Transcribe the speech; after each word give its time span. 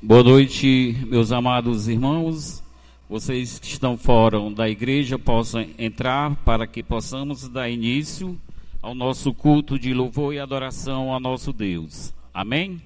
Boa 0.00 0.22
noite, 0.22 0.96
meus 1.08 1.32
amados 1.32 1.88
irmãos. 1.88 2.62
Vocês 3.10 3.58
que 3.58 3.66
estão 3.66 3.98
fora 3.98 4.38
da 4.50 4.70
igreja 4.70 5.18
possam 5.18 5.66
entrar 5.76 6.36
para 6.44 6.68
que 6.68 6.84
possamos 6.84 7.48
dar 7.48 7.68
início 7.68 8.40
ao 8.80 8.94
nosso 8.94 9.34
culto 9.34 9.76
de 9.76 9.92
louvor 9.92 10.32
e 10.32 10.38
adoração 10.38 11.12
ao 11.12 11.18
nosso 11.18 11.52
Deus. 11.52 12.14
Amém? 12.32 12.80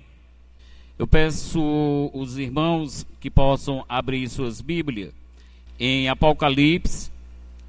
Eu 0.99 1.07
peço 1.07 2.11
os 2.15 2.39
irmãos 2.39 3.07
que 3.21 3.31
possam 3.31 3.85
abrir 3.87 4.27
suas 4.31 4.63
Bíblias 4.63 5.13
em 5.79 6.09
Apocalipse 6.09 7.11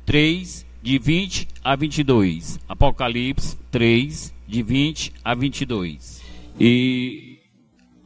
3, 0.06 0.66
de 0.82 0.98
20 0.98 1.50
a 1.62 1.76
22. 1.76 2.62
Apocalipse 2.70 3.58
3, 3.70 4.34
de 4.48 4.64
20 4.64 5.14
a 5.22 5.36
22. 5.36 6.24
E 6.58 7.33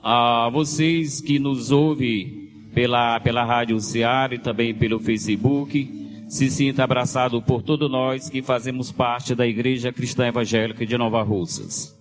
a 0.09 0.49
vocês 0.49 1.19
que 1.19 1.37
nos 1.37 1.69
ouvem 1.69 2.69
pela, 2.73 3.19
pela 3.19 3.43
Rádio 3.43 3.77
Ceará 3.81 4.33
e 4.33 4.39
também 4.39 4.73
pelo 4.73 5.01
Facebook, 5.01 6.25
se 6.29 6.49
sinta 6.49 6.85
abraçado 6.85 7.41
por 7.41 7.61
todos 7.61 7.91
nós 7.91 8.29
que 8.29 8.41
fazemos 8.41 8.89
parte 8.89 9.35
da 9.35 9.45
Igreja 9.45 9.91
Cristã 9.91 10.25
Evangélica 10.25 10.85
de 10.85 10.97
Nova 10.97 11.21
Russas. 11.23 11.93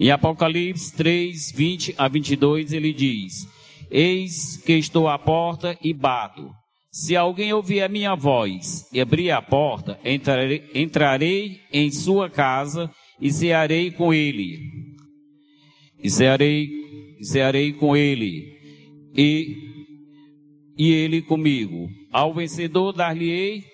Em 0.00 0.10
Apocalipse 0.10 0.96
3, 0.96 1.52
20 1.52 1.94
a 1.98 2.08
22, 2.08 2.72
ele 2.72 2.94
diz: 2.94 3.46
Eis 3.90 4.56
que 4.56 4.72
estou 4.72 5.08
à 5.08 5.18
porta 5.18 5.76
e 5.82 5.92
bato. 5.92 6.48
Se 6.90 7.14
alguém 7.14 7.52
ouvir 7.52 7.82
a 7.82 7.88
minha 7.88 8.14
voz 8.14 8.88
e 8.90 8.98
abrir 8.98 9.30
a 9.30 9.42
porta, 9.42 10.00
entrarei, 10.02 10.70
entrarei 10.74 11.60
em 11.70 11.90
sua 11.90 12.30
casa 12.30 12.90
e 13.20 13.30
cearei 13.30 13.90
com 13.90 14.14
ele 14.14 14.91
e 16.02 16.10
cearei, 16.10 17.72
com 17.74 17.96
ele, 17.96 18.58
e, 19.14 19.56
e 20.76 20.90
ele 20.90 21.22
comigo. 21.22 21.88
Ao 22.12 22.34
vencedor 22.34 22.92
dar-lhe-ei 22.92 23.64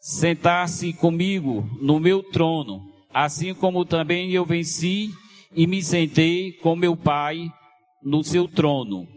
sentar-se 0.00 0.92
comigo 0.92 1.68
no 1.80 1.98
meu 1.98 2.22
trono, 2.22 2.82
assim 3.12 3.54
como 3.54 3.84
também 3.84 4.30
eu 4.32 4.44
venci 4.44 5.10
e 5.54 5.66
me 5.66 5.82
sentei 5.82 6.52
com 6.52 6.76
meu 6.76 6.96
Pai 6.96 7.50
no 8.02 8.22
seu 8.22 8.46
trono. 8.46 9.08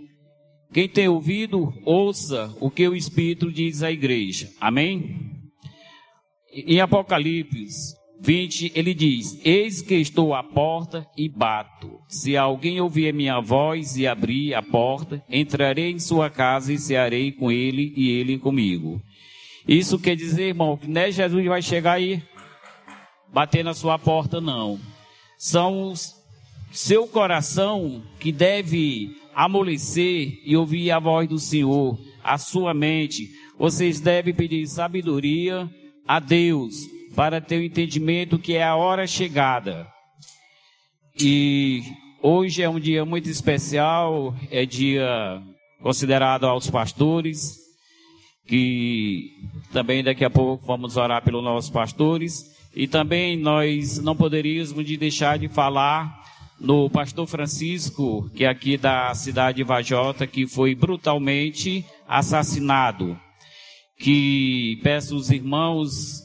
Quem 0.74 0.88
tem 0.88 1.08
ouvido, 1.08 1.74
ouça 1.86 2.56
o 2.60 2.72
que 2.72 2.88
o 2.88 2.96
Espírito 2.96 3.52
diz 3.52 3.84
à 3.84 3.92
igreja. 3.92 4.50
Amém? 4.60 5.20
Em 6.54 6.80
Apocalipse 6.80 8.01
20, 8.22 8.74
ele 8.76 8.94
diz: 8.94 9.40
Eis 9.44 9.82
que 9.82 9.96
estou 9.96 10.36
à 10.36 10.44
porta 10.44 11.08
e 11.18 11.28
bato. 11.28 12.00
Se 12.08 12.38
alguém 12.38 12.80
ouvir 12.80 13.12
minha 13.12 13.40
voz 13.40 13.98
e 13.98 14.06
abrir 14.06 14.54
a 14.54 14.62
porta, 14.62 15.24
entrarei 15.28 15.90
em 15.90 15.98
sua 15.98 16.30
casa 16.30 16.72
e 16.72 16.78
cearei 16.78 17.32
com 17.32 17.52
ele 17.52 17.92
e 17.98 18.12
ele 18.12 18.38
comigo. 18.38 19.02
Isso 19.68 19.98
quer 19.98 20.16
dizer, 20.16 20.50
irmão, 20.50 20.78
que 20.78 20.88
não 20.88 21.02
é 21.02 21.12
Jesus 21.12 21.46
vai 21.46 21.64
chegar 21.64 21.94
aí 21.94 22.22
bater 23.34 23.64
na 23.64 23.74
sua 23.74 23.98
porta, 23.98 24.40
não. 24.40 24.80
São 25.36 25.94
seu 26.72 27.08
coração 27.08 28.04
que 28.20 28.32
deve 28.32 29.16
amolecer 29.34 30.40
e 30.46 30.56
ouvir 30.56 30.92
a 30.92 31.00
voz 31.00 31.28
do 31.28 31.40
Senhor, 31.40 31.98
a 32.24 32.38
sua 32.38 32.72
mente. 32.72 33.32
Vocês 33.58 34.00
devem 34.00 34.34
pedir 34.34 34.68
sabedoria 34.68 35.68
a 36.08 36.20
Deus 36.20 37.01
para 37.16 37.42
ter 37.42 37.58
o 37.58 37.64
entendimento 37.64 38.40
que 38.40 38.56
é 38.56 38.64
a 38.64 38.76
hora 38.76 39.06
chegada. 39.06 39.88
E 41.20 41.84
hoje 42.22 42.62
é 42.62 42.70
um 42.70 42.80
dia 42.80 43.06
muito 43.06 43.30
especial, 43.30 44.36
é 44.50 44.66
dia 44.66 45.42
considerado 45.82 46.46
aos 46.46 46.70
pastores, 46.70 47.58
que 48.48 49.32
também 49.72 50.04
daqui 50.04 50.24
a 50.24 50.30
pouco 50.30 50.66
vamos 50.66 50.98
orar 50.98 51.24
pelos 51.24 51.44
nossos 51.44 51.70
pastores. 51.70 52.50
E 52.76 52.88
também 52.88 53.38
nós 53.38 54.00
não 54.00 54.16
poderíamos 54.16 54.86
de 54.86 54.96
deixar 54.96 55.38
de 55.38 55.50
falar 55.50 56.22
no 56.60 56.90
pastor 56.90 57.28
Francisco, 57.28 58.30
que 58.36 58.46
é 58.46 58.48
aqui 58.48 58.78
da 58.78 59.14
cidade 59.14 59.58
de 59.58 59.64
Vajota, 59.64 60.28
que 60.28 60.48
foi 60.48 60.76
brutalmente 60.76 61.84
assassinado. 62.08 63.20
Que 63.98 64.80
peço 64.84 65.16
os 65.16 65.30
irmãos 65.30 66.21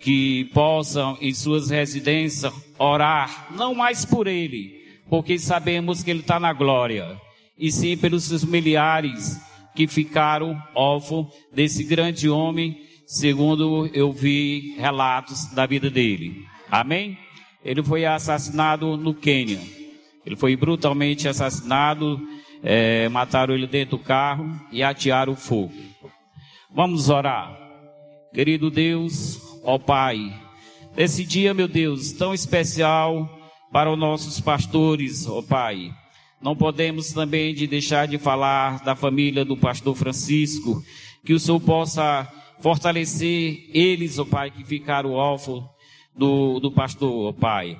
que 0.00 0.44
possam 0.54 1.18
em 1.20 1.34
suas 1.34 1.70
residências 1.70 2.52
orar, 2.78 3.48
não 3.54 3.74
mais 3.74 4.04
por 4.04 4.26
ele, 4.26 4.78
porque 5.08 5.38
sabemos 5.38 6.02
que 6.02 6.10
ele 6.10 6.20
está 6.20 6.38
na 6.38 6.52
glória, 6.52 7.20
e 7.58 7.72
sim 7.72 7.96
pelos 7.96 8.24
seus 8.24 8.44
familiares 8.44 9.40
que 9.74 9.86
ficaram 9.86 10.60
órfãos 10.74 11.28
desse 11.52 11.84
grande 11.84 12.28
homem, 12.28 12.80
segundo 13.06 13.88
eu 13.92 14.12
vi 14.12 14.74
relatos 14.76 15.46
da 15.54 15.66
vida 15.66 15.90
dele. 15.90 16.44
Amém? 16.70 17.16
Ele 17.64 17.82
foi 17.82 18.04
assassinado 18.04 18.96
no 18.96 19.14
Quênia. 19.14 19.60
Ele 20.24 20.36
foi 20.36 20.56
brutalmente 20.56 21.26
assassinado, 21.26 22.20
é, 22.62 23.08
mataram 23.08 23.54
ele 23.54 23.66
dentro 23.66 23.96
do 23.96 24.02
carro 24.02 24.50
e 24.70 24.82
atearam 24.82 25.32
o 25.32 25.36
fogo. 25.36 25.72
Vamos 26.74 27.08
orar. 27.08 27.56
Querido 28.34 28.70
Deus, 28.70 29.40
ó 29.68 29.78
Pai. 29.78 30.32
Nesse 30.96 31.22
dia, 31.22 31.52
meu 31.52 31.68
Deus, 31.68 32.10
tão 32.12 32.32
especial 32.32 33.28
para 33.70 33.92
os 33.92 33.98
nossos 33.98 34.40
pastores, 34.40 35.26
ó 35.26 35.42
Pai. 35.42 35.92
Não 36.40 36.56
podemos 36.56 37.12
também 37.12 37.54
de 37.54 37.66
deixar 37.66 38.08
de 38.08 38.16
falar 38.16 38.82
da 38.82 38.96
família 38.96 39.44
do 39.44 39.58
pastor 39.58 39.94
Francisco, 39.94 40.82
que 41.22 41.34
o 41.34 41.38
Senhor 41.38 41.60
possa 41.60 42.26
fortalecer 42.60 43.68
eles, 43.74 44.18
ó 44.18 44.24
Pai, 44.24 44.50
que 44.50 44.64
ficaram 44.64 45.12
órfãos 45.12 45.64
do, 46.16 46.58
do 46.60 46.72
pastor, 46.72 47.26
ó 47.26 47.32
Pai. 47.34 47.78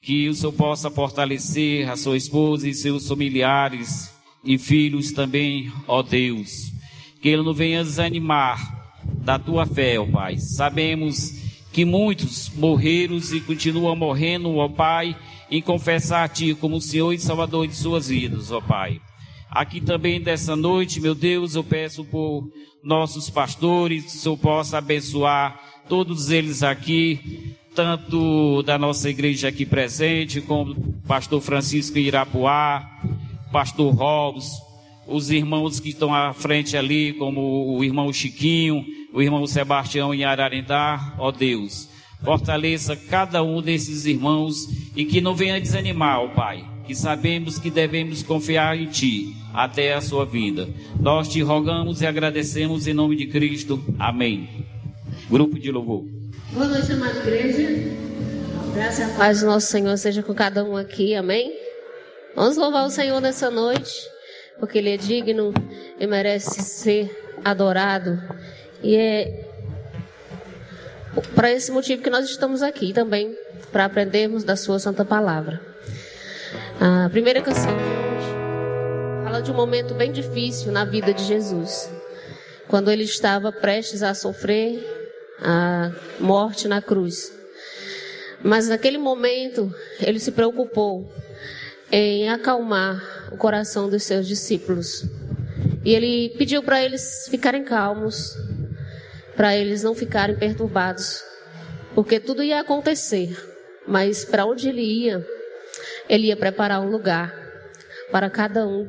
Que 0.00 0.28
o 0.28 0.34
Senhor 0.34 0.52
possa 0.52 0.90
fortalecer 0.90 1.88
a 1.88 1.96
sua 1.96 2.16
esposa 2.16 2.68
e 2.68 2.74
seus 2.74 3.06
familiares 3.06 4.12
e 4.44 4.58
filhos 4.58 5.12
também, 5.12 5.72
ó 5.86 6.02
Deus. 6.02 6.72
Que 7.20 7.28
ele 7.28 7.44
não 7.44 7.54
venha 7.54 7.84
desanimar 7.84 8.81
da 9.22 9.38
tua 9.38 9.64
fé, 9.64 9.98
ó 9.98 10.06
Pai. 10.06 10.38
Sabemos 10.38 11.40
que 11.72 11.84
muitos 11.84 12.50
morreram 12.54 13.16
e 13.16 13.40
continuam 13.40 13.96
morrendo, 13.96 14.56
ó 14.56 14.68
Pai, 14.68 15.16
em 15.50 15.62
confessar 15.62 16.24
a 16.24 16.28
Ti 16.28 16.54
como 16.54 16.76
o 16.76 16.80
Senhor 16.80 17.12
e 17.12 17.18
Salvador 17.18 17.66
de 17.66 17.74
suas 17.74 18.08
vidas, 18.08 18.50
ó 18.50 18.60
Pai. 18.60 19.00
Aqui 19.50 19.80
também 19.80 20.20
dessa 20.20 20.56
noite, 20.56 21.00
meu 21.00 21.14
Deus, 21.14 21.54
eu 21.54 21.62
peço 21.62 22.04
por 22.04 22.48
nossos 22.82 23.30
pastores, 23.30 24.10
se 24.10 24.26
eu 24.26 24.36
possa 24.36 24.78
abençoar 24.78 25.60
todos 25.88 26.30
eles 26.30 26.62
aqui, 26.62 27.54
tanto 27.74 28.62
da 28.62 28.78
nossa 28.78 29.08
igreja 29.08 29.48
aqui 29.48 29.64
presente, 29.64 30.40
como 30.40 30.72
o 30.72 30.94
pastor 31.06 31.40
Francisco 31.40 31.98
Irapuá, 31.98 32.82
pastor 33.52 33.94
Robson, 33.94 34.56
os 35.06 35.30
irmãos 35.30 35.78
que 35.80 35.90
estão 35.90 36.14
à 36.14 36.32
frente 36.32 36.76
ali, 36.76 37.12
como 37.14 37.76
o 37.76 37.84
irmão 37.84 38.12
Chiquinho, 38.12 38.84
o 39.12 39.20
irmão 39.20 39.46
Sebastião 39.46 40.14
em 40.14 40.24
Ararendá, 40.24 41.14
ó 41.18 41.30
Deus, 41.30 41.88
fortaleça 42.24 42.96
cada 42.96 43.42
um 43.42 43.60
desses 43.60 44.06
irmãos 44.06 44.68
e 44.96 45.04
que 45.04 45.20
não 45.20 45.34
venha 45.34 45.60
desanimar, 45.60 46.20
ó 46.20 46.28
Pai, 46.28 46.64
que 46.86 46.94
sabemos 46.94 47.58
que 47.58 47.70
devemos 47.70 48.22
confiar 48.22 48.76
em 48.76 48.86
Ti 48.86 49.36
até 49.52 49.92
a 49.92 50.00
sua 50.00 50.24
vinda. 50.24 50.68
Nós 50.98 51.28
te 51.28 51.42
rogamos 51.42 52.00
e 52.00 52.06
agradecemos 52.06 52.86
em 52.86 52.94
nome 52.94 53.16
de 53.16 53.26
Cristo. 53.26 53.84
Amém. 53.98 54.66
Grupo 55.28 55.58
de 55.58 55.70
louvor. 55.70 56.04
Boa 56.52 56.66
noite, 56.66 56.92
amada 56.92 57.18
igreja. 57.18 57.68
Graça 58.74 59.06
a 59.06 59.08
paz 59.10 59.40
do 59.40 59.46
nosso 59.46 59.66
Senhor 59.66 59.96
seja 59.98 60.22
com 60.22 60.34
cada 60.34 60.64
um 60.64 60.76
aqui. 60.76 61.14
Amém. 61.14 61.52
Vamos 62.34 62.56
louvar 62.56 62.86
o 62.86 62.90
Senhor 62.90 63.20
nessa 63.20 63.50
noite, 63.50 63.92
porque 64.58 64.78
Ele 64.78 64.90
é 64.90 64.96
digno 64.96 65.52
e 66.00 66.06
merece 66.06 66.62
ser 66.62 67.10
adorado. 67.44 68.18
E 68.82 68.96
é 68.96 69.48
para 71.34 71.52
esse 71.52 71.70
motivo 71.70 72.02
que 72.02 72.10
nós 72.10 72.28
estamos 72.28 72.62
aqui 72.62 72.92
também, 72.92 73.36
para 73.70 73.84
aprendermos 73.84 74.44
da 74.44 74.56
Sua 74.56 74.78
Santa 74.78 75.04
Palavra. 75.04 75.60
A 76.80 77.08
primeira 77.10 77.40
canção 77.40 77.70
de 77.70 77.82
hoje 77.82 79.24
fala 79.24 79.42
de 79.42 79.50
um 79.50 79.54
momento 79.54 79.94
bem 79.94 80.10
difícil 80.10 80.72
na 80.72 80.84
vida 80.84 81.12
de 81.14 81.22
Jesus, 81.24 81.90
quando 82.66 82.90
ele 82.90 83.04
estava 83.04 83.52
prestes 83.52 84.02
a 84.02 84.14
sofrer 84.14 84.84
a 85.40 85.92
morte 86.18 86.66
na 86.66 86.82
cruz. 86.82 87.32
Mas 88.42 88.68
naquele 88.68 88.98
momento, 88.98 89.72
ele 90.00 90.18
se 90.18 90.32
preocupou 90.32 91.12
em 91.90 92.28
acalmar 92.30 93.28
o 93.30 93.36
coração 93.36 93.88
dos 93.88 94.02
seus 94.02 94.26
discípulos. 94.26 95.04
E 95.84 95.94
ele 95.94 96.30
pediu 96.36 96.62
para 96.62 96.82
eles 96.82 97.26
ficarem 97.30 97.64
calmos, 97.64 98.34
para 99.36 99.56
eles 99.56 99.82
não 99.82 99.94
ficarem 99.94 100.36
perturbados, 100.36 101.22
porque 101.94 102.20
tudo 102.20 102.42
ia 102.42 102.60
acontecer, 102.60 103.36
mas 103.86 104.24
para 104.24 104.46
onde 104.46 104.68
ele 104.68 104.82
ia, 104.82 105.26
ele 106.08 106.28
ia 106.28 106.36
preparar 106.36 106.80
um 106.80 106.90
lugar, 106.90 107.42
para 108.12 108.28
cada 108.28 108.66
um 108.66 108.86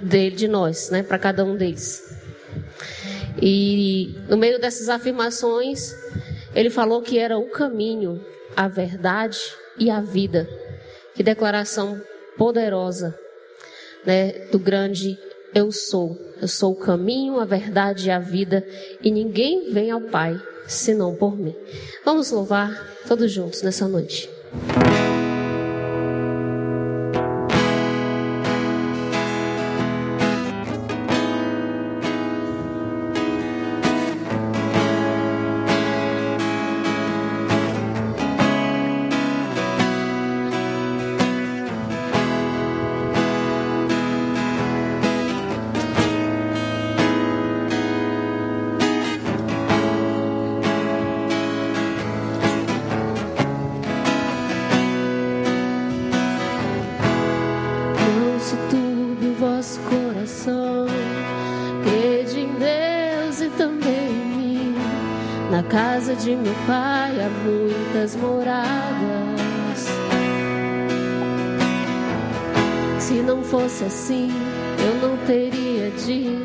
dele, 0.00 0.36
de 0.36 0.46
nós, 0.46 0.90
né? 0.90 1.02
Para 1.02 1.18
cada 1.18 1.44
um 1.44 1.56
deles. 1.56 2.14
E 3.40 4.14
no 4.28 4.36
meio 4.36 4.60
dessas 4.60 4.88
afirmações, 4.88 5.94
ele 6.54 6.68
falou 6.68 7.00
que 7.00 7.18
era 7.18 7.38
o 7.38 7.48
caminho, 7.48 8.24
a 8.54 8.68
verdade 8.68 9.38
e 9.78 9.90
a 9.90 10.00
vida. 10.00 10.46
Que 11.14 11.22
declaração 11.22 12.00
poderosa, 12.36 13.18
né, 14.04 14.46
do 14.52 14.58
grande 14.58 15.18
eu 15.54 15.72
sou. 15.72 16.27
Eu 16.40 16.48
sou 16.48 16.72
o 16.72 16.76
caminho, 16.76 17.40
a 17.40 17.44
verdade 17.44 18.08
e 18.08 18.10
a 18.10 18.18
vida, 18.18 18.64
e 19.02 19.10
ninguém 19.10 19.72
vem 19.72 19.90
ao 19.90 20.00
Pai 20.00 20.40
senão 20.66 21.14
por 21.14 21.36
mim. 21.36 21.54
Vamos 22.04 22.30
louvar 22.30 22.70
todos 23.06 23.32
juntos 23.32 23.62
nessa 23.62 23.88
noite. 23.88 24.28
de 66.28 66.36
meu 66.36 66.54
pai 66.66 67.18
há 67.22 67.30
muitas 67.42 68.14
moradas. 68.16 69.88
Se 73.00 73.14
não 73.22 73.42
fosse 73.42 73.84
assim, 73.84 74.30
eu 74.78 75.08
não 75.08 75.16
teria 75.24 75.90
dito. 75.92 76.37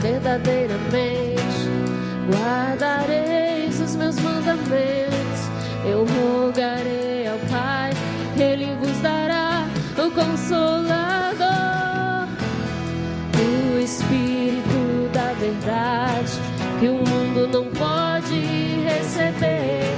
verdadeiramente, 0.00 1.68
guardareis 2.30 3.80
os 3.80 3.94
meus 3.96 4.18
mandamentos, 4.20 5.40
eu 5.84 6.06
rogarei 6.06 7.28
ao 7.28 7.38
Pai, 7.50 7.90
Ele 8.36 8.74
vos 8.80 8.98
dará 9.00 9.66
o 9.98 10.10
Consolador, 10.10 11.48
o 13.36 13.78
Espírito 13.78 15.10
da 15.12 15.32
verdade, 15.34 16.32
que 16.80 16.88
o 16.88 16.94
mundo 16.94 17.46
não 17.46 17.66
pode 17.70 18.82
receber, 18.84 19.94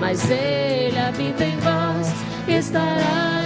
mas 0.00 0.30
Ele 0.30 0.98
habita 0.98 1.44
em 1.44 1.56
vós 1.58 2.12
e 2.48 2.54
estará 2.54 3.43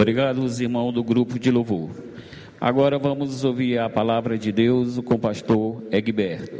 Obrigado, 0.00 0.44
os 0.44 0.60
irmãos 0.60 0.92
do 0.92 1.02
grupo 1.02 1.40
de 1.40 1.50
louvor. 1.50 1.90
Agora 2.60 3.00
vamos 3.00 3.42
ouvir 3.42 3.80
a 3.80 3.90
palavra 3.90 4.38
de 4.38 4.52
Deus 4.52 4.96
com 5.00 5.14
o 5.14 5.18
pastor 5.18 5.82
Egberto. 5.90 6.56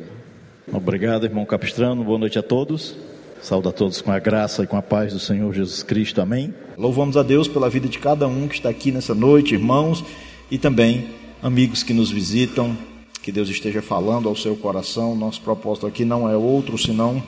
Obrigado, 0.72 1.24
irmão 1.24 1.46
Capistrano. 1.46 2.02
Boa 2.02 2.18
noite 2.18 2.36
a 2.36 2.42
todos. 2.42 2.96
Saúde 3.40 3.68
a 3.68 3.72
todos 3.72 4.02
com 4.02 4.10
a 4.10 4.18
graça 4.18 4.64
e 4.64 4.66
com 4.66 4.76
a 4.76 4.82
paz 4.82 5.12
do 5.12 5.20
Senhor 5.20 5.54
Jesus 5.54 5.84
Cristo. 5.84 6.20
Amém. 6.20 6.52
Louvamos 6.76 7.16
a 7.16 7.22
Deus 7.22 7.46
pela 7.46 7.70
vida 7.70 7.86
de 7.86 8.00
cada 8.00 8.26
um 8.26 8.48
que 8.48 8.56
está 8.56 8.70
aqui 8.70 8.90
nessa 8.90 9.14
noite, 9.14 9.54
irmãos, 9.54 10.04
e 10.50 10.58
também 10.58 11.06
amigos 11.40 11.84
que 11.84 11.94
nos 11.94 12.10
visitam. 12.10 12.76
Que 13.22 13.30
Deus 13.30 13.48
esteja 13.48 13.80
falando 13.80 14.28
ao 14.28 14.34
seu 14.34 14.56
coração. 14.56 15.14
Nosso 15.14 15.40
propósito 15.42 15.86
aqui 15.86 16.04
não 16.04 16.28
é 16.28 16.36
outro 16.36 16.76
senão 16.76 17.22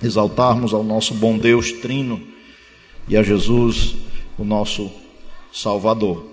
exaltarmos 0.00 0.72
ao 0.72 0.84
nosso 0.84 1.14
bom 1.14 1.36
Deus 1.36 1.72
trino 1.72 2.20
e 3.08 3.16
a 3.16 3.24
Jesus, 3.24 3.96
o 4.38 4.44
nosso 4.44 5.01
Salvador. 5.52 6.26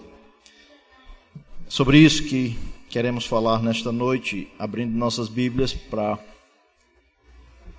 Sobre 1.67 1.99
isso 1.99 2.23
que 2.23 2.57
queremos 2.89 3.25
falar 3.25 3.61
nesta 3.61 3.91
noite, 3.91 4.47
abrindo 4.57 4.97
nossas 4.97 5.27
Bíblias 5.27 5.73
para 5.73 6.17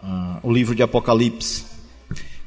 uh, 0.03 0.41
o 0.43 0.53
livro 0.53 0.75
de 0.75 0.83
Apocalipse. 0.83 1.65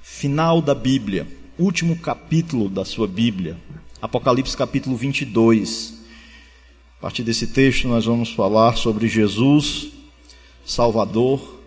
Final 0.02 0.62
da 0.62 0.76
Bíblia, 0.76 1.28
último 1.58 1.98
capítulo 1.98 2.70
da 2.70 2.86
sua 2.86 3.08
Bíblia, 3.08 3.58
Apocalipse 4.00 4.56
capítulo 4.56 4.96
22. 4.96 6.02
A 7.00 7.02
partir 7.02 7.24
desse 7.24 7.48
texto, 7.48 7.88
nós 7.88 8.06
vamos 8.06 8.32
falar 8.32 8.78
sobre 8.78 9.08
Jesus, 9.08 9.92
Salvador, 10.64 11.60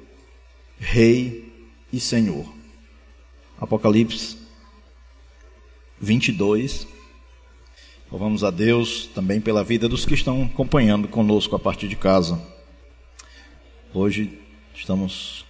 Rei 0.78 1.52
e 1.92 1.98
Senhor. 1.98 2.46
Apocalipse 3.60 4.36
22. 6.00 6.95
Louvamos 8.10 8.44
a 8.44 8.52
Deus 8.52 9.10
também 9.12 9.40
pela 9.40 9.64
vida 9.64 9.88
dos 9.88 10.04
que 10.04 10.14
estão 10.14 10.44
acompanhando 10.44 11.08
conosco 11.08 11.56
a 11.56 11.58
partir 11.58 11.88
de 11.88 11.96
casa. 11.96 12.40
Hoje 13.92 14.38
estamos 14.72 15.44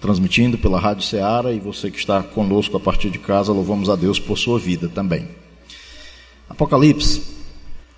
transmitindo 0.00 0.56
pela 0.56 0.80
Rádio 0.80 1.04
Ceará 1.04 1.52
e 1.52 1.60
você 1.60 1.90
que 1.90 1.98
está 1.98 2.22
conosco 2.22 2.78
a 2.78 2.80
partir 2.80 3.10
de 3.10 3.18
casa, 3.18 3.52
louvamos 3.52 3.90
a 3.90 3.96
Deus 3.96 4.18
por 4.18 4.38
sua 4.38 4.58
vida 4.58 4.88
também. 4.88 5.28
Apocalipse 6.48 7.22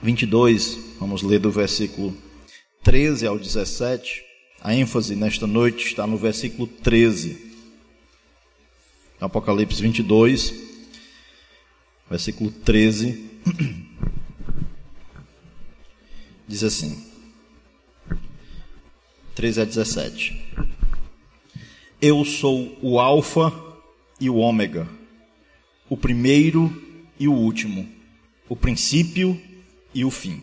22, 0.03 0.97
vamos 0.99 1.23
ler 1.23 1.39
do 1.39 1.51
versículo 1.51 2.17
13 2.83 3.29
ao 3.29 3.39
17. 3.39 4.25
A 4.61 4.75
ênfase 4.75 5.15
nesta 5.15 5.47
noite 5.47 5.87
está 5.87 6.05
no 6.05 6.17
versículo 6.17 6.67
13. 6.67 7.55
Apocalipse 9.21 9.81
22, 9.81 10.53
versículo 12.11 12.51
13 12.51 13.36
Diz 16.49 16.65
assim, 16.65 17.05
13 19.35 19.61
a 19.61 19.65
17: 19.65 20.41
Eu 22.01 22.25
sou 22.25 22.77
o 22.83 22.99
Alfa 22.99 23.53
e 24.21 24.31
o 24.31 24.37
Ômega, 24.37 24.89
o 25.89 25.97
primeiro 25.97 26.83
e 27.19 27.29
o 27.29 27.33
último, 27.33 27.89
o 28.49 28.57
princípio 28.57 29.41
e 29.95 30.05
o 30.05 30.11
fim. 30.11 30.43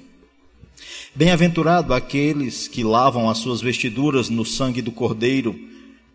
Bem-aventurado 1.15 1.93
aqueles 1.93 2.67
que 2.67 2.83
lavam 2.83 3.29
as 3.29 3.37
suas 3.37 3.61
vestiduras 3.61 4.29
no 4.29 4.45
sangue 4.45 4.81
do 4.81 4.91
Cordeiro, 4.91 5.59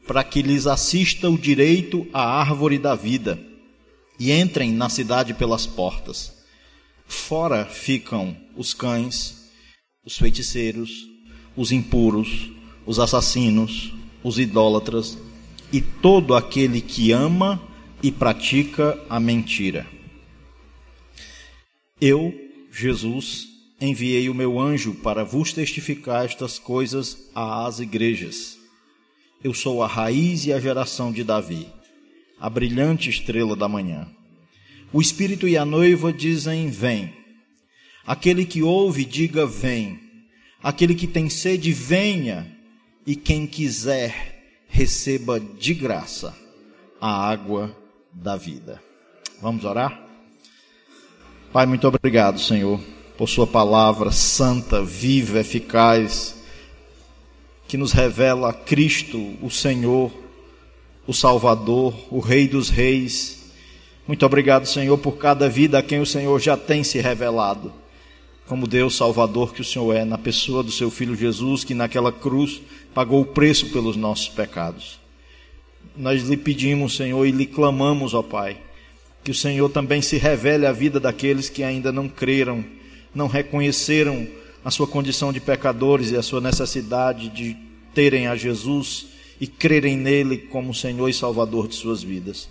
para 0.06 0.24
que 0.24 0.42
lhes 0.42 0.66
assista 0.66 1.28
o 1.28 1.38
direito 1.38 2.06
à 2.12 2.22
árvore 2.40 2.78
da 2.78 2.94
vida 2.94 3.38
e 4.18 4.32
entrem 4.32 4.72
na 4.72 4.88
cidade 4.88 5.34
pelas 5.34 5.66
portas. 5.66 6.37
Fora 7.08 7.64
ficam 7.64 8.36
os 8.54 8.74
cães, 8.74 9.50
os 10.04 10.18
feiticeiros, 10.18 11.08
os 11.56 11.72
impuros, 11.72 12.50
os 12.86 12.98
assassinos, 12.98 13.94
os 14.22 14.38
idólatras 14.38 15.18
e 15.72 15.80
todo 15.80 16.34
aquele 16.34 16.82
que 16.82 17.10
ama 17.10 17.60
e 18.02 18.12
pratica 18.12 19.02
a 19.08 19.18
mentira. 19.18 19.86
Eu, 21.98 22.32
Jesus, 22.70 23.48
enviei 23.80 24.28
o 24.28 24.34
meu 24.34 24.60
anjo 24.60 24.94
para 24.94 25.24
vos 25.24 25.52
testificar 25.52 26.26
estas 26.26 26.58
coisas 26.58 27.30
às 27.34 27.80
igrejas. 27.80 28.58
Eu 29.42 29.54
sou 29.54 29.82
a 29.82 29.86
raiz 29.86 30.44
e 30.44 30.52
a 30.52 30.60
geração 30.60 31.10
de 31.10 31.24
Davi, 31.24 31.68
a 32.38 32.50
brilhante 32.50 33.08
estrela 33.08 33.56
da 33.56 33.66
manhã. 33.66 34.06
O 34.92 35.00
Espírito 35.00 35.46
e 35.46 35.56
a 35.56 35.64
noiva 35.64 36.12
dizem: 36.12 36.70
Vem. 36.70 37.12
Aquele 38.06 38.44
que 38.44 38.62
ouve, 38.62 39.04
diga: 39.04 39.46
Vem. 39.46 40.00
Aquele 40.62 40.94
que 40.94 41.06
tem 41.06 41.28
sede, 41.28 41.72
venha. 41.72 42.56
E 43.06 43.14
quem 43.14 43.46
quiser, 43.46 44.64
receba 44.68 45.40
de 45.40 45.74
graça 45.74 46.34
a 47.00 47.10
água 47.10 47.74
da 48.12 48.36
vida. 48.36 48.82
Vamos 49.40 49.64
orar? 49.64 50.06
Pai, 51.52 51.64
muito 51.64 51.86
obrigado, 51.88 52.38
Senhor, 52.38 52.80
por 53.16 53.28
Sua 53.28 53.46
palavra 53.46 54.10
santa, 54.10 54.82
viva, 54.82 55.38
eficaz, 55.38 56.36
que 57.66 57.78
nos 57.78 57.92
revela 57.92 58.52
Cristo, 58.52 59.36
o 59.40 59.50
Senhor, 59.50 60.12
o 61.06 61.14
Salvador, 61.14 61.94
o 62.10 62.20
Rei 62.20 62.46
dos 62.46 62.68
Reis 62.68 63.37
muito 64.08 64.24
obrigado, 64.24 64.66
Senhor, 64.66 64.96
por 64.96 65.18
cada 65.18 65.50
vida 65.50 65.78
a 65.78 65.82
quem 65.82 66.00
o 66.00 66.06
Senhor 66.06 66.40
já 66.40 66.56
tem 66.56 66.82
se 66.82 66.98
revelado. 66.98 67.70
Como 68.46 68.66
Deus 68.66 68.96
Salvador 68.96 69.52
que 69.52 69.60
o 69.60 69.64
Senhor 69.64 69.94
é, 69.94 70.02
na 70.02 70.16
pessoa 70.16 70.62
do 70.62 70.72
seu 70.72 70.90
Filho 70.90 71.14
Jesus, 71.14 71.62
que 71.62 71.74
naquela 71.74 72.10
cruz 72.10 72.62
pagou 72.94 73.20
o 73.20 73.26
preço 73.26 73.68
pelos 73.68 73.96
nossos 73.96 74.30
pecados. 74.30 74.98
Nós 75.94 76.22
lhe 76.22 76.38
pedimos, 76.38 76.96
Senhor, 76.96 77.26
e 77.26 77.30
lhe 77.30 77.44
clamamos, 77.44 78.14
ó 78.14 78.22
Pai, 78.22 78.56
que 79.22 79.30
o 79.30 79.34
Senhor 79.34 79.68
também 79.68 80.00
se 80.00 80.16
revele 80.16 80.64
à 80.64 80.72
vida 80.72 80.98
daqueles 80.98 81.50
que 81.50 81.62
ainda 81.62 81.92
não 81.92 82.08
creram, 82.08 82.64
não 83.14 83.26
reconheceram 83.26 84.26
a 84.64 84.70
sua 84.70 84.86
condição 84.86 85.34
de 85.34 85.40
pecadores 85.40 86.12
e 86.12 86.16
a 86.16 86.22
sua 86.22 86.40
necessidade 86.40 87.28
de 87.28 87.54
terem 87.92 88.26
a 88.26 88.34
Jesus 88.34 89.08
e 89.38 89.46
crerem 89.46 89.98
nele 89.98 90.38
como 90.38 90.72
Senhor 90.72 91.10
e 91.10 91.12
Salvador 91.12 91.68
de 91.68 91.74
suas 91.74 92.02
vidas. 92.02 92.48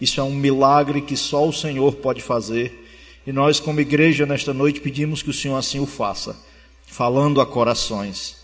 Isso 0.00 0.20
é 0.20 0.22
um 0.22 0.34
milagre 0.34 1.02
que 1.02 1.16
só 1.16 1.46
o 1.46 1.52
Senhor 1.52 1.96
pode 1.96 2.22
fazer. 2.22 2.88
E 3.26 3.32
nós, 3.32 3.60
como 3.60 3.80
igreja, 3.80 4.24
nesta 4.24 4.54
noite, 4.54 4.80
pedimos 4.80 5.22
que 5.22 5.30
o 5.30 5.34
Senhor 5.34 5.56
assim 5.56 5.78
o 5.78 5.86
faça, 5.86 6.36
falando 6.86 7.40
a 7.40 7.46
corações, 7.46 8.38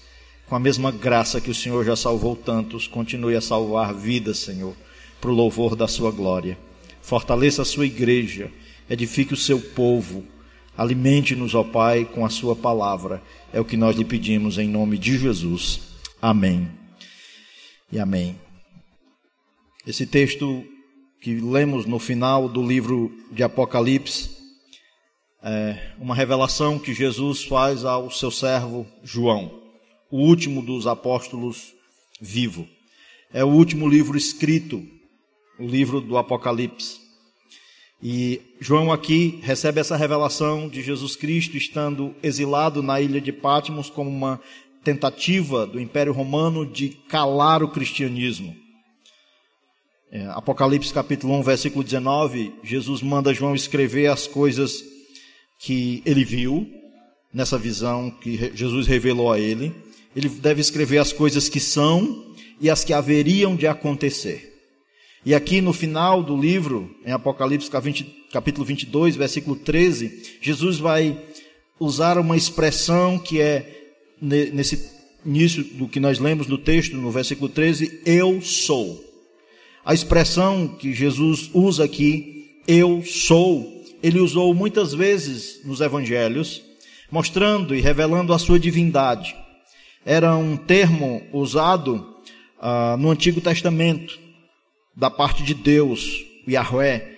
com 0.47 0.55
a 0.55 0.61
mesma 0.61 0.91
graça 0.91 1.41
que 1.41 1.51
o 1.51 1.55
Senhor 1.55 1.85
já 1.85 1.97
salvou 1.97 2.37
tantos, 2.37 2.87
continue 2.87 3.35
a 3.35 3.41
salvar 3.41 3.95
vidas, 3.95 4.39
Senhor, 4.39 4.77
para 5.21 5.31
o 5.31 5.35
louvor 5.35 5.75
da 5.75 5.89
Sua 5.89 6.11
glória. 6.11 6.59
Fortaleça 7.01 7.63
a 7.63 7.65
Sua 7.65 7.87
igreja, 7.87 8.51
edifique 8.89 9.33
o 9.33 9.37
seu 9.37 9.59
povo, 9.59 10.25
alimente-nos, 10.77 11.55
ó 11.55 11.65
Pai, 11.65 12.05
com 12.05 12.27
a 12.27 12.29
Sua 12.29 12.55
palavra. 12.55 13.23
É 13.53 13.61
o 13.61 13.65
que 13.65 13.79
nós 13.79 13.97
lhe 13.97 14.05
pedimos 14.05 14.59
em 14.59 14.69
nome 14.69 14.99
de 14.99 15.19
Jesus. 15.19 15.81
Amém. 16.21 16.69
E 17.91 17.99
amém. 17.99 18.39
Esse 19.87 20.05
texto 20.05 20.65
que 21.27 21.41
lemos 21.41 21.87
no 21.87 21.99
final 21.99 22.49
do 22.49 22.65
livro 22.65 23.11
de 23.33 23.43
Apocalipse, 23.43 24.31
é 25.43 25.77
uma 25.99 26.15
revelação 26.15 26.79
que 26.79 26.95
Jesus 26.95 27.43
faz 27.43 27.85
ao 27.85 28.13
seu 28.13 28.31
servo 28.31 28.87
João, 29.03 29.51
o 30.09 30.19
último 30.19 30.63
dos 30.63 30.87
apóstolos 30.87 31.75
vivo. 32.21 32.65
É 33.33 33.43
o 33.43 33.49
último 33.49 33.89
livro 33.89 34.17
escrito, 34.17 34.87
o 35.59 35.67
livro 35.67 36.01
do 36.01 36.17
Apocalipse. 36.17 37.01
E 38.01 38.41
João 38.61 38.93
aqui 38.93 39.41
recebe 39.43 39.81
essa 39.81 39.97
revelação 39.97 40.69
de 40.69 40.81
Jesus 40.81 41.17
Cristo 41.17 41.57
estando 41.57 42.15
exilado 42.23 42.85
na 42.85 43.01
ilha 43.01 43.21
de 43.21 43.33
Patmos 43.33 43.91
como 43.91 44.09
uma 44.09 44.41
tentativa 44.85 45.67
do 45.67 45.81
Império 45.81 46.13
Romano 46.13 46.65
de 46.65 46.91
calar 47.09 47.65
o 47.65 47.69
cristianismo. 47.69 48.66
É, 50.11 50.25
Apocalipse 50.27 50.93
capítulo 50.93 51.35
1, 51.41 51.43
versículo 51.43 51.83
19, 51.83 52.53
Jesus 52.63 53.03
manda 53.03 53.35
João 53.35 53.57
escrever 53.57 54.07
as 54.07 54.27
coisas 54.27 54.85
que 55.59 56.01
ele 56.07 56.25
viu 56.25 56.71
nessa 57.35 57.59
visão 57.59 58.11
que 58.11 58.53
Jesus 58.55 58.87
revelou 58.87 59.33
a 59.33 59.41
ele. 59.41 59.75
Ele 60.15 60.29
deve 60.29 60.61
escrever 60.61 60.99
as 60.99 61.13
coisas 61.13 61.49
que 61.49 61.59
são 61.59 62.25
e 62.61 62.71
as 62.71 62.85
que 62.85 62.93
haveriam 62.93 63.57
de 63.57 63.67
acontecer. 63.67 64.55
E 65.25 65.35
aqui 65.35 65.61
no 65.61 65.73
final 65.73 66.23
do 66.23 66.37
livro, 66.37 66.95
em 67.05 67.11
Apocalipse 67.11 67.69
capítulo 68.33 68.65
22, 68.65 69.17
versículo 69.17 69.57
13, 69.57 70.39
Jesus 70.41 70.79
vai 70.79 71.21
usar 71.81 72.17
uma 72.17 72.37
expressão 72.37 73.19
que 73.19 73.41
é 73.41 73.91
nesse 74.23 74.89
início 75.25 75.65
do 75.65 75.89
que 75.89 75.99
nós 75.99 76.21
lemos 76.21 76.47
no 76.47 76.57
texto, 76.57 76.97
no 76.97 77.11
versículo 77.11 77.49
13, 77.49 78.03
eu 78.07 78.41
sou. 78.41 79.06
A 79.87 79.95
expressão 79.95 80.67
que 80.67 80.93
Jesus 80.93 81.49
usa 81.55 81.85
aqui, 81.85 82.61
eu 82.67 83.05
sou, 83.07 83.85
ele 84.03 84.19
usou 84.19 84.53
muitas 84.53 84.93
vezes 84.93 85.61
nos 85.65 85.81
evangelhos, 85.81 86.61
mostrando 87.09 87.73
e 87.73 87.81
revelando 87.81 88.33
a 88.33 88.39
sua 88.41 88.59
divindade. 88.59 89.37
Era 90.05 90.35
um 90.35 90.57
termo 90.57 91.23
usado 91.33 92.05
ah, 92.61 92.97
no 92.99 93.13
Antigo 93.13 93.41
Testamento, 93.41 94.19
da 94.97 95.09
parte 95.09 95.45
de 95.45 95.55
Deus, 95.55 96.21
Yahweh. 96.49 97.09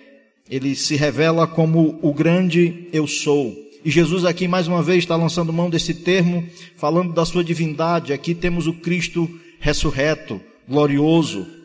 Ele 0.47 0.75
se 0.75 0.95
revela 0.95 1.47
como 1.47 1.97
o 2.03 2.13
grande 2.13 2.87
eu 2.93 3.07
sou. 3.07 3.51
E 3.83 3.89
Jesus 3.89 4.25
aqui 4.25 4.47
mais 4.47 4.67
uma 4.67 4.83
vez 4.83 4.99
está 4.99 5.15
lançando 5.15 5.51
mão 5.51 5.71
desse 5.71 5.95
termo, 5.95 6.47
falando 6.77 7.13
da 7.13 7.25
sua 7.25 7.43
divindade. 7.43 8.13
Aqui 8.13 8.35
temos 8.35 8.67
o 8.67 8.73
Cristo 8.73 9.27
ressurreto, 9.59 10.39
glorioso. 10.67 11.57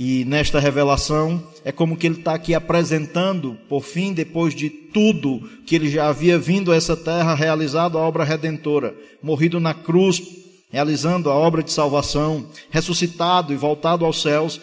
E 0.00 0.24
nesta 0.26 0.60
revelação 0.60 1.42
é 1.64 1.72
como 1.72 1.96
que 1.96 2.06
ele 2.06 2.18
está 2.20 2.32
aqui 2.32 2.54
apresentando, 2.54 3.58
por 3.68 3.82
fim, 3.82 4.12
depois 4.12 4.54
de 4.54 4.70
tudo 4.70 5.40
que 5.66 5.74
ele 5.74 5.90
já 5.90 6.06
havia 6.08 6.38
vindo 6.38 6.70
a 6.70 6.76
essa 6.76 6.96
terra, 6.96 7.34
realizado 7.34 7.98
a 7.98 8.00
obra 8.00 8.22
redentora, 8.22 8.94
morrido 9.20 9.58
na 9.58 9.74
cruz, 9.74 10.22
realizando 10.70 11.28
a 11.28 11.34
obra 11.34 11.64
de 11.64 11.72
salvação, 11.72 12.46
ressuscitado 12.70 13.52
e 13.52 13.56
voltado 13.56 14.04
aos 14.04 14.22
céus, 14.22 14.60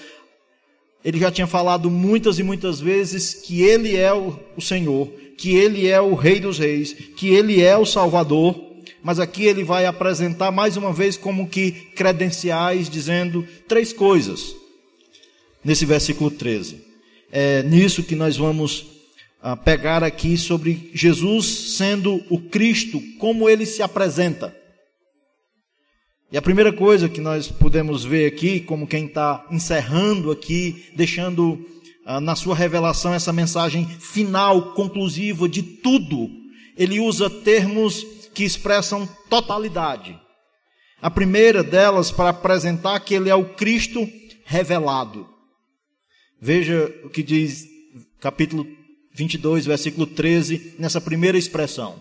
ele 1.04 1.20
já 1.20 1.30
tinha 1.30 1.48
falado 1.48 1.92
muitas 1.92 2.40
e 2.40 2.44
muitas 2.44 2.80
vezes 2.80 3.34
que 3.34 3.62
ele 3.62 3.98
é 3.98 4.14
o, 4.14 4.40
Senhor, 4.62 5.12
que 5.38 5.54
ele 5.54 5.86
é 5.86 6.00
o 6.00 6.16
Rei 6.16 6.40
dos 6.40 6.60
Reis, 6.60 6.94
que 6.94 7.28
ele 7.28 7.62
é 7.62 7.76
o 7.76 7.86
Salvador, 7.86 8.56
mas 9.04 9.20
aqui 9.20 9.44
ele 9.44 9.66
vai 9.66 9.86
apresentar 9.86 10.50
mais 10.50 10.78
uma 10.78 10.94
vez 10.94 11.18
como 11.18 11.50
que 11.50 11.74
credenciais, 11.94 12.90
dizendo 12.90 13.46
três 13.68 13.92
coisas, 13.92 14.56
nesse 15.66 15.86
versículo 15.86 16.30
13. 16.30 16.82
É 17.32 17.64
nisso 17.64 18.04
que 18.04 18.16
nós 18.16 18.38
vamos 18.38 18.86
ah, 19.42 19.58
pegar 19.58 20.04
aqui 20.04 20.38
sobre 20.38 20.92
Jesus 20.94 21.76
sendo 21.76 22.24
o 22.30 22.40
Cristo, 22.40 23.02
como 23.20 23.50
ele 23.50 23.66
se 23.66 23.82
apresenta. 23.82 24.56
E 26.32 26.38
a 26.38 26.42
primeira 26.42 26.72
coisa 26.72 27.10
que 27.10 27.20
nós 27.20 27.48
podemos 27.48 28.06
ver 28.06 28.28
aqui, 28.28 28.60
como 28.60 28.88
quem 28.88 29.06
está 29.06 29.46
encerrando 29.52 30.32
aqui, 30.32 30.86
deixando 30.96 31.60
ah, 32.06 32.22
na 32.22 32.36
sua 32.36 32.56
revelação 32.56 33.14
essa 33.14 33.34
mensagem 33.34 33.88
final, 33.88 34.74
conclusiva 34.74 35.50
de 35.50 35.64
tudo, 35.64 36.30
ele 36.78 37.00
usa 37.00 37.30
termos 37.30 38.06
que 38.34 38.44
expressam 38.44 39.08
totalidade. 39.30 40.20
A 41.02 41.10
primeira 41.10 41.64
delas 41.64 42.12
para 42.12 42.30
apresentar 42.30 43.00
que 43.00 43.14
ele 43.14 43.30
é 43.30 43.36
o 43.36 43.54
Cristo 43.56 44.08
revelado. 44.46 45.35
Veja 46.46 46.94
o 47.04 47.10
que 47.10 47.24
diz 47.24 47.68
capítulo 48.20 48.68
22, 49.16 49.66
versículo 49.66 50.06
13, 50.06 50.76
nessa 50.78 51.02
primeira 51.02 51.40
expressão. 51.40 52.00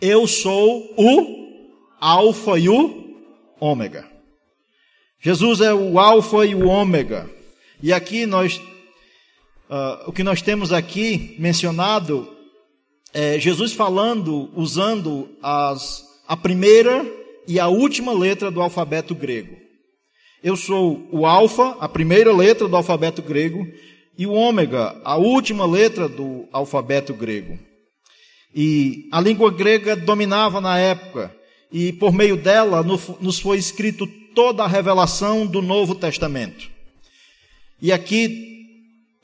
Eu 0.00 0.26
sou 0.26 0.92
o 0.98 1.94
Alfa 2.00 2.58
e 2.58 2.68
o 2.68 3.22
ômega. 3.60 4.04
Jesus 5.20 5.60
é 5.60 5.72
o 5.72 5.96
alfa 6.00 6.44
e 6.44 6.56
o 6.56 6.66
ômega. 6.66 7.30
E 7.80 7.92
aqui 7.92 8.26
nós, 8.26 8.56
uh, 9.70 10.08
o 10.08 10.12
que 10.12 10.24
nós 10.24 10.42
temos 10.42 10.72
aqui 10.72 11.36
mencionado 11.38 12.28
é 13.12 13.38
Jesus 13.38 13.72
falando, 13.72 14.50
usando 14.56 15.28
as, 15.40 16.02
a 16.26 16.36
primeira 16.36 17.06
e 17.46 17.60
a 17.60 17.68
última 17.68 18.12
letra 18.12 18.50
do 18.50 18.60
alfabeto 18.60 19.14
grego. 19.14 19.63
Eu 20.44 20.58
sou 20.58 21.08
o 21.10 21.24
alfa, 21.24 21.74
a 21.80 21.88
primeira 21.88 22.30
letra 22.30 22.68
do 22.68 22.76
alfabeto 22.76 23.22
grego, 23.22 23.66
e 24.18 24.26
o 24.26 24.32
ômega, 24.32 24.94
a 25.02 25.16
última 25.16 25.64
letra 25.64 26.06
do 26.06 26.46
alfabeto 26.52 27.14
grego. 27.14 27.58
E 28.54 29.08
a 29.10 29.22
língua 29.22 29.50
grega 29.50 29.96
dominava 29.96 30.60
na 30.60 30.78
época 30.78 31.34
e 31.72 31.94
por 31.94 32.12
meio 32.12 32.36
dela 32.36 32.82
nos 32.82 33.40
foi 33.40 33.56
escrito 33.56 34.06
toda 34.34 34.62
a 34.62 34.68
revelação 34.68 35.46
do 35.46 35.62
Novo 35.62 35.94
Testamento. 35.94 36.68
E 37.80 37.90
aqui, 37.90 38.66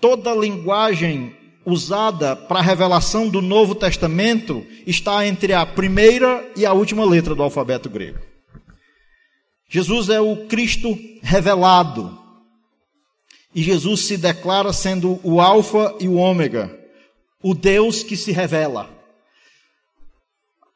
toda 0.01 0.33
a 0.33 0.35
linguagem 0.35 1.37
usada 1.67 2.35
para 2.35 2.61
a 2.61 2.63
revelação 2.63 3.29
do 3.29 3.43
Novo 3.43 3.75
Testamento 3.75 4.67
está 4.87 5.27
entre 5.27 5.53
a 5.53 5.67
primeira 5.67 6.51
e 6.57 6.65
a 6.65 6.73
última 6.73 7.05
letra 7.05 7.35
do 7.35 7.43
alfabeto 7.43 7.91
grego. 7.91 8.31
Jesus 9.71 10.11
é 10.11 10.21
o 10.21 10.49
Cristo 10.49 10.99
revelado. 11.23 12.19
E 13.55 13.63
Jesus 13.63 14.01
se 14.01 14.19
declara 14.19 14.73
sendo 14.73 15.19
o 15.25 15.41
Alfa 15.41 15.97
e 15.99 16.07
o 16.07 16.17
Ômega, 16.17 16.79
o 17.43 17.55
Deus 17.55 18.03
que 18.03 18.17
se 18.17 18.33
revela 18.33 19.01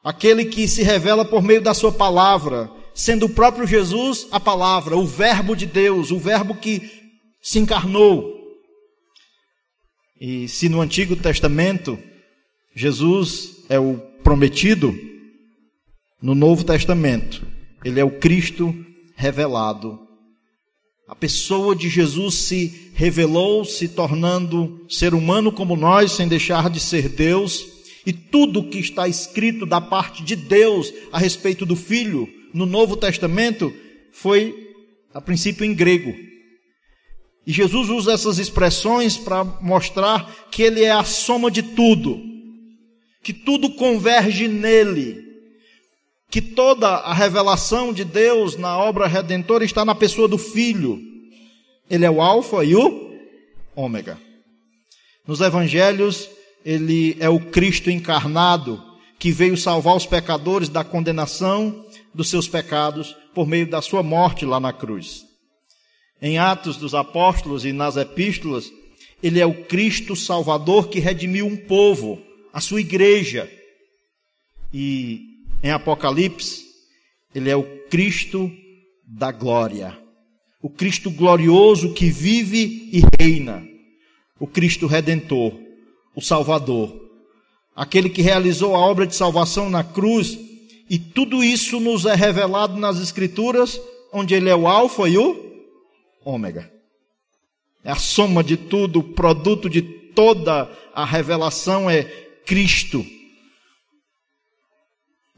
aquele 0.04 0.44
que 0.44 0.68
se 0.68 0.82
revela 0.82 1.24
por 1.24 1.42
meio 1.42 1.62
da 1.62 1.72
sua 1.72 1.90
palavra, 1.90 2.70
sendo 2.94 3.24
o 3.24 3.30
próprio 3.30 3.66
Jesus 3.66 4.28
a 4.30 4.38
palavra, 4.38 4.96
o 4.98 5.06
Verbo 5.06 5.56
de 5.56 5.64
Deus, 5.64 6.10
o 6.10 6.18
Verbo 6.18 6.54
que 6.54 7.02
se 7.40 7.58
encarnou. 7.58 8.34
E 10.20 10.46
se 10.46 10.68
no 10.68 10.82
Antigo 10.82 11.16
Testamento 11.16 11.98
Jesus 12.76 13.64
é 13.70 13.78
o 13.78 13.96
prometido, 14.22 14.94
no 16.20 16.34
Novo 16.34 16.64
Testamento 16.64 17.46
ele 17.82 17.98
é 17.98 18.04
o 18.04 18.18
Cristo 18.18 18.74
revelado. 19.14 19.98
A 21.06 21.14
pessoa 21.14 21.76
de 21.76 21.88
Jesus 21.88 22.34
se 22.34 22.90
revelou, 22.94 23.64
se 23.64 23.88
tornando 23.88 24.86
ser 24.88 25.14
humano 25.14 25.52
como 25.52 25.76
nós, 25.76 26.12
sem 26.12 26.26
deixar 26.26 26.70
de 26.70 26.80
ser 26.80 27.08
Deus 27.08 27.74
e 28.06 28.12
tudo 28.12 28.68
que 28.68 28.78
está 28.78 29.08
escrito 29.08 29.64
da 29.64 29.80
parte 29.80 30.22
de 30.22 30.36
Deus 30.36 30.92
a 31.12 31.18
respeito 31.18 31.64
do 31.64 31.74
Filho 31.74 32.28
no 32.52 32.66
Novo 32.66 32.96
Testamento 32.96 33.72
foi, 34.12 34.54
a 35.12 35.20
princípio, 35.20 35.64
em 35.64 35.74
grego. 35.74 36.14
E 37.46 37.52
Jesus 37.52 37.88
usa 37.90 38.12
essas 38.12 38.38
expressões 38.38 39.16
para 39.16 39.44
mostrar 39.44 40.48
que 40.50 40.62
Ele 40.62 40.84
é 40.84 40.92
a 40.92 41.04
soma 41.04 41.50
de 41.50 41.62
tudo, 41.62 42.20
que 43.22 43.32
tudo 43.32 43.70
converge 43.70 44.48
nele, 44.48 45.23
que 46.34 46.42
toda 46.42 46.88
a 46.88 47.14
revelação 47.14 47.92
de 47.92 48.02
Deus 48.02 48.56
na 48.56 48.76
obra 48.76 49.06
redentora 49.06 49.64
está 49.64 49.84
na 49.84 49.94
pessoa 49.94 50.26
do 50.26 50.36
Filho. 50.36 51.00
Ele 51.88 52.04
é 52.04 52.10
o 52.10 52.20
Alfa 52.20 52.64
e 52.64 52.74
o 52.74 53.14
Ômega. 53.76 54.18
Nos 55.24 55.40
Evangelhos, 55.40 56.28
ele 56.64 57.16
é 57.20 57.28
o 57.28 57.38
Cristo 57.38 57.88
encarnado 57.88 58.82
que 59.16 59.30
veio 59.30 59.56
salvar 59.56 59.94
os 59.94 60.06
pecadores 60.06 60.68
da 60.68 60.82
condenação 60.82 61.86
dos 62.12 62.28
seus 62.28 62.48
pecados 62.48 63.14
por 63.32 63.46
meio 63.46 63.70
da 63.70 63.80
sua 63.80 64.02
morte 64.02 64.44
lá 64.44 64.58
na 64.58 64.72
cruz. 64.72 65.24
Em 66.20 66.36
Atos 66.36 66.76
dos 66.76 66.96
Apóstolos 66.96 67.64
e 67.64 67.72
nas 67.72 67.96
epístolas, 67.96 68.72
ele 69.22 69.38
é 69.38 69.46
o 69.46 69.62
Cristo 69.66 70.16
Salvador 70.16 70.88
que 70.88 70.98
redimiu 70.98 71.46
um 71.46 71.56
povo, 71.56 72.20
a 72.52 72.60
sua 72.60 72.80
igreja. 72.80 73.48
E 74.72 75.33
em 75.64 75.72
Apocalipse, 75.72 76.62
ele 77.34 77.50
é 77.50 77.56
o 77.56 77.64
Cristo 77.88 78.48
da 79.04 79.32
glória. 79.32 79.98
O 80.62 80.70
Cristo 80.70 81.10
glorioso 81.10 81.92
que 81.92 82.08
vive 82.08 82.88
e 82.92 83.02
reina. 83.20 83.66
O 84.38 84.46
Cristo 84.46 84.86
redentor 84.86 85.64
o 86.14 86.20
Salvador, 86.20 86.94
aquele 87.74 88.08
que 88.08 88.22
realizou 88.22 88.74
a 88.74 88.78
obra 88.78 89.06
de 89.06 89.16
salvação 89.16 89.68
na 89.68 89.82
cruz, 89.82 90.38
e 90.88 90.98
tudo 90.98 91.42
isso 91.42 91.80
nos 91.80 92.06
é 92.06 92.14
revelado 92.14 92.76
nas 92.76 93.00
Escrituras, 93.00 93.80
onde 94.12 94.34
ele 94.34 94.48
é 94.48 94.54
o 94.54 94.68
Alfa 94.68 95.08
e 95.08 95.18
o 95.18 95.64
Ômega. 96.24 96.70
É 97.82 97.90
a 97.90 97.96
soma 97.96 98.44
de 98.44 98.56
tudo, 98.56 99.00
o 99.00 99.02
produto 99.02 99.68
de 99.68 99.82
toda 99.82 100.70
a 100.94 101.04
revelação 101.04 101.90
é 101.90 102.04
Cristo. 102.46 103.04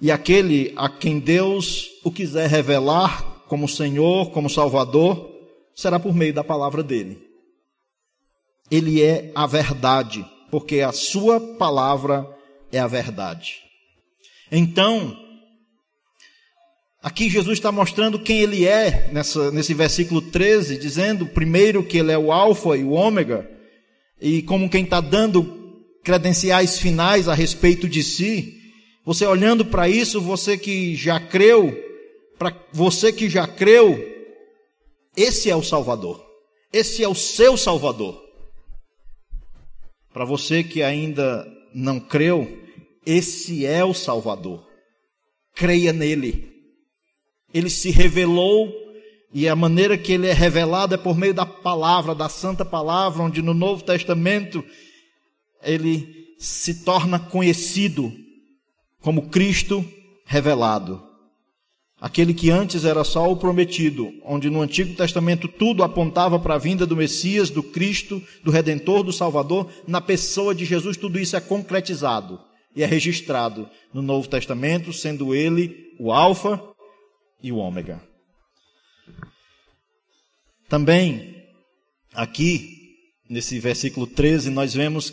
E 0.00 0.10
aquele 0.10 0.72
a 0.76 0.88
quem 0.88 1.18
Deus 1.18 1.88
o 2.04 2.10
quiser 2.10 2.48
revelar 2.48 3.44
como 3.48 3.68
Senhor, 3.68 4.30
como 4.30 4.50
Salvador, 4.50 5.30
será 5.74 5.98
por 5.98 6.14
meio 6.14 6.34
da 6.34 6.44
palavra 6.44 6.82
dele. 6.82 7.18
Ele 8.70 9.02
é 9.02 9.30
a 9.34 9.46
verdade 9.46 10.24
porque 10.50 10.80
a 10.80 10.92
sua 10.92 11.40
palavra 11.40 12.26
é 12.72 12.78
a 12.78 12.86
verdade. 12.86 13.56
Então, 14.50 15.16
aqui 17.02 17.28
Jesus 17.28 17.58
está 17.58 17.72
mostrando 17.72 18.18
quem 18.18 18.40
ele 18.40 18.66
é, 18.66 19.10
nessa, 19.12 19.50
nesse 19.50 19.74
versículo 19.74 20.22
13, 20.22 20.78
dizendo 20.78 21.26
primeiro 21.26 21.84
que 21.84 21.98
ele 21.98 22.12
é 22.12 22.18
o 22.18 22.32
Alfa 22.32 22.76
e 22.76 22.84
o 22.84 22.92
Ômega, 22.92 23.50
e 24.20 24.42
como 24.42 24.70
quem 24.70 24.84
está 24.84 25.00
dando 25.00 25.84
credenciais 26.02 26.78
finais 26.78 27.28
a 27.28 27.34
respeito 27.34 27.88
de 27.88 28.02
si. 28.02 28.55
Você 29.06 29.24
olhando 29.24 29.64
para 29.64 29.88
isso, 29.88 30.20
você 30.20 30.58
que 30.58 30.96
já 30.96 31.20
creu, 31.20 31.72
para 32.36 32.52
você 32.72 33.12
que 33.12 33.30
já 33.30 33.46
creu, 33.46 33.96
esse 35.16 35.48
é 35.48 35.54
o 35.54 35.62
Salvador. 35.62 36.26
Esse 36.72 37.04
é 37.04 37.08
o 37.08 37.14
seu 37.14 37.56
Salvador. 37.56 38.20
Para 40.12 40.24
você 40.24 40.64
que 40.64 40.82
ainda 40.82 41.46
não 41.72 42.00
creu, 42.00 42.60
esse 43.06 43.64
é 43.64 43.84
o 43.84 43.94
Salvador. 43.94 44.66
Creia 45.54 45.92
nele. 45.92 46.52
Ele 47.54 47.70
se 47.70 47.90
revelou 47.90 48.74
e 49.32 49.48
a 49.48 49.54
maneira 49.54 49.96
que 49.96 50.14
ele 50.14 50.26
é 50.26 50.32
revelado 50.32 50.96
é 50.96 50.98
por 50.98 51.16
meio 51.16 51.32
da 51.32 51.46
palavra, 51.46 52.12
da 52.12 52.28
santa 52.28 52.64
palavra, 52.64 53.22
onde 53.22 53.40
no 53.40 53.54
Novo 53.54 53.84
Testamento 53.84 54.64
ele 55.62 56.34
se 56.40 56.82
torna 56.82 57.20
conhecido 57.20 58.25
como 59.06 59.28
Cristo 59.28 59.88
revelado. 60.24 61.00
Aquele 62.00 62.34
que 62.34 62.50
antes 62.50 62.84
era 62.84 63.04
só 63.04 63.30
o 63.30 63.36
prometido, 63.36 64.12
onde 64.24 64.50
no 64.50 64.60
Antigo 64.60 64.96
Testamento 64.96 65.46
tudo 65.46 65.84
apontava 65.84 66.40
para 66.40 66.54
a 66.54 66.58
vinda 66.58 66.84
do 66.84 66.96
Messias, 66.96 67.48
do 67.48 67.62
Cristo, 67.62 68.20
do 68.42 68.50
Redentor, 68.50 69.04
do 69.04 69.12
Salvador, 69.12 69.70
na 69.86 70.00
pessoa 70.00 70.52
de 70.52 70.64
Jesus 70.64 70.96
tudo 70.96 71.20
isso 71.20 71.36
é 71.36 71.40
concretizado 71.40 72.40
e 72.74 72.82
é 72.82 72.86
registrado 72.86 73.70
no 73.94 74.02
Novo 74.02 74.28
Testamento, 74.28 74.92
sendo 74.92 75.32
ele 75.36 75.94
o 76.00 76.10
Alfa 76.10 76.60
e 77.40 77.52
o 77.52 77.58
Ômega. 77.58 78.02
Também, 80.68 81.44
aqui, 82.12 82.96
nesse 83.30 83.60
versículo 83.60 84.04
13, 84.04 84.50
nós 84.50 84.74
vemos 84.74 85.12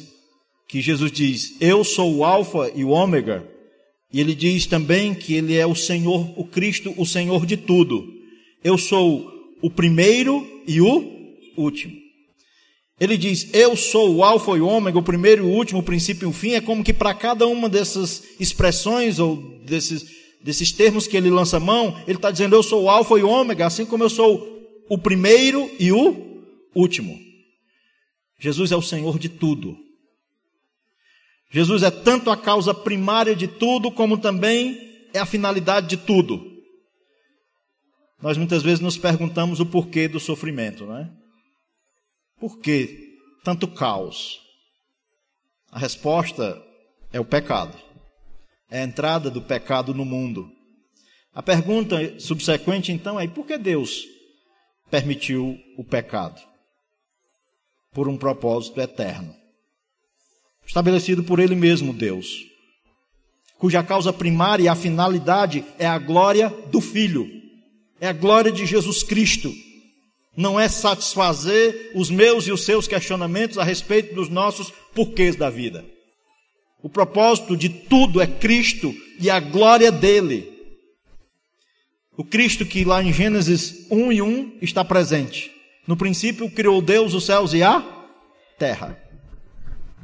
que 0.68 0.82
Jesus 0.82 1.12
diz: 1.12 1.56
Eu 1.62 1.84
sou 1.84 2.12
o 2.16 2.26
Alfa 2.26 2.72
e 2.74 2.84
o 2.84 2.90
Ômega. 2.90 3.53
E 4.14 4.20
ele 4.20 4.36
diz 4.36 4.68
também 4.68 5.16
que 5.16 5.34
ele 5.34 5.56
é 5.56 5.66
o 5.66 5.74
Senhor, 5.74 6.32
o 6.40 6.46
Cristo, 6.46 6.94
o 6.96 7.06
Senhor 7.06 7.48
de 7.48 7.58
tudo. 7.58 8.14
Eu 8.64 8.78
sou 8.78 9.28
o 9.60 9.72
primeiro 9.72 10.48
e 10.68 10.80
o 10.80 11.12
último. 11.58 12.04
Ele 13.00 13.18
diz: 13.18 13.52
Eu 13.52 13.76
sou 13.76 14.16
o 14.16 14.24
Alfa 14.24 14.52
e 14.52 14.62
o 14.62 14.68
Ômega, 14.68 15.00
o 15.00 15.04
primeiro 15.04 15.44
e 15.44 15.48
o 15.48 15.50
último, 15.50 15.80
o 15.80 15.84
princípio 15.84 16.28
e 16.28 16.30
o 16.30 16.34
fim. 16.34 16.52
É 16.52 16.62
como 16.62 16.84
que 16.84 16.94
para 16.94 17.12
cada 17.16 17.48
uma 17.48 17.68
dessas 17.68 18.24
expressões 18.40 19.18
ou 19.18 19.36
desses, 19.66 20.06
desses 20.44 20.72
termos 20.72 21.08
que 21.08 21.18
ele 21.18 21.32
lança 21.32 21.60
mão, 21.60 22.00
ele 22.08 22.18
está 22.18 22.30
dizendo: 22.30 22.56
Eu 22.56 22.62
sou 22.62 22.84
o 22.84 22.90
Alfa 22.90 23.18
e 23.18 23.24
o 23.24 23.30
Ômega, 23.30 23.66
assim 23.66 23.84
como 23.84 24.04
eu 24.04 24.10
sou 24.12 24.48
o 24.88 24.98
primeiro 24.98 25.70
e 25.80 25.92
o 25.92 26.46
último. 26.76 27.20
Jesus 28.40 28.72
é 28.72 28.76
o 28.76 28.82
Senhor 28.82 29.18
de 29.18 29.28
tudo. 29.28 29.76
Jesus 31.54 31.84
é 31.84 31.92
tanto 31.92 32.32
a 32.32 32.36
causa 32.36 32.74
primária 32.74 33.36
de 33.36 33.48
tudo, 33.48 33.92
como 33.92 34.18
também 34.18 35.08
é 35.14 35.20
a 35.20 35.26
finalidade 35.26 35.88
de 35.88 35.98
tudo. 35.98 36.44
Nós 38.20 38.38
muitas 38.38 38.64
vezes 38.64 38.80
nos 38.80 38.98
perguntamos 38.98 39.60
o 39.60 39.66
porquê 39.68 40.08
do 40.08 40.20
sofrimento, 40.20 40.84
não 40.84 40.98
é? 40.98 41.12
Por 42.40 42.60
que 42.60 43.20
tanto 43.44 43.68
caos? 43.68 44.42
A 45.72 45.78
resposta 45.78 46.60
é 47.12 47.20
o 47.20 47.26
pecado. 47.26 47.78
É 48.68 48.80
a 48.80 48.84
entrada 48.84 49.30
do 49.30 49.42
pecado 49.42 49.94
no 49.94 50.04
mundo. 50.04 50.50
A 51.36 51.44
pergunta 51.44 52.20
subsequente 52.20 52.92
então 52.92 53.20
é: 53.20 53.28
por 53.28 53.46
que 53.46 53.60
Deus 53.60 54.04
permitiu 54.90 55.56
o 55.78 55.84
pecado? 55.84 56.42
Por 57.92 58.08
um 58.08 58.18
propósito 58.18 58.82
eterno 58.82 59.43
estabelecido 60.66 61.24
por 61.24 61.40
Ele 61.40 61.56
mesmo, 61.56 61.94
Deus, 61.94 62.46
cuja 63.58 63.84
causa 63.84 64.12
primária 64.12 64.64
e 64.64 64.68
a 64.68 64.76
finalidade 64.76 65.64
é 65.80 65.86
a 65.86 65.98
glória 65.98 66.50
do 66.72 66.82
Filho, 66.82 67.30
é 68.00 68.08
a 68.08 68.14
glória 68.14 68.52
de 68.52 68.66
Jesus 68.66 69.04
Cristo. 69.04 69.54
Não 70.36 70.60
é 70.60 70.68
satisfazer 70.68 71.92
os 71.94 72.10
meus 72.10 72.48
e 72.48 72.52
os 72.52 72.66
seus 72.66 72.88
questionamentos 72.88 73.58
a 73.58 73.64
respeito 73.64 74.16
dos 74.16 74.30
nossos 74.30 74.74
porquês 74.94 75.36
da 75.36 75.50
vida. 75.50 75.86
O 76.82 76.90
propósito 76.90 77.56
de 77.56 77.70
tudo 77.70 78.20
é 78.20 78.28
Cristo 78.28 78.94
e 79.20 79.30
a 79.30 79.40
glória 79.40 79.92
dele. 79.92 80.52
O 82.18 82.24
Cristo 82.24 82.66
que 82.66 82.84
lá 82.84 83.02
em 83.02 83.14
Gênesis 83.14 83.88
1 83.90 84.12
e 84.12 84.22
1 84.22 84.58
está 84.62 84.84
presente. 84.84 85.52
No 85.88 85.96
princípio 85.96 86.50
criou 86.50 86.82
Deus 86.82 87.14
os 87.14 87.26
céus 87.26 87.54
e 87.54 87.64
a 87.64 87.82
terra. 88.58 89.03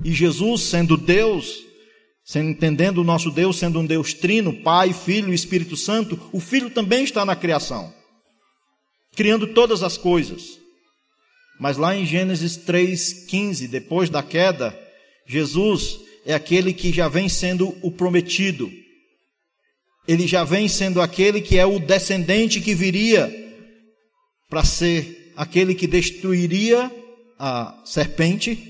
E 0.03 0.13
Jesus, 0.13 0.63
sendo 0.63 0.95
Deus, 0.95 1.65
entendendo 2.35 2.99
o 2.99 3.03
nosso 3.03 3.31
Deus 3.31 3.57
sendo 3.57 3.79
um 3.79 3.85
Deus 3.85 4.13
trino, 4.13 4.53
Pai, 4.61 4.93
Filho 4.93 5.31
e 5.31 5.35
Espírito 5.35 5.75
Santo, 5.75 6.19
o 6.31 6.39
Filho 6.39 6.69
também 6.69 7.03
está 7.03 7.25
na 7.25 7.35
criação, 7.35 7.93
criando 9.15 9.47
todas 9.47 9.83
as 9.83 9.97
coisas. 9.97 10.59
Mas 11.59 11.75
lá 11.75 11.95
em 11.95 12.05
Gênesis 12.05 12.57
3,15, 12.57 13.67
depois 13.67 14.09
da 14.09 14.23
queda, 14.23 14.77
Jesus 15.27 15.99
é 16.25 16.33
aquele 16.33 16.73
que 16.73 16.93
já 16.93 17.09
vem 17.09 17.27
sendo 17.27 17.75
o 17.81 17.91
prometido. 17.91 18.71
Ele 20.07 20.25
já 20.25 20.43
vem 20.43 20.67
sendo 20.67 21.01
aquele 21.01 21.41
que 21.41 21.57
é 21.57 21.65
o 21.65 21.79
descendente 21.79 22.61
que 22.61 22.73
viria 22.73 23.29
para 24.49 24.63
ser 24.63 25.33
aquele 25.35 25.75
que 25.75 25.85
destruiria 25.85 26.91
a 27.37 27.81
serpente 27.85 28.68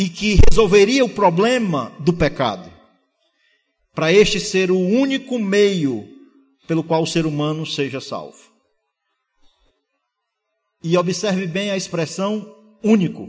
e 0.00 0.08
que 0.08 0.38
resolveria 0.48 1.04
o 1.04 1.10
problema 1.10 1.92
do 1.98 2.10
pecado, 2.10 2.72
para 3.94 4.10
este 4.10 4.40
ser 4.40 4.70
o 4.70 4.78
único 4.78 5.38
meio 5.38 6.08
pelo 6.66 6.82
qual 6.82 7.02
o 7.02 7.06
ser 7.06 7.26
humano 7.26 7.66
seja 7.66 8.00
salvo. 8.00 8.38
E 10.82 10.96
observe 10.96 11.46
bem 11.46 11.70
a 11.70 11.76
expressão 11.76 12.50
único. 12.82 13.28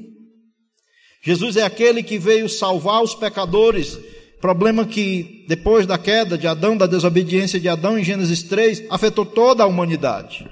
Jesus 1.21 1.57
é 1.57 1.63
aquele 1.63 2.01
que 2.01 2.17
veio 2.17 2.47
salvar 2.47 3.03
os 3.03 3.13
pecadores, 3.13 3.99
problema 4.39 4.85
que 4.85 5.43
depois 5.49 5.85
da 5.85 5.97
queda 5.97 6.37
de 6.37 6.47
Adão, 6.47 6.77
da 6.77 6.87
desobediência 6.87 7.59
de 7.59 7.67
Adão 7.67 7.99
em 7.99 8.03
Gênesis 8.05 8.43
3, 8.43 8.85
afetou 8.89 9.25
toda 9.25 9.61
a 9.61 9.67
humanidade. 9.67 10.49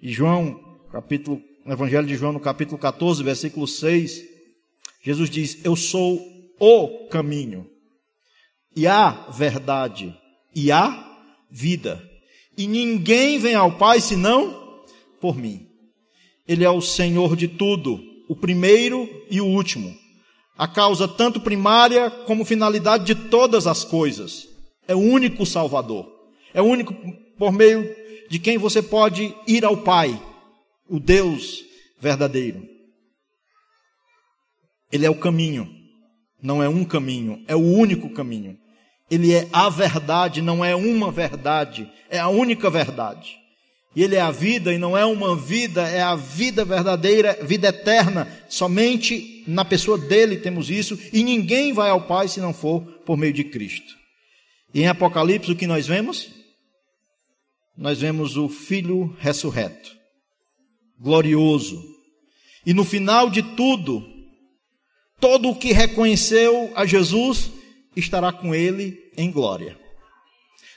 E 0.00 0.10
João, 0.10 0.58
capítulo, 0.90 1.38
no 1.66 1.72
Evangelho 1.74 2.06
de 2.06 2.16
João, 2.16 2.32
no 2.32 2.40
capítulo 2.40 2.78
14, 2.78 3.22
versículo 3.22 3.68
6, 3.68 4.37
Jesus 5.08 5.30
diz: 5.30 5.64
Eu 5.64 5.74
sou 5.74 6.20
o 6.60 7.08
caminho, 7.08 7.66
e 8.76 8.86
a 8.86 9.08
verdade, 9.30 10.14
e 10.54 10.70
a 10.70 11.16
vida. 11.50 12.06
E 12.58 12.66
ninguém 12.66 13.38
vem 13.38 13.54
ao 13.54 13.72
Pai 13.72 14.02
senão 14.02 14.84
por 15.18 15.34
mim. 15.34 15.66
Ele 16.46 16.62
é 16.62 16.68
o 16.68 16.82
Senhor 16.82 17.36
de 17.36 17.48
tudo, 17.48 17.98
o 18.28 18.36
primeiro 18.36 19.08
e 19.30 19.40
o 19.40 19.46
último. 19.46 19.96
A 20.58 20.68
causa 20.68 21.08
tanto 21.08 21.40
primária 21.40 22.10
como 22.10 22.44
finalidade 22.44 23.06
de 23.06 23.14
todas 23.14 23.66
as 23.66 23.84
coisas. 23.84 24.46
É 24.86 24.94
o 24.94 24.98
único 24.98 25.46
Salvador. 25.46 26.06
É 26.52 26.60
o 26.60 26.66
único 26.66 26.94
por 27.38 27.50
meio 27.50 27.88
de 28.28 28.38
quem 28.38 28.58
você 28.58 28.82
pode 28.82 29.34
ir 29.46 29.64
ao 29.64 29.78
Pai, 29.78 30.20
o 30.86 31.00
Deus 31.00 31.64
verdadeiro. 31.98 32.77
Ele 34.92 35.06
é 35.06 35.10
o 35.10 35.18
caminho. 35.18 35.78
Não 36.42 36.62
é 36.62 36.68
um 36.68 36.84
caminho, 36.84 37.42
é 37.48 37.56
o 37.56 37.60
único 37.60 38.10
caminho. 38.10 38.56
Ele 39.10 39.32
é 39.32 39.48
a 39.52 39.68
verdade, 39.68 40.40
não 40.40 40.64
é 40.64 40.74
uma 40.74 41.10
verdade, 41.10 41.90
é 42.08 42.18
a 42.18 42.28
única 42.28 42.70
verdade. 42.70 43.36
E 43.96 44.02
ele 44.02 44.14
é 44.14 44.20
a 44.20 44.30
vida 44.30 44.72
e 44.72 44.78
não 44.78 44.96
é 44.96 45.04
uma 45.04 45.34
vida, 45.34 45.88
é 45.88 46.00
a 46.00 46.14
vida 46.14 46.64
verdadeira, 46.64 47.36
vida 47.42 47.68
eterna. 47.68 48.28
Somente 48.48 49.42
na 49.46 49.64
pessoa 49.64 49.98
dele 49.98 50.36
temos 50.36 50.70
isso 50.70 50.98
e 51.12 51.24
ninguém 51.24 51.72
vai 51.72 51.90
ao 51.90 52.06
Pai 52.06 52.28
se 52.28 52.38
não 52.38 52.52
for 52.52 52.82
por 53.04 53.16
meio 53.16 53.32
de 53.32 53.44
Cristo. 53.44 53.96
E 54.72 54.82
em 54.82 54.86
Apocalipse 54.86 55.50
o 55.50 55.56
que 55.56 55.66
nós 55.66 55.86
vemos? 55.86 56.28
Nós 57.76 58.00
vemos 58.00 58.36
o 58.36 58.48
Filho 58.48 59.16
ressurreto, 59.18 59.96
glorioso. 61.00 61.82
E 62.66 62.74
no 62.74 62.84
final 62.84 63.30
de 63.30 63.42
tudo, 63.56 64.17
Todo 65.20 65.50
o 65.50 65.54
que 65.54 65.72
reconheceu 65.72 66.70
a 66.74 66.86
Jesus 66.86 67.50
estará 67.96 68.32
com 68.32 68.54
ele 68.54 69.10
em 69.16 69.30
glória. 69.30 69.78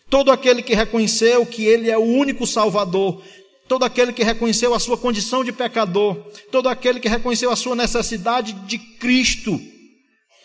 Todo 0.09 0.31
aquele 0.31 0.61
que 0.61 0.73
reconheceu 0.73 1.45
que 1.45 1.65
ele 1.65 1.89
é 1.89 1.97
o 1.97 2.01
único 2.01 2.45
Salvador, 2.45 3.23
todo 3.67 3.85
aquele 3.85 4.11
que 4.11 4.23
reconheceu 4.23 4.73
a 4.73 4.79
sua 4.79 4.97
condição 4.97 5.43
de 5.43 5.51
pecador, 5.51 6.15
todo 6.51 6.67
aquele 6.67 6.99
que 6.99 7.07
reconheceu 7.07 7.51
a 7.51 7.55
sua 7.55 7.75
necessidade 7.75 8.51
de 8.51 8.77
Cristo, 8.77 9.59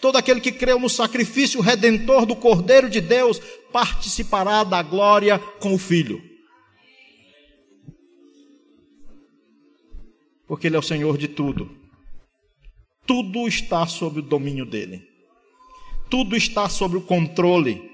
todo 0.01 0.17
aquele 0.17 0.41
que 0.41 0.53
creu 0.53 0.79
no 0.79 0.89
sacrifício 0.89 1.61
redentor 1.61 2.27
do 2.27 2.37
Cordeiro 2.37 2.89
de 2.89 3.01
Deus, 3.01 3.41
participará 3.73 4.63
da 4.63 4.83
glória 4.83 5.39
com 5.59 5.75
o 5.75 5.79
Filho. 5.79 6.23
Porque 10.47 10.69
Ele 10.69 10.77
é 10.77 10.79
o 10.79 10.83
Senhor 10.83 11.19
de 11.19 11.27
tudo. 11.27 11.86
Tudo 13.07 13.47
está 13.47 13.87
sob 13.87 14.21
o 14.21 14.23
domínio 14.23 14.67
dele. 14.67 15.07
Tudo 16.11 16.37
está 16.37 16.69
sob 16.69 16.97
o 16.97 17.03
controle. 17.03 17.91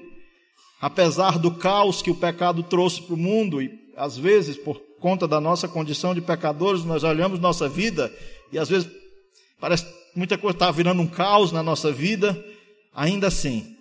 Apesar 0.81 1.39
do 1.39 1.55
caos 1.55 2.03
que 2.03 2.11
o 2.11 2.15
pecado 2.15 2.63
trouxe 2.63 3.03
para 3.03 3.15
o 3.15 3.19
mundo, 3.19 3.63
e 3.63 3.71
às 3.97 4.17
vezes, 4.17 4.57
por 4.57 4.81
conta 5.01 5.27
da 5.29 5.41
nossa 5.41 5.69
condição 5.69 6.15
de 6.15 6.21
pecadores, 6.21 6.85
nós 6.85 7.05
olhamos 7.05 7.39
nossa 7.39 7.69
vida 7.69 8.13
e 8.53 8.59
às 8.59 8.69
vezes 8.69 8.91
parece 9.61 9.85
que 9.85 9.93
muita 10.15 10.39
coisa 10.39 10.57
está 10.57 10.71
virando 10.71 11.03
um 11.03 11.07
caos 11.07 11.53
na 11.53 11.63
nossa 11.63 11.93
vida, 11.93 12.45
ainda 12.95 13.27
assim, 13.27 13.77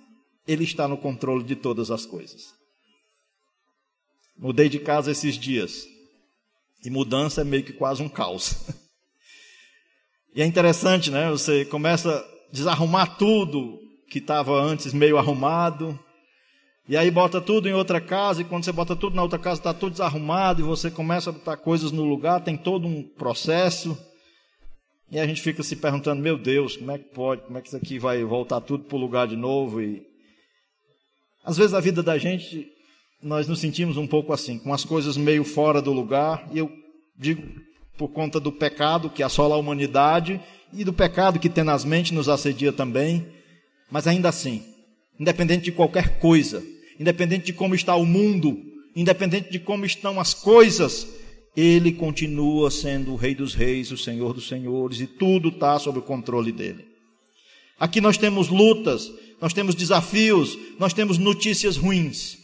Ele 0.48 0.64
está 0.64 0.88
no 0.88 0.98
controle 0.98 1.44
de 1.44 1.56
todas 1.56 1.92
as 1.92 2.06
coisas. 2.06 2.54
Mudei 4.38 4.70
de 4.70 4.80
casa 4.80 5.12
esses 5.12 5.38
dias. 5.38 5.86
E 6.84 6.90
mudança 6.90 7.42
é 7.42 7.44
meio 7.44 7.64
que 7.64 7.74
quase 7.74 8.02
um 8.02 8.10
caos. 8.10 8.56
E 10.34 10.42
é 10.42 10.46
interessante, 10.46 11.12
né? 11.12 11.30
Você 11.30 11.66
começa 11.66 12.10
a 12.10 12.24
desarrumar 12.52 13.18
tudo 13.18 13.80
que 14.10 14.20
estava 14.20 14.54
antes 14.62 14.94
meio 14.94 15.18
arrumado. 15.18 16.00
E 16.88 16.96
aí 16.96 17.12
bota 17.12 17.42
tudo 17.42 17.68
em 17.68 17.74
outra 17.74 18.02
casa, 18.02 18.42
e 18.42 18.46
quando 18.46 18.64
você 18.64 18.72
bota 18.72 18.96
tudo 18.96 19.16
na 19.16 19.24
outra 19.24 19.40
casa, 19.40 19.60
está 19.60 19.74
tudo 19.74 19.94
desarrumado, 19.94 20.62
e 20.62 20.64
você 20.64 20.90
começa 20.90 21.30
a 21.30 21.34
botar 21.34 21.58
coisas 21.58 21.92
no 21.92 22.04
lugar, 22.04 22.44
tem 22.44 22.58
todo 22.58 22.88
um 22.88 23.04
processo. 23.04 23.98
E 25.12 25.20
a 25.20 25.28
gente 25.28 25.42
fica 25.42 25.62
se 25.64 25.76
perguntando, 25.76 26.22
meu 26.22 26.38
Deus, 26.38 26.78
como 26.78 26.92
é 26.92 26.98
que 26.98 27.10
pode? 27.14 27.42
Como 27.44 27.58
é 27.58 27.62
que 27.62 27.68
isso 27.68 27.78
aqui 27.78 28.00
vai 28.00 28.24
voltar 28.24 28.62
tudo 28.62 28.86
para 28.86 28.96
o 28.96 29.00
lugar 29.00 29.28
de 29.28 29.36
novo? 29.36 29.82
E 29.82 30.02
às 31.44 31.58
vezes 31.58 31.74
a 31.74 31.82
vida 31.82 32.02
da 32.02 32.18
gente, 32.18 32.68
nós 33.22 33.48
nos 33.48 33.60
sentimos 33.60 33.98
um 33.98 34.08
pouco 34.08 34.32
assim, 34.32 34.58
com 34.60 34.74
as 34.74 34.86
coisas 34.86 35.18
meio 35.18 35.44
fora 35.44 35.82
do 35.82 35.92
lugar. 35.92 36.48
E 36.54 36.60
eu 36.60 36.72
digo 37.18 37.44
por 37.98 38.10
conta 38.10 38.40
do 38.40 38.52
pecado 38.52 39.10
que 39.10 39.24
assola 39.24 39.56
a 39.56 39.58
humanidade 39.58 40.40
e 40.74 40.84
do 40.84 40.94
pecado 40.94 41.40
que 41.40 41.50
tenazmente 41.50 42.14
nos 42.14 42.30
assedia 42.30 42.72
também. 42.72 43.26
Mas 43.90 44.08
ainda 44.08 44.30
assim, 44.30 44.64
independente 45.20 45.66
de 45.66 45.72
qualquer 45.72 46.20
coisa, 46.20 46.64
independente 47.00 47.46
de 47.46 47.54
como 47.54 47.76
está 47.76 47.96
o 47.96 48.06
mundo, 48.06 48.58
independente 48.96 49.52
de 49.52 49.60
como 49.60 49.86
estão 49.86 50.20
as 50.20 50.34
coisas, 50.34 51.08
ele 51.56 51.92
continua 51.92 52.72
sendo 52.72 53.12
o 53.12 53.16
Rei 53.16 53.36
dos 53.36 53.54
Reis, 53.54 53.92
o 53.92 53.98
Senhor 53.98 54.34
dos 54.34 54.48
Senhores, 54.48 55.00
e 55.00 55.08
tudo 55.08 55.50
está 55.50 55.78
sob 55.78 56.00
o 56.00 56.04
controle 56.04 56.52
dele. 56.52 56.86
Aqui 57.80 58.00
nós 58.00 58.18
temos 58.18 58.48
lutas, 58.48 59.12
nós 59.42 59.54
temos 59.54 59.76
desafios, 59.76 60.58
nós 60.80 60.94
temos 60.94 61.18
notícias 61.18 61.76
ruins, 61.76 62.38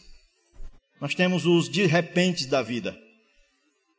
nós 1.00 1.14
temos 1.14 1.46
os 1.46 1.68
de 1.68 1.86
repente 1.86 2.46
da 2.46 2.60
vida. 2.60 2.98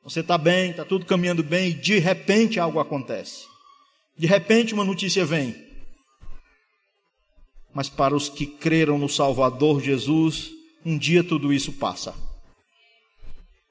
Você 0.10 0.22
está 0.22 0.40
bem, 0.40 0.72
está 0.72 0.84
tudo 0.84 1.06
caminhando 1.06 1.44
bem, 1.44 1.70
e 1.70 1.74
de 1.74 2.00
repente 2.00 2.60
algo 2.60 2.80
acontece. 2.80 3.46
De 4.18 4.26
repente 4.26 4.74
uma 4.74 4.84
notícia 4.84 5.24
vem. 5.24 5.56
Mas 7.72 7.90
para 7.90 8.16
os 8.16 8.28
que 8.28 8.48
creram 8.48 8.98
no 8.98 9.08
Salvador 9.08 9.80
Jesus, 9.80 10.50
um 10.84 10.98
dia 10.98 11.24
tudo 11.24 11.54
isso 11.54 11.74
passa. 11.74 12.16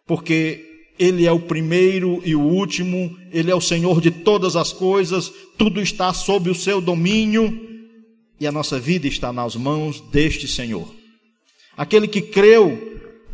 Porque 0.07 0.65
ele 0.97 1.27
é 1.27 1.33
o 1.33 1.41
primeiro 1.41 2.23
e 2.25 2.37
o 2.37 2.41
último, 2.41 3.19
Ele 3.33 3.51
é 3.51 3.55
o 3.55 3.61
Senhor 3.61 4.01
de 4.01 4.13
todas 4.13 4.55
as 4.55 4.73
coisas, 4.73 5.33
tudo 5.57 5.81
está 5.81 6.13
sob 6.15 6.51
o 6.51 6.55
seu 6.55 6.81
domínio 6.81 7.67
e 8.39 8.47
a 8.47 8.53
nossa 8.53 8.79
vida 8.79 9.09
está 9.09 9.33
nas 9.33 9.57
mãos 9.57 10.01
deste 10.01 10.47
Senhor. 10.47 10.89
Aquele 11.77 12.07
que 12.07 12.23
creu 12.23 12.88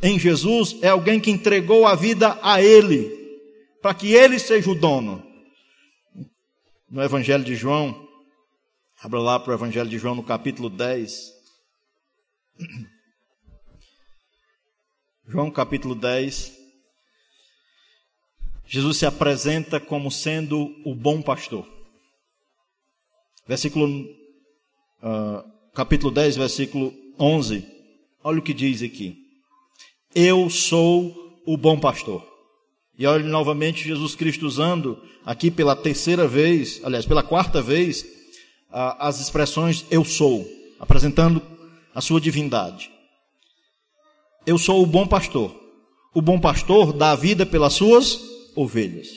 em 0.04 0.18
Jesus 0.18 0.76
é 0.82 0.88
alguém 0.88 1.18
que 1.18 1.30
entregou 1.30 1.86
a 1.86 1.94
vida 1.94 2.38
a 2.42 2.60
Ele, 2.60 3.40
para 3.80 3.94
que 3.94 4.12
Ele 4.12 4.38
seja 4.38 4.70
o 4.70 4.74
dono. 4.74 5.24
No 6.90 7.02
Evangelho 7.02 7.42
de 7.42 7.54
João, 7.54 8.06
abra 9.02 9.18
lá 9.18 9.40
para 9.40 9.52
o 9.52 9.54
Evangelho 9.54 9.88
de 9.88 9.96
João 9.96 10.14
no 10.14 10.22
capítulo 10.22 10.68
10. 10.68 11.32
João 15.26 15.50
capítulo 15.50 15.94
10. 15.94 16.52
Jesus 18.66 18.98
se 18.98 19.06
apresenta 19.06 19.80
como 19.80 20.10
sendo 20.10 20.70
o 20.84 20.94
bom 20.94 21.22
pastor. 21.22 21.66
Versículo, 23.48 23.86
uh, 25.02 25.72
capítulo 25.74 26.12
10, 26.12 26.36
versículo 26.36 26.92
11. 27.18 27.66
Olha 28.22 28.38
o 28.40 28.42
que 28.42 28.52
diz 28.52 28.82
aqui. 28.82 29.23
Eu 30.14 30.48
sou 30.48 31.42
o 31.44 31.56
bom 31.56 31.76
pastor. 31.76 32.24
E 32.96 33.04
olha 33.04 33.24
novamente 33.24 33.82
Jesus 33.82 34.14
Cristo 34.14 34.46
usando 34.46 34.96
aqui 35.26 35.50
pela 35.50 35.74
terceira 35.74 36.28
vez, 36.28 36.80
aliás, 36.84 37.04
pela 37.04 37.20
quarta 37.20 37.60
vez, 37.60 38.06
as 38.70 39.20
expressões 39.20 39.84
eu 39.90 40.04
sou, 40.04 40.46
apresentando 40.78 41.42
a 41.92 42.00
sua 42.00 42.20
divindade. 42.20 42.92
Eu 44.46 44.56
sou 44.56 44.84
o 44.84 44.86
bom 44.86 45.04
pastor. 45.04 45.52
O 46.14 46.22
bom 46.22 46.38
pastor 46.38 46.92
dá 46.92 47.10
a 47.10 47.16
vida 47.16 47.44
pelas 47.44 47.72
suas 47.72 48.20
ovelhas. 48.54 49.08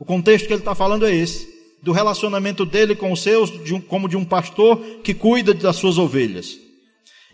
O 0.00 0.04
contexto 0.04 0.48
que 0.48 0.52
ele 0.52 0.62
está 0.62 0.74
falando 0.74 1.06
é 1.06 1.14
esse, 1.14 1.48
do 1.80 1.92
relacionamento 1.92 2.66
dele 2.66 2.96
com 2.96 3.12
os 3.12 3.22
seus, 3.22 3.52
de 3.62 3.72
um, 3.72 3.80
como 3.80 4.08
de 4.08 4.16
um 4.16 4.24
pastor 4.24 4.76
que 5.04 5.14
cuida 5.14 5.54
das 5.54 5.76
suas 5.76 5.96
ovelhas. 5.96 6.58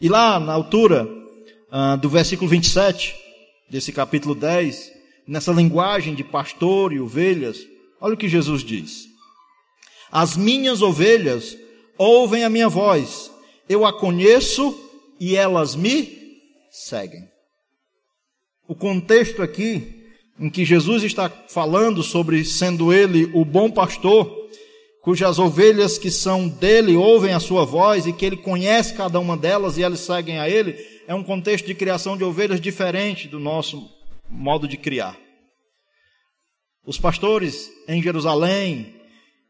E 0.02 0.08
lá 0.10 0.38
na 0.38 0.52
altura 0.52 1.08
uh, 1.72 1.96
do 1.96 2.08
versículo 2.08 2.48
27, 2.48 3.14
desse 3.70 3.92
capítulo 3.92 4.34
10, 4.34 4.92
nessa 5.26 5.52
linguagem 5.52 6.14
de 6.14 6.22
pastor 6.22 6.92
e 6.92 7.00
ovelhas, 7.00 7.58
olha 8.00 8.14
o 8.14 8.16
que 8.16 8.28
Jesus 8.28 8.62
diz: 8.62 9.06
As 10.10 10.36
minhas 10.36 10.82
ovelhas 10.82 11.56
ouvem 11.98 12.44
a 12.44 12.50
minha 12.50 12.68
voz, 12.68 13.30
eu 13.68 13.84
a 13.84 13.92
conheço 13.92 14.78
e 15.18 15.34
elas 15.34 15.74
me 15.74 16.16
seguem. 16.70 17.24
O 18.68 18.74
contexto 18.74 19.42
aqui 19.42 20.04
em 20.38 20.50
que 20.50 20.64
Jesus 20.64 21.02
está 21.02 21.30
falando 21.48 22.02
sobre 22.02 22.44
sendo 22.44 22.92
ele 22.92 23.30
o 23.32 23.44
bom 23.44 23.70
pastor, 23.70 24.30
cujas 25.00 25.38
ovelhas 25.38 25.96
que 25.96 26.10
são 26.10 26.48
dele 26.48 26.96
ouvem 26.96 27.32
a 27.32 27.40
sua 27.40 27.64
voz 27.64 28.06
e 28.06 28.12
que 28.12 28.26
ele 28.26 28.36
conhece 28.36 28.94
cada 28.94 29.18
uma 29.18 29.36
delas 29.36 29.78
e 29.78 29.82
elas 29.82 30.00
seguem 30.00 30.38
a 30.38 30.50
ele, 30.50 30.76
é 31.06 31.14
um 31.14 31.22
contexto 31.22 31.66
de 31.66 31.74
criação 31.74 32.16
de 32.16 32.24
ovelhas 32.24 32.60
diferente 32.60 33.28
do 33.28 33.38
nosso 33.38 33.88
modo 34.28 34.66
de 34.66 34.76
criar. 34.76 35.16
Os 36.84 36.98
pastores 36.98 37.70
em 37.88 38.02
Jerusalém 38.02 38.94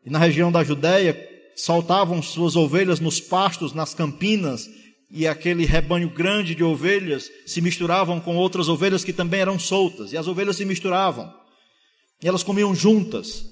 e 0.05 0.11
na 0.11 0.19
região 0.19 0.53
da 0.53 0.63
Judéia 0.63 1.17
soltavam 1.57 2.23
suas 2.23 2.57
ovelhas 2.57 3.01
nos 3.01 3.21
pastos, 3.21 3.73
nas 3.73 3.95
campinas, 3.95 4.69
e 5.11 5.27
aquele 5.27 5.65
rebanho 5.65 6.11
grande 6.11 6.55
de 6.55 6.65
ovelhas 6.65 7.31
se 7.47 7.61
misturavam 7.61 8.21
com 8.21 8.37
outras 8.37 8.69
ovelhas 8.69 9.05
que 9.05 9.13
também 9.13 9.41
eram 9.41 9.59
soltas, 9.59 10.13
e 10.13 10.17
as 10.17 10.27
ovelhas 10.27 10.57
se 10.57 10.65
misturavam, 10.65 11.33
e 12.23 12.29
elas 12.29 12.43
comiam 12.43 12.75
juntas. 12.75 13.45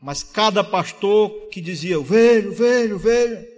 Mas 0.00 0.22
cada 0.22 0.62
pastor 0.62 1.48
que 1.50 1.60
dizia, 1.60 1.98
ovelho, 1.98 2.52
ovelho, 2.52 2.96
ovelho, 2.96 3.57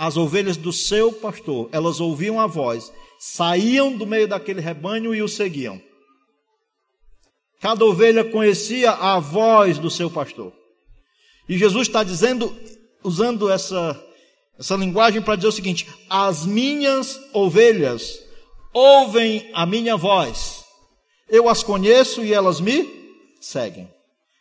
as 0.00 0.16
ovelhas 0.16 0.56
do 0.56 0.72
seu 0.72 1.12
pastor, 1.12 1.68
elas 1.72 2.00
ouviam 2.00 2.40
a 2.40 2.46
voz, 2.46 2.90
saíam 3.18 3.94
do 3.94 4.06
meio 4.06 4.26
daquele 4.26 4.58
rebanho 4.58 5.14
e 5.14 5.20
o 5.20 5.28
seguiam. 5.28 5.78
Cada 7.60 7.84
ovelha 7.84 8.24
conhecia 8.24 8.92
a 8.92 9.20
voz 9.20 9.78
do 9.78 9.90
seu 9.90 10.10
pastor. 10.10 10.54
E 11.46 11.58
Jesus 11.58 11.86
está 11.86 12.02
dizendo, 12.02 12.50
usando 13.04 13.50
essa 13.50 14.02
essa 14.58 14.74
linguagem 14.74 15.20
para 15.20 15.36
dizer 15.36 15.48
o 15.48 15.52
seguinte: 15.52 15.86
as 16.08 16.46
minhas 16.46 17.20
ovelhas 17.34 18.20
ouvem 18.72 19.50
a 19.52 19.66
minha 19.66 19.98
voz, 19.98 20.64
eu 21.28 21.46
as 21.46 21.62
conheço 21.62 22.24
e 22.24 22.32
elas 22.32 22.58
me 22.58 22.88
seguem. 23.38 23.86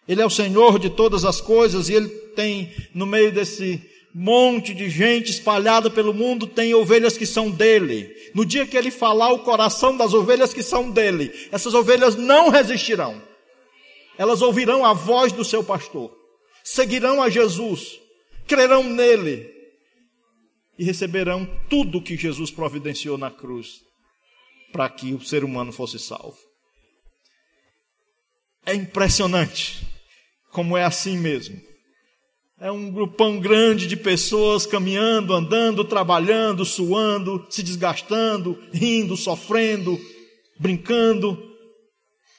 Ele 0.08 0.22
é 0.22 0.26
o 0.26 0.30
Senhor 0.30 0.80
de 0.80 0.89
todas 0.89 1.26
as 1.26 1.41
coisas 1.41 1.89
e 1.89 1.95
ele 1.95 2.08
tem 2.34 2.74
no 2.95 3.06
meio 3.06 3.30
desse 3.34 3.98
monte 4.13 4.74
de 4.74 4.89
gente 4.89 5.32
espalhada 5.32 5.89
pelo 5.89 6.13
mundo, 6.13 6.48
tem 6.48 6.74
ovelhas 6.74 7.17
que 7.17 7.26
são 7.26 7.50
dele. 7.50 8.15
No 8.34 8.45
dia 8.45 8.65
que 8.65 8.76
ele 8.76 8.91
falar 8.91 9.32
o 9.32 9.39
coração 9.39 9.95
das 9.95 10.13
ovelhas 10.13 10.54
que 10.54 10.63
são 10.63 10.89
dele, 10.89 11.32
essas 11.52 11.74
ovelhas 11.74 12.15
não 12.15 12.50
resistirão. 12.50 13.22
Elas 14.17 14.41
ouvirão 14.41 14.86
a 14.86 14.93
voz 14.93 15.32
do 15.32 15.45
seu 15.45 15.63
pastor, 15.63 16.12
seguirão 16.63 17.22
a 17.22 17.30
Jesus, 17.30 18.00
crerão 18.48 18.84
nele 18.84 19.50
e 20.78 20.84
receberão 20.84 21.45
tudo 21.69 22.02
que 22.02 22.17
Jesus 22.17 22.52
providenciou 22.52 23.17
na 23.17 23.30
cruz 23.30 23.82
para 24.72 24.89
que 24.89 25.13
o 25.13 25.22
ser 25.22 25.43
humano 25.43 25.72
fosse 25.72 26.00
salvo. 26.00 26.38
É 28.65 28.74
impressionante 28.74 29.88
como 30.52 30.78
é 30.78 30.84
assim 30.84 31.17
mesmo. 31.17 31.68
É 32.62 32.69
um 32.69 32.91
grupão 32.91 33.39
grande 33.39 33.88
de 33.88 33.95
pessoas 33.95 34.65
caminhando, 34.65 35.34
andando, 35.34 35.86
trabalhando, 35.86 36.65
suando, 36.65 37.48
se 37.50 37.63
desgastando, 37.63 38.62
rindo, 38.74 39.15
sofrendo, 39.15 39.98
brincando, 40.60 41.41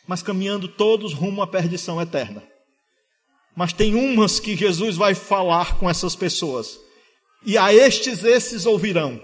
mas 0.06 0.22
caminhando 0.22 0.68
todos 0.68 1.14
rumo 1.14 1.40
à 1.40 1.46
perdição 1.46 1.98
eterna. 2.02 2.42
Mas 3.56 3.72
tem 3.72 3.94
umas 3.94 4.38
que 4.38 4.54
Jesus 4.54 4.94
vai 4.94 5.14
falar 5.14 5.78
com 5.78 5.88
essas 5.88 6.14
pessoas 6.14 6.78
e 7.46 7.56
a 7.56 7.72
estes 7.72 8.22
esses 8.22 8.66
ouvirão, 8.66 9.18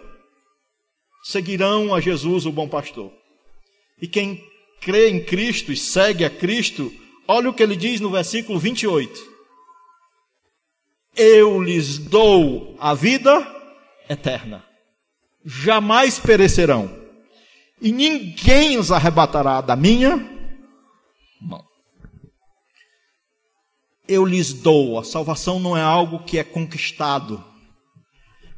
seguirão 1.25 1.95
a 1.95 2.01
Jesus, 2.01 2.47
o 2.47 2.53
bom 2.53 2.67
pastor. 2.67 3.13
E 4.01 4.09
quem 4.09 4.43
crê 4.81 5.11
em 5.11 5.23
Cristo 5.23 5.71
e 5.71 5.77
segue 5.77 6.25
a 6.25 6.31
Cristo, 6.31 6.91
olha 7.29 7.51
o 7.51 7.53
que 7.53 7.63
ele 7.63 7.77
diz 7.77 8.01
no 8.01 8.11
versículo 8.11 8.59
28. 8.59 9.36
Eu 11.16 11.62
lhes 11.62 11.98
dou 11.98 12.76
a 12.79 12.92
vida 12.94 13.46
eterna. 14.09 14.64
Jamais 15.44 16.18
perecerão. 16.18 16.90
E 17.81 17.92
ninguém 17.92 18.79
os 18.79 18.92
arrebatará 18.92 19.61
da 19.61 19.76
minha 19.76 20.16
mão. 21.40 21.64
Eu 24.09 24.24
lhes 24.24 24.52
dou. 24.52 24.98
A 24.98 25.05
salvação 25.05 25.59
não 25.59 25.76
é 25.76 25.83
algo 25.83 26.24
que 26.24 26.38
é 26.38 26.44
conquistado. 26.44 27.42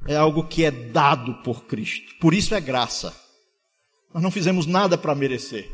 É 0.07 0.17
algo 0.17 0.45
que 0.45 0.65
é 0.65 0.71
dado 0.71 1.35
por 1.43 1.65
Cristo. 1.65 2.15
Por 2.21 2.33
isso 2.33 2.55
é 2.55 2.61
graça. 2.61 3.15
Nós 4.13 4.23
não 4.23 4.31
fizemos 4.31 4.67
nada 4.67 4.97
para 4.97 5.15
merecer. 5.15 5.71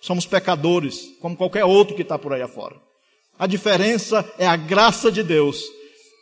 Somos 0.00 0.26
pecadores, 0.26 1.16
como 1.20 1.36
qualquer 1.36 1.64
outro 1.64 1.94
que 1.94 2.02
está 2.02 2.18
por 2.18 2.32
aí 2.32 2.42
afora. 2.42 2.76
A 3.38 3.46
diferença 3.46 4.24
é 4.38 4.46
a 4.46 4.56
graça 4.56 5.10
de 5.10 5.22
Deus, 5.22 5.64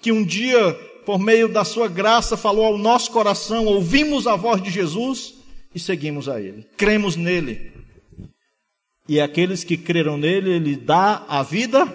que 0.03 0.13
um 0.13 0.25
dia, 0.25 0.75
por 1.07 1.19
meio 1.19 1.49
da 1.49 1.65
sua 1.65 1.89
graça, 1.89 2.37
falou 2.37 2.67
ao 2.67 2.77
nosso 2.77 3.11
coração, 3.11 3.65
ouvimos 3.65 4.27
a 4.27 4.37
voz 4.37 4.61
de 4.61 4.71
Jesus 4.71 5.35
e 5.75 5.79
seguimos 5.79 6.29
a 6.29 6.41
Ele. 6.41 6.67
Cremos 6.77 7.17
nele. 7.17 7.73
E 9.09 9.21
aqueles 9.21 9.65
que 9.65 9.77
creram 9.77 10.19
nele, 10.19 10.51
Ele 10.51 10.77
dá 10.77 11.25
a 11.29 11.43
vida 11.43 11.87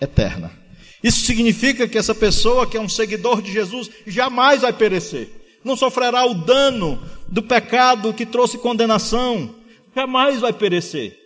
eterna. 0.00 0.50
Isso 1.02 1.26
significa 1.26 1.88
que 1.88 1.98
essa 1.98 2.14
pessoa 2.14 2.66
que 2.66 2.76
é 2.76 2.80
um 2.80 2.88
seguidor 2.88 3.42
de 3.42 3.52
Jesus 3.52 3.90
jamais 4.06 4.62
vai 4.62 4.72
perecer. 4.72 5.28
Não 5.64 5.76
sofrerá 5.76 6.24
o 6.24 6.34
dano 6.34 7.02
do 7.28 7.42
pecado 7.42 8.14
que 8.14 8.24
trouxe 8.24 8.56
condenação. 8.56 9.54
Jamais 9.94 10.40
vai 10.40 10.52
perecer. 10.52 11.18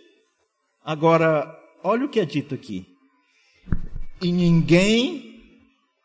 Agora, 0.83 1.55
olha 1.83 2.05
o 2.05 2.09
que 2.09 2.19
é 2.19 2.25
dito 2.25 2.55
aqui 2.55 2.97
e 4.21 4.31
ninguém 4.31 5.26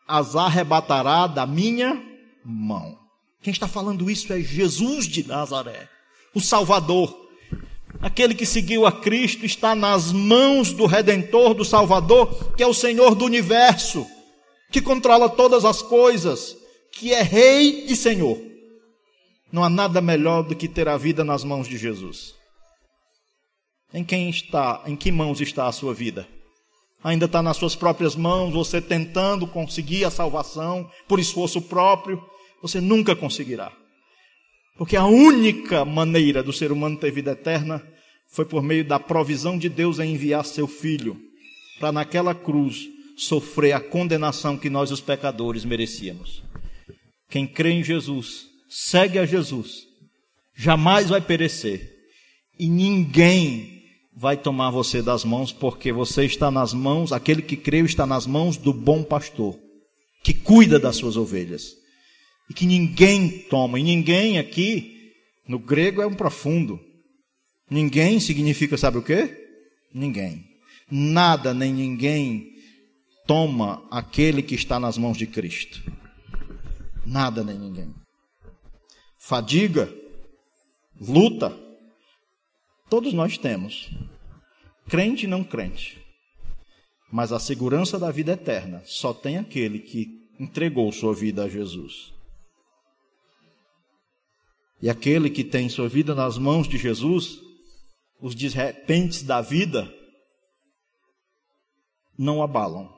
as 0.07 0.35
arrebatará 0.35 1.27
da 1.27 1.45
minha 1.45 2.01
mão. 2.43 2.97
Quem 3.41 3.51
está 3.51 3.67
falando 3.67 4.09
isso 4.09 4.31
é 4.31 4.39
Jesus 4.39 5.05
de 5.05 5.27
Nazaré, 5.27 5.89
o 6.33 6.39
Salvador. 6.39 7.21
Aquele 8.01 8.33
que 8.33 8.45
seguiu 8.45 8.85
a 8.85 8.91
Cristo 8.91 9.45
está 9.45 9.75
nas 9.75 10.11
mãos 10.11 10.73
do 10.73 10.85
Redentor, 10.85 11.53
do 11.53 11.63
Salvador, 11.63 12.53
que 12.55 12.63
é 12.63 12.67
o 12.67 12.73
Senhor 12.73 13.15
do 13.15 13.25
universo, 13.25 14.05
que 14.71 14.81
controla 14.81 15.29
todas 15.29 15.63
as 15.65 15.81
coisas, 15.81 16.57
que 16.91 17.13
é 17.13 17.21
Rei 17.21 17.85
e 17.87 17.95
Senhor. 17.95 18.37
Não 19.51 19.63
há 19.63 19.69
nada 19.69 20.01
melhor 20.01 20.43
do 20.43 20.55
que 20.55 20.67
ter 20.67 20.87
a 20.87 20.97
vida 20.97 21.23
nas 21.23 21.43
mãos 21.43 21.67
de 21.67 21.77
Jesus. 21.77 22.33
Em 23.93 24.03
quem 24.03 24.29
está, 24.29 24.81
em 24.87 24.95
que 24.95 25.11
mãos 25.11 25.39
está 25.39 25.67
a 25.67 25.71
sua 25.71 25.93
vida? 25.93 26.27
Ainda 27.03 27.25
está 27.25 27.41
nas 27.41 27.57
suas 27.57 27.75
próprias 27.75 28.15
mãos, 28.15 28.53
você 28.53 28.81
tentando 28.81 29.45
conseguir 29.45 30.05
a 30.05 30.11
salvação 30.11 30.89
por 31.07 31.19
esforço 31.19 31.61
próprio, 31.61 32.23
você 32.61 32.79
nunca 32.79 33.15
conseguirá. 33.15 33.71
Porque 34.77 34.95
a 34.95 35.05
única 35.05 35.83
maneira 35.83 36.41
do 36.41 36.53
ser 36.53 36.71
humano 36.71 36.97
ter 36.97 37.11
vida 37.11 37.31
eterna 37.31 37.85
foi 38.31 38.45
por 38.45 38.63
meio 38.63 38.83
da 38.83 38.99
provisão 38.99 39.57
de 39.57 39.69
Deus 39.69 39.99
em 39.99 40.13
enviar 40.13 40.45
seu 40.45 40.67
filho 40.67 41.19
para 41.79 41.91
naquela 41.91 42.33
cruz 42.33 42.87
sofrer 43.17 43.73
a 43.73 43.79
condenação 43.79 44.57
que 44.57 44.69
nós 44.69 44.89
os 44.89 45.01
pecadores 45.01 45.65
merecíamos. 45.65 46.43
Quem 47.29 47.45
crê 47.45 47.71
em 47.71 47.83
Jesus, 47.83 48.47
segue 48.69 49.19
a 49.19 49.25
Jesus, 49.25 49.83
jamais 50.55 51.09
vai 51.09 51.21
perecer. 51.21 51.91
E 52.57 52.67
ninguém 52.67 53.72
vai 54.15 54.37
tomar 54.37 54.69
você 54.69 55.01
das 55.01 55.25
mãos, 55.25 55.51
porque 55.51 55.91
você 55.91 56.25
está 56.25 56.51
nas 56.51 56.73
mãos, 56.73 57.11
aquele 57.11 57.41
que 57.41 57.57
creu 57.57 57.85
está 57.85 58.05
nas 58.05 58.25
mãos 58.25 58.57
do 58.57 58.73
bom 58.73 59.03
pastor, 59.03 59.57
que 60.23 60.33
cuida 60.33 60.79
das 60.79 60.95
suas 60.95 61.17
ovelhas. 61.17 61.71
E 62.49 62.53
que 62.53 62.65
ninguém 62.65 63.29
toma, 63.49 63.79
e 63.79 63.83
ninguém 63.83 64.37
aqui, 64.37 65.11
no 65.47 65.57
grego 65.57 66.01
é 66.01 66.07
um 66.07 66.13
profundo. 66.13 66.79
Ninguém 67.69 68.19
significa, 68.19 68.77
sabe 68.77 68.97
o 68.97 69.03
que? 69.03 69.35
Ninguém. 69.93 70.43
Nada 70.91 71.53
nem 71.53 71.73
ninguém 71.73 72.53
toma 73.25 73.87
aquele 73.89 74.43
que 74.43 74.55
está 74.55 74.79
nas 74.79 74.97
mãos 74.97 75.17
de 75.17 75.25
Cristo. 75.25 75.81
Nada 77.05 77.43
nem 77.43 77.57
ninguém. 77.57 77.93
Fadiga, 79.17 79.91
luta, 80.99 81.57
Todos 82.93 83.11
nós 83.11 83.39
temos, 83.39 83.89
crente 84.87 85.25
e 85.25 85.27
não 85.27 85.43
crente. 85.43 85.99
Mas 87.11 87.31
a 87.31 87.39
segurança 87.39 87.97
da 87.97 88.11
vida 88.11 88.33
eterna 88.33 88.83
só 88.85 89.11
tem 89.11 89.39
aquele 89.39 89.79
que 89.79 90.29
entregou 90.39 90.91
sua 90.91 91.11
vida 91.11 91.45
a 91.45 91.49
Jesus. 91.49 92.13
E 94.79 94.91
aquele 94.91 95.31
que 95.31 95.43
tem 95.43 95.67
sua 95.69 95.89
vida 95.89 96.13
nas 96.13 96.37
mãos 96.37 96.67
de 96.67 96.77
Jesus, 96.77 97.39
os 98.21 98.35
de 98.35 98.47
repentes 98.49 99.23
da 99.23 99.41
vida 99.41 99.91
não 102.15 102.43
abalam. 102.43 102.93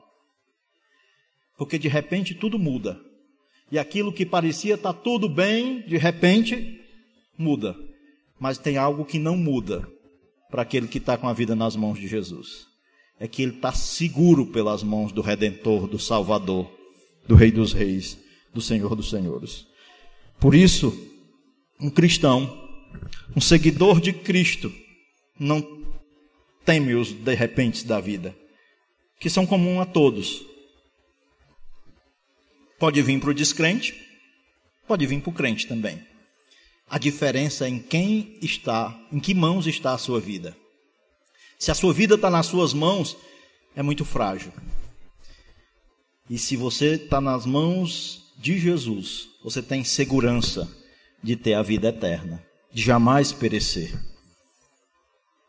Porque 1.56 1.78
de 1.78 1.88
repente 1.88 2.34
tudo 2.34 2.58
muda. 2.58 3.00
E 3.72 3.78
aquilo 3.78 4.12
que 4.12 4.26
parecia 4.26 4.74
estar 4.74 4.92
tudo 4.92 5.26
bem, 5.26 5.80
de 5.86 5.96
repente 5.96 6.84
muda 7.38 7.74
mas 8.38 8.58
tem 8.58 8.76
algo 8.76 9.04
que 9.04 9.18
não 9.18 9.36
muda 9.36 9.88
para 10.50 10.62
aquele 10.62 10.86
que 10.86 10.98
está 10.98 11.16
com 11.16 11.28
a 11.28 11.32
vida 11.32 11.54
nas 11.56 11.74
mãos 11.76 11.98
de 11.98 12.06
Jesus. 12.06 12.66
É 13.18 13.26
que 13.26 13.42
ele 13.42 13.52
está 13.52 13.72
seguro 13.72 14.46
pelas 14.46 14.82
mãos 14.82 15.10
do 15.10 15.22
Redentor, 15.22 15.88
do 15.88 15.98
Salvador, 15.98 16.70
do 17.26 17.34
Rei 17.34 17.50
dos 17.50 17.72
Reis, 17.72 18.18
do 18.52 18.60
Senhor 18.60 18.94
dos 18.94 19.10
Senhores. 19.10 19.66
Por 20.38 20.54
isso, 20.54 20.92
um 21.80 21.90
cristão, 21.90 22.68
um 23.34 23.40
seguidor 23.40 24.00
de 24.00 24.12
Cristo, 24.12 24.72
não 25.38 25.62
teme 26.64 26.94
os 26.94 27.12
de 27.12 27.34
repente 27.34 27.86
da 27.86 28.00
vida, 28.00 28.36
que 29.18 29.30
são 29.30 29.46
comuns 29.46 29.80
a 29.80 29.86
todos. 29.86 30.44
Pode 32.78 33.00
vir 33.00 33.18
para 33.18 33.30
o 33.30 33.34
descrente, 33.34 33.94
pode 34.86 35.06
vir 35.06 35.20
para 35.20 35.30
o 35.30 35.34
crente 35.34 35.66
também. 35.66 36.04
A 36.88 36.98
diferença 36.98 37.68
em 37.68 37.78
quem 37.78 38.38
está, 38.40 38.96
em 39.12 39.18
que 39.18 39.34
mãos 39.34 39.66
está 39.66 39.92
a 39.92 39.98
sua 39.98 40.20
vida. 40.20 40.56
Se 41.58 41.70
a 41.70 41.74
sua 41.74 41.92
vida 41.92 42.14
está 42.14 42.30
nas 42.30 42.46
suas 42.46 42.72
mãos, 42.72 43.16
é 43.74 43.82
muito 43.82 44.04
frágil. 44.04 44.52
E 46.28 46.38
se 46.38 46.56
você 46.56 46.94
está 46.94 47.20
nas 47.20 47.46
mãos 47.46 48.32
de 48.38 48.58
Jesus, 48.58 49.28
você 49.42 49.62
tem 49.62 49.84
segurança 49.84 50.70
de 51.22 51.36
ter 51.36 51.54
a 51.54 51.62
vida 51.62 51.88
eterna, 51.88 52.44
de 52.72 52.82
jamais 52.82 53.32
perecer. 53.32 53.92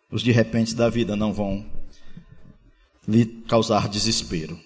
Os 0.09 0.21
de 0.21 0.31
repente 0.31 0.73
da 0.73 0.89
vida 0.89 1.15
não 1.15 1.33
vão 1.33 1.65
lhe 3.07 3.25
causar 3.47 3.87
desespero. 3.87 4.59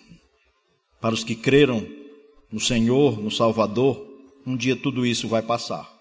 Para 0.99 1.13
os 1.13 1.23
que 1.23 1.35
creram 1.35 1.85
no 2.51 2.59
Senhor, 2.59 3.19
no 3.19 3.31
Salvador, 3.31 4.05
um 4.45 4.55
dia 4.55 4.75
tudo 4.75 5.05
isso 5.05 5.27
vai 5.27 5.41
passar. 5.41 6.00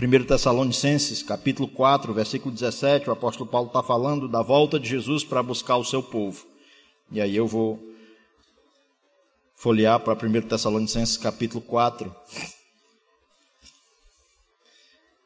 1 0.00 0.24
Tessalonicenses, 0.24 1.22
capítulo 1.22 1.68
4, 1.68 2.12
versículo 2.12 2.52
17, 2.52 3.08
o 3.08 3.12
apóstolo 3.12 3.48
Paulo 3.48 3.68
está 3.68 3.80
falando 3.80 4.26
da 4.26 4.42
volta 4.42 4.78
de 4.78 4.88
Jesus 4.88 5.22
para 5.22 5.40
buscar 5.40 5.76
o 5.76 5.84
seu 5.84 6.02
povo. 6.02 6.44
E 7.12 7.20
aí 7.20 7.36
eu 7.36 7.46
vou 7.46 7.80
folhear 9.54 10.00
para 10.00 10.14
1 10.14 10.48
Tessalonicenses, 10.48 11.16
capítulo 11.16 11.60
4, 11.60 12.12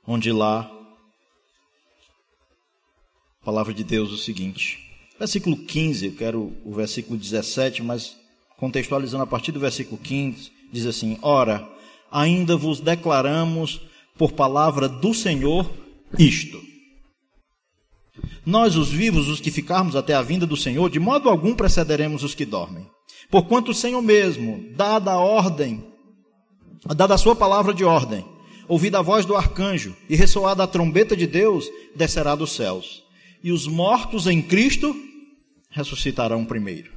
onde 0.07 0.31
lá 0.33 0.70
a 3.40 3.44
palavra 3.46 3.72
de 3.72 3.83
Deus 3.83 4.11
é 4.11 4.14
o 4.14 4.18
seguinte. 4.18 4.87
Versículo 5.18 5.57
15, 5.57 6.07
eu 6.09 6.14
quero 6.14 6.54
o 6.62 6.74
versículo 6.74 7.18
17, 7.18 7.83
mas 7.83 8.18
contextualizando 8.59 9.24
a 9.24 9.26
partir 9.26 9.50
do 9.50 9.61
versículo 9.61 9.96
15, 9.96 10.52
diz 10.71 10.85
assim: 10.85 11.19
Ora, 11.23 11.66
ainda 12.10 12.54
vos 12.54 12.81
declaramos 12.81 13.81
por 14.19 14.33
palavra 14.33 14.88
do 14.88 15.14
Senhor 15.14 15.71
isto. 16.19 16.60
Nós, 18.44 18.77
os 18.77 18.90
vivos, 18.90 19.29
os 19.29 19.40
que 19.40 19.50
ficarmos 19.50 19.94
até 19.94 20.14
a 20.14 20.23
vinda 20.23 20.46
do 20.46 20.56
Senhor, 20.56 20.90
de 20.90 20.98
modo 20.98 21.29
algum 21.29 21.54
precederemos 21.54 22.25
os 22.25 22.35
que 22.35 22.44
dormem. 22.44 22.87
Porquanto 23.31 23.71
o 23.71 23.75
Senhor 23.75 24.02
mesmo, 24.02 24.64
dada 24.75 25.12
a 25.12 25.21
ordem, 25.21 25.85
dada 26.96 27.14
a 27.14 27.19
sua 27.19 27.37
palavra 27.37 27.73
de 27.73 27.85
ordem, 27.85 28.25
ouvida 28.66 28.98
a 28.98 29.02
voz 29.02 29.25
do 29.25 29.37
arcanjo 29.37 29.94
e 30.08 30.16
ressoada 30.16 30.64
a 30.64 30.66
trombeta 30.66 31.16
de 31.16 31.27
Deus, 31.27 31.66
descerá 31.94 32.35
dos 32.35 32.52
céus. 32.52 33.02
E 33.44 33.52
os 33.52 33.66
mortos 33.66 34.27
em 34.27 34.42
Cristo 34.42 34.96
ressuscitarão 35.71 36.44
primeiro. 36.44 36.90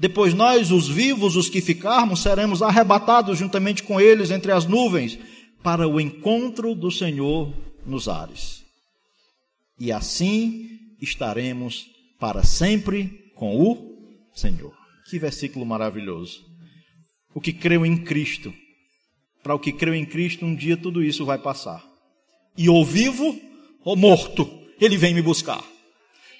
Depois 0.00 0.34
nós, 0.34 0.72
os 0.72 0.88
vivos, 0.88 1.36
os 1.36 1.48
que 1.48 1.60
ficarmos, 1.60 2.20
seremos 2.20 2.62
arrebatados 2.62 3.38
juntamente 3.38 3.82
com 3.82 4.00
eles 4.00 4.30
entre 4.30 4.50
as 4.50 4.66
nuvens 4.66 5.18
para 5.64 5.88
o 5.88 6.00
encontro 6.00 6.76
do 6.76 6.92
Senhor 6.92 7.52
nos 7.84 8.06
ares. 8.06 8.62
E 9.80 9.90
assim 9.90 10.78
estaremos 11.00 11.86
para 12.20 12.44
sempre 12.44 13.32
com 13.34 13.60
o 13.60 13.98
Senhor. 14.32 14.72
Que 15.10 15.18
versículo 15.18 15.66
maravilhoso. 15.66 16.44
O 17.34 17.40
que 17.40 17.52
creu 17.52 17.84
em 17.84 17.96
Cristo 17.96 18.54
para 19.44 19.54
o 19.54 19.58
que 19.58 19.72
creu 19.72 19.94
em 19.94 20.06
Cristo, 20.06 20.46
um 20.46 20.56
dia 20.56 20.74
tudo 20.74 21.04
isso 21.04 21.26
vai 21.26 21.36
passar. 21.36 21.84
E 22.56 22.66
ou 22.66 22.82
vivo 22.82 23.38
ou 23.84 23.94
morto, 23.94 24.50
ele 24.80 24.96
vem 24.96 25.12
me 25.12 25.20
buscar. 25.20 25.62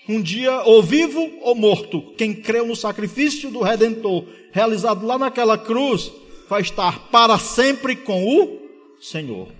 Um 0.08 0.22
dia, 0.22 0.62
ou 0.62 0.82
vivo 0.82 1.20
ou 1.42 1.54
morto, 1.54 2.14
quem 2.16 2.32
creu 2.32 2.66
no 2.66 2.74
sacrifício 2.74 3.50
do 3.50 3.60
Redentor, 3.60 4.26
realizado 4.52 5.06
lá 5.06 5.18
naquela 5.18 5.58
cruz, 5.58 6.10
vai 6.48 6.62
estar 6.62 7.10
para 7.10 7.38
sempre 7.38 7.94
com 7.94 8.24
o 8.24 8.63
Senhor. 9.04 9.52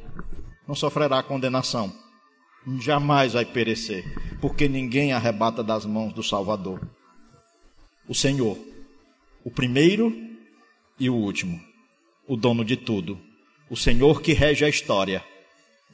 Não 0.67 0.75
sofrerá 0.75 1.23
condenação. 1.23 1.93
Jamais 2.81 3.35
vai 3.35 3.45
perecer, 3.45 4.03
porque 4.41 4.67
ninguém 4.67 5.13
arrebata 5.13 5.63
das 5.63 5.85
mãos 5.85 6.15
do 6.15 6.23
Salvador. 6.23 6.81
O 8.09 8.15
Senhor, 8.15 8.59
o 9.45 9.51
primeiro 9.51 10.17
e 10.99 11.11
o 11.11 11.15
último, 11.15 11.61
o 12.27 12.39
dono 12.39 12.65
de 12.65 12.75
tudo, 12.75 13.21
o 13.69 13.77
Senhor 13.77 14.23
que 14.23 14.33
rege 14.33 14.65
a 14.65 14.69
história, 14.69 15.23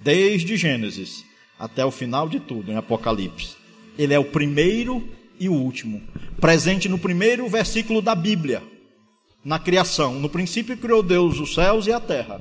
desde 0.01 0.57
Gênesis 0.57 1.25
até 1.59 1.85
o 1.85 1.91
final 1.91 2.29
de 2.29 2.39
tudo, 2.39 2.71
em 2.71 2.77
Apocalipse. 2.77 3.57
Ele 3.99 4.15
é 4.15 4.19
o 4.19 4.31
primeiro 4.31 5.09
e 5.41 5.49
o 5.49 5.55
último, 5.55 6.01
presente 6.41 6.89
no 6.89 7.01
primeiro 7.01 7.49
versículo 7.49 8.01
da 8.01 8.15
Bíblia 8.15 8.63
na 9.45 9.59
criação. 9.59 10.21
No 10.21 10.29
princípio 10.29 10.77
criou 10.77 11.03
Deus 11.03 11.41
os 11.41 11.53
céus 11.53 11.89
e 11.89 11.93
a 11.93 11.99
terra. 11.99 12.41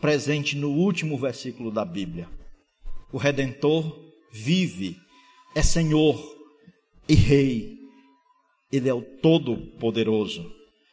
Presente 0.00 0.56
no 0.56 0.70
último 0.70 1.16
versículo 1.16 1.70
da 1.70 1.84
Bíblia. 1.84 2.28
O 3.12 3.18
Redentor 3.18 3.98
vive, 4.30 4.98
é 5.54 5.62
Senhor 5.62 6.20
e 7.08 7.14
Rei. 7.14 7.78
Ele 8.70 8.88
é 8.88 8.94
o 8.94 9.00
Todo-Poderoso. 9.00 10.52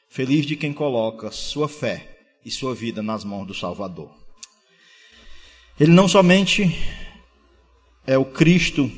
Feliz 0.09 0.45
de 0.45 0.55
quem 0.55 0.71
coloca 0.71 1.31
sua 1.31 1.67
fé 1.67 2.37
e 2.45 2.51
sua 2.51 2.73
vida 2.73 3.01
nas 3.01 3.23
mãos 3.23 3.45
do 3.45 3.53
Salvador. 3.53 4.11
Ele 5.79 5.91
não 5.91 6.07
somente 6.07 6.77
é 8.05 8.17
o 8.17 8.25
Cristo, 8.25 8.91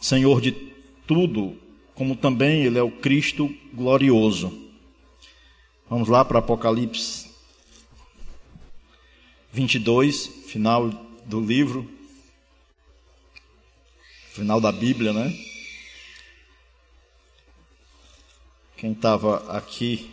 Senhor 0.00 0.40
de 0.40 0.52
tudo, 1.06 1.56
como 1.94 2.16
também 2.16 2.64
ele 2.64 2.78
é 2.78 2.82
o 2.82 2.90
Cristo 2.90 3.54
glorioso. 3.72 4.72
Vamos 5.88 6.08
lá 6.08 6.24
para 6.24 6.38
Apocalipse 6.38 7.33
22, 9.54 10.26
final 10.48 10.90
do 11.26 11.40
livro, 11.40 11.88
final 14.32 14.60
da 14.60 14.72
Bíblia, 14.72 15.12
né? 15.12 15.32
Quem 18.76 18.90
estava 18.90 19.56
aqui 19.56 20.10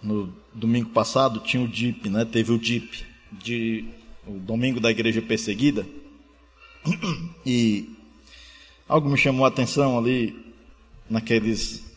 no 0.00 0.32
domingo 0.54 0.90
passado 0.90 1.40
tinha 1.40 1.64
o 1.64 1.66
DIP, 1.66 2.08
né? 2.08 2.24
Teve 2.24 2.52
o 2.52 2.58
DIP 2.58 3.04
de 3.32 3.84
o 4.24 4.38
domingo 4.38 4.78
da 4.78 4.92
igreja 4.92 5.20
perseguida. 5.20 5.84
E 7.44 7.92
algo 8.88 9.08
me 9.08 9.18
chamou 9.18 9.44
a 9.44 9.48
atenção 9.48 9.98
ali 9.98 10.54
naqueles 11.10 11.87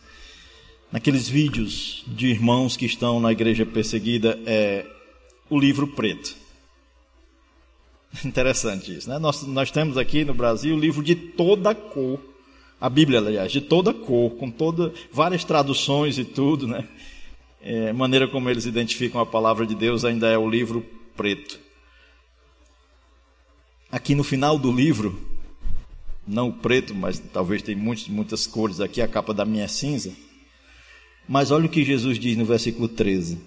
naqueles 0.92 1.26
vídeos 1.26 2.04
de 2.06 2.26
irmãos 2.26 2.76
que 2.76 2.84
estão 2.84 3.18
na 3.18 3.32
igreja 3.32 3.64
perseguida, 3.64 4.38
é 4.44 4.86
o 5.48 5.58
livro 5.58 5.88
preto. 5.88 6.36
Interessante 8.22 8.94
isso, 8.94 9.08
né? 9.08 9.18
Nós, 9.18 9.42
nós 9.44 9.70
temos 9.70 9.96
aqui 9.96 10.22
no 10.22 10.34
Brasil 10.34 10.78
livro 10.78 11.02
de 11.02 11.14
toda 11.14 11.74
cor, 11.74 12.20
a 12.78 12.90
Bíblia, 12.90 13.20
aliás, 13.20 13.50
de 13.50 13.62
toda 13.62 13.94
cor, 13.94 14.32
com 14.32 14.50
toda, 14.50 14.92
várias 15.10 15.44
traduções 15.44 16.18
e 16.18 16.24
tudo, 16.24 16.68
né? 16.68 16.86
É, 17.62 17.92
maneira 17.92 18.28
como 18.28 18.50
eles 18.50 18.66
identificam 18.66 19.20
a 19.20 19.26
palavra 19.26 19.64
de 19.64 19.74
Deus 19.74 20.04
ainda 20.04 20.28
é 20.28 20.36
o 20.36 20.50
livro 20.50 20.84
preto. 21.16 21.58
Aqui 23.90 24.14
no 24.14 24.24
final 24.24 24.58
do 24.58 24.70
livro, 24.70 25.18
não 26.26 26.48
o 26.48 26.52
preto, 26.52 26.94
mas 26.94 27.18
talvez 27.32 27.62
tem 27.62 27.76
muitas, 27.76 28.08
muitas 28.08 28.46
cores 28.46 28.80
aqui, 28.80 29.00
a 29.00 29.08
capa 29.08 29.32
da 29.32 29.44
minha 29.44 29.64
é 29.64 29.68
cinza 29.68 30.12
mas 31.28 31.50
olha 31.50 31.66
o 31.66 31.68
que 31.68 31.84
Jesus 31.84 32.18
diz 32.18 32.36
no 32.36 32.44
versículo 32.44 32.88
13: 32.88 33.38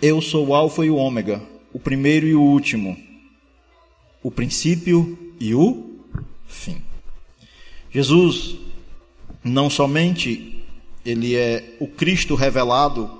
Eu 0.00 0.20
sou 0.20 0.48
o 0.48 0.54
Alfa 0.54 0.84
e 0.84 0.90
o 0.90 0.96
Ômega, 0.96 1.42
o 1.72 1.78
primeiro 1.78 2.26
e 2.26 2.34
o 2.34 2.40
último, 2.40 2.96
o 4.22 4.30
princípio 4.30 5.18
e 5.40 5.54
o 5.54 6.00
fim. 6.46 6.78
Jesus 7.90 8.56
não 9.42 9.68
somente 9.68 10.64
ele 11.04 11.34
é 11.34 11.76
o 11.78 11.86
Cristo 11.86 12.34
revelado, 12.34 13.10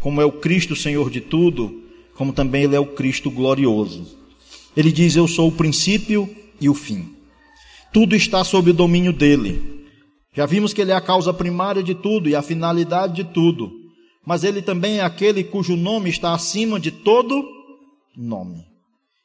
como 0.00 0.20
é 0.20 0.24
o 0.24 0.32
Cristo 0.32 0.76
Senhor 0.76 1.10
de 1.10 1.20
tudo, 1.20 1.82
como 2.14 2.32
também 2.32 2.64
ele 2.64 2.76
é 2.76 2.80
o 2.80 2.86
Cristo 2.86 3.30
glorioso. 3.30 4.16
Ele 4.76 4.92
diz: 4.92 5.16
Eu 5.16 5.26
sou 5.26 5.48
o 5.48 5.52
princípio 5.52 6.28
e 6.60 6.68
o 6.68 6.74
fim. 6.74 7.14
Tudo 7.92 8.14
está 8.14 8.42
sob 8.44 8.70
o 8.70 8.74
domínio 8.74 9.12
dele. 9.12 9.81
Já 10.34 10.46
vimos 10.46 10.72
que 10.72 10.80
ele 10.80 10.92
é 10.92 10.94
a 10.94 11.00
causa 11.00 11.32
primária 11.32 11.82
de 11.82 11.94
tudo 11.94 12.28
e 12.28 12.34
a 12.34 12.42
finalidade 12.42 13.22
de 13.22 13.24
tudo. 13.24 13.70
Mas 14.24 14.44
ele 14.44 14.62
também 14.62 14.98
é 14.98 15.02
aquele 15.02 15.44
cujo 15.44 15.76
nome 15.76 16.08
está 16.08 16.32
acima 16.32 16.80
de 16.80 16.90
todo 16.90 17.44
nome. 18.16 18.64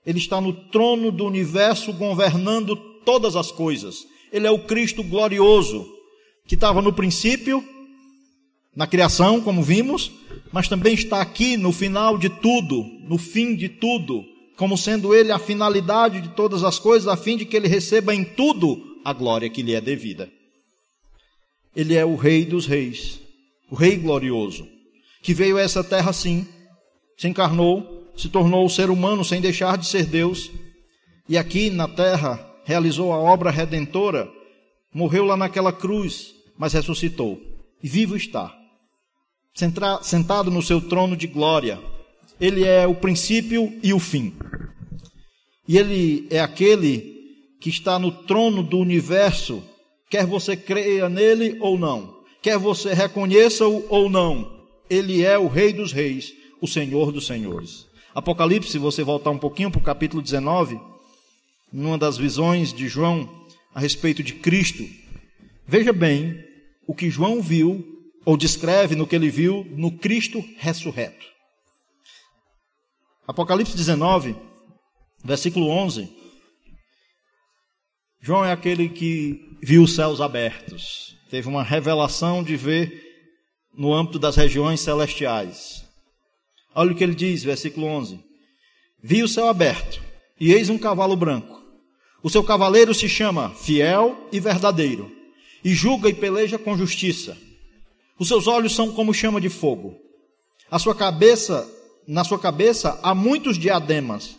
Ele 0.06 0.18
está 0.18 0.42
no 0.42 0.54
trono 0.54 1.12
do 1.12 1.26
universo 1.26 1.94
governando 1.94 2.76
todas 3.06 3.36
as 3.36 3.52
coisas. 3.52 4.06
Ele 4.32 4.48
é 4.48 4.52
o 4.52 4.60
Cristo 4.60 5.04
glorioso, 5.04 5.88
que 6.46 6.56
estava 6.56 6.82
no 6.82 6.92
princípio, 6.92 7.64
na 8.76 8.86
criação, 8.86 9.40
como 9.40 9.64
vimos, 9.64 10.12
mas 10.52 10.68
também 10.68 10.94
está 10.94 11.22
aqui 11.22 11.58
no 11.58 11.72
final 11.72 12.18
de 12.18 12.30
tudo, 12.30 12.84
no 13.08 13.18
fim 13.18 13.56
de 13.56 13.70
tudo, 13.70 14.24
como 14.56 14.78
sendo 14.78 15.14
ele 15.14 15.32
a 15.32 15.40
finalidade 15.40 16.22
de 16.22 16.30
todas 16.30 16.64
as 16.64 16.80
coisas, 16.80 17.08
a 17.08 17.16
fim 17.16 17.38
de 17.38 17.46
que 17.46 17.56
ele 17.56 17.68
receba 17.68 18.14
em 18.14 18.24
tudo 18.24 19.00
a 19.06 19.14
glória 19.14 19.50
que 19.50 19.62
lhe 19.62 19.74
é 19.74 19.82
devida. 19.82 20.30
Ele 21.78 21.94
é 21.94 22.04
o 22.04 22.16
Rei 22.16 22.44
dos 22.44 22.66
Reis, 22.66 23.20
o 23.70 23.76
Rei 23.76 23.98
glorioso, 23.98 24.68
que 25.22 25.32
veio 25.32 25.58
a 25.58 25.62
essa 25.62 25.84
terra 25.84 26.12
sim, 26.12 26.48
se 27.16 27.28
encarnou, 27.28 28.12
se 28.18 28.30
tornou 28.30 28.68
ser 28.68 28.90
humano 28.90 29.24
sem 29.24 29.40
deixar 29.40 29.78
de 29.78 29.86
ser 29.86 30.08
Deus, 30.08 30.50
e 31.30 31.38
aqui 31.38 31.70
na 31.70 31.88
terra 31.88 32.44
realizou 32.66 33.14
a 33.14 33.20
obra 33.20 33.52
redentora, 33.52 34.28
morreu 34.92 35.24
lá 35.24 35.38
naquela 35.38 35.72
cruz, 35.72 36.34
mas 36.58 36.74
ressuscitou, 36.74 37.40
e 37.84 37.88
vivo 37.88 38.18
está, 38.18 38.58
sentado 40.02 40.50
no 40.50 40.64
seu 40.64 40.82
trono 40.82 41.16
de 41.16 41.28
glória. 41.28 41.80
Ele 42.42 42.64
é 42.66 42.88
o 42.88 42.96
princípio 42.96 43.72
e 43.84 43.94
o 43.94 44.00
fim. 44.00 44.34
E 45.68 45.78
ele 45.78 46.28
é 46.32 46.40
aquele 46.40 47.16
que 47.62 47.70
está 47.70 48.00
no 48.00 48.12
trono 48.12 48.64
do 48.64 48.80
universo 48.80 49.64
Quer 50.10 50.26
você 50.26 50.56
creia 50.56 51.10
nele 51.10 51.58
ou 51.60 51.78
não, 51.78 52.24
quer 52.42 52.58
você 52.58 52.94
reconheça-o 52.94 53.86
ou 53.90 54.10
não, 54.10 54.66
ele 54.90 55.24
é 55.24 55.38
o 55.38 55.48
Rei 55.48 55.74
dos 55.74 55.92
Reis, 55.92 56.34
o 56.62 56.68
Senhor 56.68 57.12
dos 57.12 57.28
Senhores. 57.28 57.86
Apocalipse, 58.16 58.72
se 58.72 58.78
você 58.78 59.04
voltar 59.04 59.32
um 59.32 59.38
pouquinho 59.38 59.70
para 59.70 59.80
o 59.80 59.84
capítulo 59.84 60.22
19, 60.22 60.80
numa 61.72 61.98
das 61.98 62.18
visões 62.18 62.74
de 62.74 62.88
João 62.88 63.30
a 63.76 63.80
respeito 63.80 64.24
de 64.24 64.34
Cristo, 64.34 64.84
veja 65.68 65.92
bem 65.92 66.44
o 66.88 66.96
que 66.96 67.10
João 67.10 67.42
viu, 67.42 67.86
ou 68.26 68.36
descreve 68.36 68.96
no 68.96 69.08
que 69.08 69.16
ele 69.16 69.30
viu 69.30 69.66
no 69.72 69.92
Cristo 69.98 70.44
ressurreto. 70.58 71.26
Apocalipse 73.28 73.76
19, 73.76 74.36
versículo 75.24 75.70
11. 75.70 76.10
João 78.20 78.44
é 78.44 78.52
aquele 78.52 78.90
que 78.90 79.47
viu 79.62 79.84
os 79.84 79.96
céus 79.96 80.22
abertos, 80.22 81.16
teve 81.30 81.48
uma 81.48 81.64
revelação 81.64 82.44
de 82.44 82.56
ver 82.56 83.06
no 83.76 83.94
âmbito 83.94 84.20
das 84.20 84.36
regiões 84.36 84.80
celestiais. 84.80 85.84
Olha 86.74 86.92
o 86.92 86.96
que 86.96 87.04
ele 87.04 87.16
diz, 87.16 87.44
versículo 87.44 87.88
11: 87.88 88.20
Vi 89.02 89.24
o 89.24 89.28
céu 89.28 89.48
aberto, 89.48 90.02
e 90.40 90.54
eis 90.54 90.70
um 90.70 90.78
cavalo 90.78 91.16
branco. 91.16 91.62
O 92.22 92.30
seu 92.30 92.44
cavaleiro 92.44 92.94
se 92.94 93.08
chama 93.08 93.50
Fiel 93.52 94.28
e 94.32 94.40
Verdadeiro, 94.40 95.12
e 95.64 95.74
julga 95.74 96.10
e 96.10 96.14
peleja 96.14 96.58
com 96.58 96.78
justiça. 96.78 97.38
Os 98.20 98.28
seus 98.28 98.48
olhos 98.48 98.74
são 98.74 98.92
como 98.92 99.14
chama 99.14 99.40
de 99.40 99.50
fogo. 99.50 99.96
A 100.70 100.80
sua 100.80 100.96
cabeça, 100.96 101.70
na 102.08 102.24
sua 102.24 102.40
cabeça 102.40 103.00
há 103.04 103.14
muitos 103.14 103.58
diademas. 103.58 104.38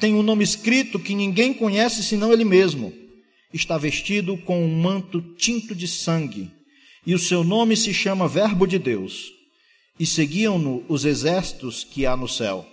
Tem 0.00 0.14
um 0.14 0.22
nome 0.22 0.44
escrito 0.44 0.98
que 0.98 1.14
ninguém 1.14 1.52
conhece 1.52 2.02
senão 2.02 2.32
ele 2.32 2.44
mesmo 2.44 3.07
está 3.52 3.78
vestido 3.78 4.36
com 4.36 4.64
um 4.64 4.80
manto 4.80 5.20
tinto 5.36 5.74
de 5.74 5.88
sangue, 5.88 6.50
e 7.06 7.14
o 7.14 7.18
seu 7.18 7.42
nome 7.42 7.76
se 7.76 7.94
chama 7.94 8.28
Verbo 8.28 8.66
de 8.66 8.78
Deus. 8.78 9.32
E 9.98 10.06
seguiam-no 10.06 10.84
os 10.88 11.04
exércitos 11.04 11.82
que 11.82 12.06
há 12.06 12.16
no 12.16 12.28
céu. 12.28 12.66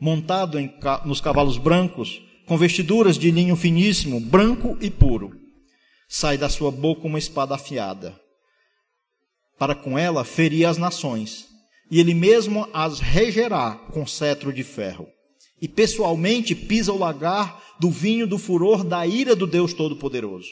Montado 0.00 0.58
em, 0.58 0.72
nos 1.04 1.20
cavalos 1.20 1.58
brancos, 1.58 2.22
com 2.46 2.56
vestiduras 2.56 3.18
de 3.18 3.30
linho 3.30 3.56
finíssimo, 3.56 4.20
branco 4.20 4.78
e 4.80 4.90
puro. 4.90 5.32
Sai 6.08 6.38
da 6.38 6.48
sua 6.48 6.70
boca 6.70 7.06
uma 7.06 7.18
espada 7.18 7.54
afiada. 7.54 8.18
Para 9.58 9.74
com 9.74 9.98
ela 9.98 10.24
ferir 10.24 10.66
as 10.66 10.78
nações, 10.78 11.46
e 11.90 12.00
ele 12.00 12.14
mesmo 12.14 12.68
as 12.72 13.00
regerá 13.00 13.74
com 13.92 14.06
cetro 14.06 14.52
de 14.52 14.62
ferro. 14.62 15.06
E 15.62 15.68
pessoalmente 15.68 16.54
pisa 16.56 16.92
o 16.92 16.98
lagar 16.98 17.62
do 17.78 17.88
vinho 17.88 18.26
do 18.26 18.36
furor 18.36 18.82
da 18.82 19.06
ira 19.06 19.36
do 19.36 19.46
Deus 19.46 19.72
Todo-Poderoso. 19.72 20.50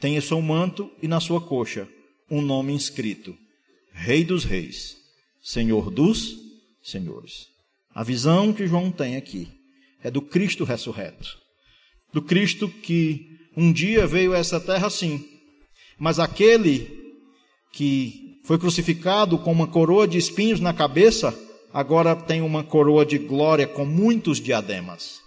Tem 0.00 0.16
em 0.16 0.20
seu 0.20 0.40
manto 0.40 0.88
e 1.02 1.08
na 1.08 1.18
sua 1.18 1.40
coxa 1.40 1.88
um 2.30 2.40
nome 2.40 2.72
inscrito: 2.72 3.36
Rei 3.92 4.24
dos 4.24 4.44
Reis, 4.44 4.96
Senhor 5.42 5.90
dos 5.90 6.36
Senhores. 6.82 7.48
A 7.92 8.04
visão 8.04 8.52
que 8.52 8.68
João 8.68 8.92
tem 8.92 9.16
aqui 9.16 9.48
é 10.02 10.10
do 10.10 10.22
Cristo 10.22 10.62
ressurreto. 10.64 11.36
Do 12.12 12.22
Cristo 12.22 12.68
que 12.68 13.38
um 13.56 13.72
dia 13.72 14.06
veio 14.06 14.32
a 14.32 14.38
essa 14.38 14.60
terra 14.60 14.88
sim, 14.88 15.28
mas 15.98 16.18
aquele 16.20 16.98
que 17.72 18.40
foi 18.44 18.58
crucificado 18.58 19.38
com 19.38 19.52
uma 19.52 19.66
coroa 19.66 20.06
de 20.06 20.18
espinhos 20.18 20.60
na 20.60 20.72
cabeça, 20.72 21.36
agora 21.72 22.16
tem 22.16 22.40
uma 22.40 22.64
coroa 22.64 23.04
de 23.04 23.18
glória 23.18 23.66
com 23.66 23.84
muitos 23.84 24.40
diademas. 24.40 25.20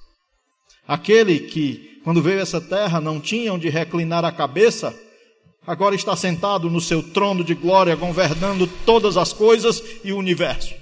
Aquele 0.87 1.39
que, 1.39 2.01
quando 2.03 2.21
veio 2.21 2.39
essa 2.39 2.59
terra, 2.59 2.99
não 2.99 3.19
tinha 3.19 3.53
onde 3.53 3.69
reclinar 3.69 4.25
a 4.25 4.31
cabeça, 4.31 4.97
agora 5.65 5.95
está 5.95 6.15
sentado 6.15 6.69
no 6.69 6.81
seu 6.81 7.01
trono 7.01 7.43
de 7.43 7.53
glória, 7.53 7.95
governando 7.95 8.67
todas 8.85 9.15
as 9.15 9.31
coisas 9.31 9.81
e 10.03 10.11
o 10.11 10.17
universo. 10.17 10.73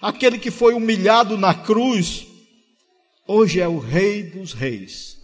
Aquele 0.00 0.38
que 0.38 0.50
foi 0.50 0.74
humilhado 0.74 1.38
na 1.38 1.54
cruz, 1.54 2.26
hoje 3.26 3.60
é 3.60 3.66
o 3.66 3.78
Rei 3.78 4.22
dos 4.22 4.52
Reis, 4.52 5.16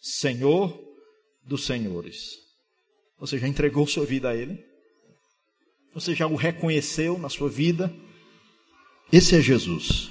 Senhor 0.00 0.78
dos 1.44 1.66
Senhores. 1.66 2.38
Você 3.18 3.38
já 3.38 3.48
entregou 3.48 3.86
sua 3.88 4.06
vida 4.06 4.30
a 4.30 4.36
Ele? 4.36 4.64
Você 5.92 6.14
já 6.14 6.28
o 6.28 6.36
reconheceu 6.36 7.18
na 7.18 7.28
sua 7.28 7.48
vida? 7.48 7.92
Esse 9.12 9.36
é 9.36 9.40
Jesus. 9.40 10.08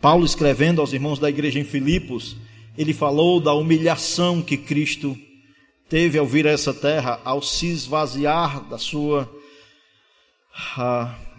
Paulo, 0.00 0.24
escrevendo 0.24 0.80
aos 0.80 0.92
irmãos 0.92 1.18
da 1.18 1.28
igreja 1.28 1.58
em 1.58 1.64
Filipos, 1.64 2.36
ele 2.78 2.92
falou 2.92 3.40
da 3.40 3.52
humilhação 3.52 4.40
que 4.40 4.56
Cristo 4.56 5.18
teve 5.88 6.18
ao 6.18 6.26
vir 6.26 6.46
a 6.46 6.50
essa 6.50 6.72
terra, 6.72 7.20
ao 7.24 7.42
se 7.42 7.66
esvaziar 7.66 8.62
da 8.68 8.78
sua, 8.78 9.28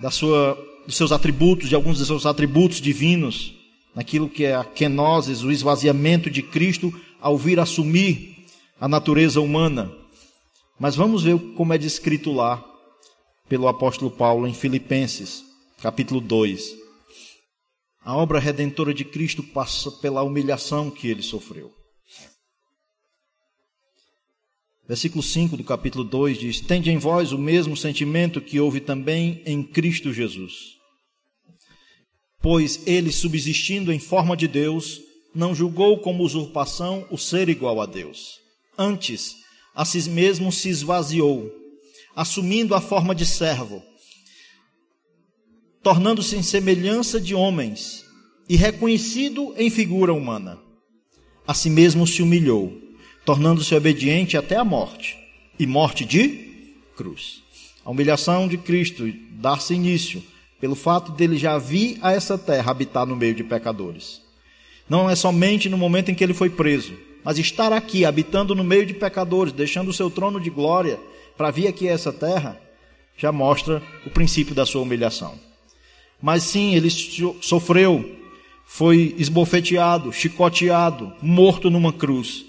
da 0.02 0.12
sua, 0.12 0.58
dos 0.86 0.96
seus 0.96 1.12
atributos, 1.12 1.70
de 1.70 1.76
alguns 1.76 1.98
dos 1.98 2.08
seus 2.08 2.26
atributos 2.26 2.82
divinos, 2.82 3.54
naquilo 3.96 4.30
que 4.30 4.44
é 4.44 4.56
a 4.56 4.64
kenosis, 4.64 5.42
o 5.42 5.52
esvaziamento 5.52 6.30
de 6.30 6.42
Cristo 6.42 6.94
ao 7.22 7.38
vir 7.38 7.60
assumir 7.60 8.46
a 8.80 8.88
natureza 8.88 9.40
humana. 9.40 9.92
Mas 10.78 10.96
vamos 10.96 11.24
ver 11.24 11.40
como 11.56 11.74
é 11.74 11.78
descrito 11.78 12.34
lá 12.34 12.64
pelo 13.48 13.68
apóstolo 13.68 14.12
Paulo 14.12 14.48
em 14.48 14.54
Filipenses, 14.54 15.53
capítulo 15.84 16.22
2. 16.22 16.78
A 18.06 18.16
obra 18.16 18.40
redentora 18.40 18.94
de 18.94 19.04
Cristo 19.04 19.44
passa 19.44 19.92
pela 19.92 20.24
humilhação 20.24 20.90
que 20.90 21.10
ele 21.10 21.22
sofreu. 21.22 21.74
Versículo 24.88 25.22
5 25.22 25.58
do 25.58 25.64
capítulo 25.66 26.06
2 26.06 26.38
diz: 26.38 26.62
Tende 26.62 26.90
em 26.90 26.98
vós 26.98 27.34
o 27.34 27.38
mesmo 27.38 27.76
sentimento 27.76 28.40
que 28.40 28.62
houve 28.62 28.80
também 28.80 29.44
em 29.46 29.62
Cristo 29.62 30.14
Jesus. 30.14 30.54
Pois 32.42 32.88
ele, 32.88 33.12
subsistindo 33.12 33.92
em 33.92 34.00
forma 34.00 34.38
de 34.38 34.48
Deus, 34.48 35.02
não 35.36 35.54
julgou 35.54 36.00
como 36.00 36.24
usurpação 36.24 37.06
o 37.12 37.18
ser 37.18 37.50
igual 37.50 37.82
a 37.82 37.86
Deus. 37.86 38.40
Antes, 38.78 39.36
a 39.76 39.84
si 39.84 40.10
mesmo 40.10 40.50
se 40.50 40.70
esvaziou, 40.70 41.52
assumindo 42.16 42.74
a 42.74 42.80
forma 42.80 43.14
de 43.14 43.26
servo, 43.26 43.84
tornando-se 45.84 46.38
em 46.38 46.42
semelhança 46.42 47.20
de 47.20 47.36
homens 47.36 48.06
e 48.48 48.56
reconhecido 48.56 49.54
em 49.58 49.70
figura 49.70 50.14
humana. 50.14 50.58
A 51.46 51.54
si 51.54 51.70
mesmo 51.70 52.08
se 52.08 52.22
humilhou, 52.22 52.74
tornando-se 53.26 53.76
obediente 53.76 54.38
até 54.38 54.56
a 54.56 54.64
morte 54.64 55.18
e 55.60 55.68
morte 55.68 56.06
de 56.06 56.76
cruz. 56.96 57.44
A 57.84 57.92
humilhação 57.92 58.48
de 58.48 58.58
Cristo 58.58 59.12
dar-se 59.32 59.74
início 59.74 60.24
pelo 60.60 60.76
fato 60.76 61.12
dele 61.12 61.38
já 61.38 61.58
vir 61.58 62.00
a 62.02 62.14
essa 62.14 62.38
terra 62.38 62.72
habitar 62.72 63.06
no 63.06 63.18
meio 63.18 63.36
de 63.36 63.44
pecadores. 63.44 64.22
Não 64.90 65.10
é 65.10 65.16
somente 65.16 65.68
no 65.68 65.78
momento 65.78 66.10
em 66.10 66.16
que 66.16 66.24
ele 66.24 66.34
foi 66.34 66.50
preso, 66.50 66.94
mas 67.26 67.38
estar 67.38 67.74
aqui, 67.74 68.06
habitando 68.06 68.56
no 68.56 68.64
meio 68.64 68.86
de 68.86 68.94
pecadores, 68.94 69.52
deixando 69.52 69.90
o 69.90 69.94
seu 69.94 70.10
trono 70.10 70.40
de 70.40 70.50
glória 70.50 70.98
para 71.38 71.52
vir 71.52 71.68
aqui 71.68 71.90
a 71.90 71.92
essa 71.92 72.14
terra, 72.14 72.60
já 73.18 73.32
mostra 73.32 73.82
o 74.06 74.10
princípio 74.10 74.56
da 74.56 74.66
sua 74.66 74.82
humilhação. 74.82 75.38
Mas 76.24 76.44
sim, 76.44 76.74
ele 76.74 76.90
sofreu, 77.42 78.10
foi 78.66 79.14
esbofeteado, 79.18 80.14
chicoteado, 80.14 81.12
morto 81.22 81.70
numa 81.70 81.92
cruz, 81.92 82.46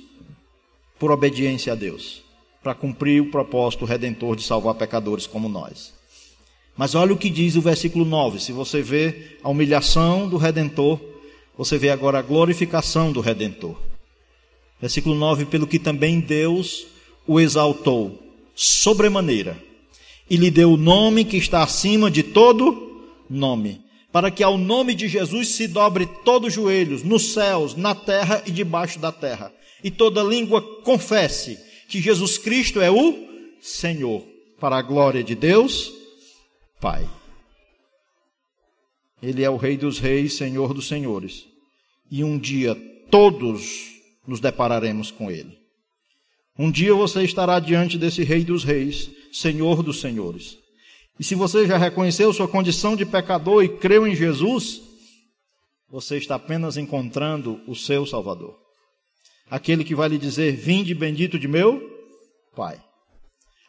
por 0.96 1.10
obediência 1.10 1.72
a 1.72 1.74
Deus, 1.76 2.22
para 2.62 2.72
cumprir 2.72 3.20
o 3.20 3.32
propósito 3.32 3.84
redentor 3.84 4.36
de 4.36 4.44
salvar 4.44 4.76
pecadores 4.76 5.26
como 5.26 5.48
nós. 5.48 5.92
Mas 6.76 6.94
olha 6.94 7.12
o 7.12 7.16
que 7.16 7.28
diz 7.28 7.56
o 7.56 7.60
versículo 7.60 8.04
9: 8.04 8.38
se 8.38 8.52
você 8.52 8.80
vê 8.80 9.38
a 9.42 9.48
humilhação 9.48 10.28
do 10.28 10.36
redentor, 10.36 11.00
você 11.58 11.76
vê 11.76 11.90
agora 11.90 12.20
a 12.20 12.22
glorificação 12.22 13.10
do 13.10 13.20
redentor. 13.20 13.74
Versículo 14.80 15.16
9: 15.16 15.46
Pelo 15.46 15.66
que 15.66 15.80
também 15.80 16.20
Deus 16.20 16.86
o 17.26 17.40
exaltou 17.40 18.22
sobremaneira 18.54 19.60
e 20.30 20.36
lhe 20.36 20.48
deu 20.48 20.74
o 20.74 20.76
nome 20.76 21.24
que 21.24 21.36
está 21.36 21.64
acima 21.64 22.08
de 22.08 22.22
todo 22.22 22.93
nome, 23.28 23.84
para 24.12 24.30
que 24.30 24.42
ao 24.42 24.56
nome 24.56 24.94
de 24.94 25.08
Jesus 25.08 25.48
se 25.48 25.66
dobre 25.66 26.06
todos 26.24 26.48
os 26.48 26.54
joelhos, 26.54 27.02
nos 27.02 27.32
céus, 27.32 27.74
na 27.74 27.94
terra 27.94 28.42
e 28.46 28.50
debaixo 28.50 28.98
da 28.98 29.10
terra, 29.10 29.52
e 29.82 29.90
toda 29.90 30.22
língua 30.22 30.62
confesse 30.82 31.58
que 31.88 32.00
Jesus 32.00 32.38
Cristo 32.38 32.80
é 32.80 32.90
o 32.90 33.14
Senhor, 33.60 34.22
para 34.60 34.76
a 34.76 34.82
glória 34.82 35.22
de 35.22 35.34
Deus, 35.34 35.92
Pai. 36.80 37.08
Ele 39.22 39.42
é 39.42 39.48
o 39.48 39.56
Rei 39.56 39.76
dos 39.76 39.98
Reis, 39.98 40.34
Senhor 40.34 40.74
dos 40.74 40.86
Senhores. 40.86 41.46
E 42.10 42.22
um 42.22 42.38
dia 42.38 42.74
todos 43.10 43.94
nos 44.26 44.38
depararemos 44.38 45.10
com 45.10 45.30
ele. 45.30 45.58
Um 46.58 46.70
dia 46.70 46.94
você 46.94 47.24
estará 47.24 47.58
diante 47.58 47.98
desse 47.98 48.22
Rei 48.22 48.44
dos 48.44 48.64
Reis, 48.64 49.10
Senhor 49.32 49.82
dos 49.82 50.00
Senhores. 50.00 50.58
E 51.18 51.24
se 51.24 51.34
você 51.34 51.66
já 51.66 51.76
reconheceu 51.76 52.32
sua 52.32 52.48
condição 52.48 52.96
de 52.96 53.06
pecador 53.06 53.62
e 53.62 53.68
creu 53.68 54.06
em 54.06 54.14
Jesus, 54.14 54.82
você 55.88 56.16
está 56.16 56.34
apenas 56.34 56.76
encontrando 56.76 57.60
o 57.68 57.74
seu 57.74 58.04
Salvador. 58.04 58.56
Aquele 59.48 59.84
que 59.84 59.94
vai 59.94 60.08
lhe 60.08 60.18
dizer: 60.18 60.56
Vinde 60.56 60.94
bendito 60.94 61.38
de 61.38 61.46
meu 61.46 61.80
Pai. 62.56 62.80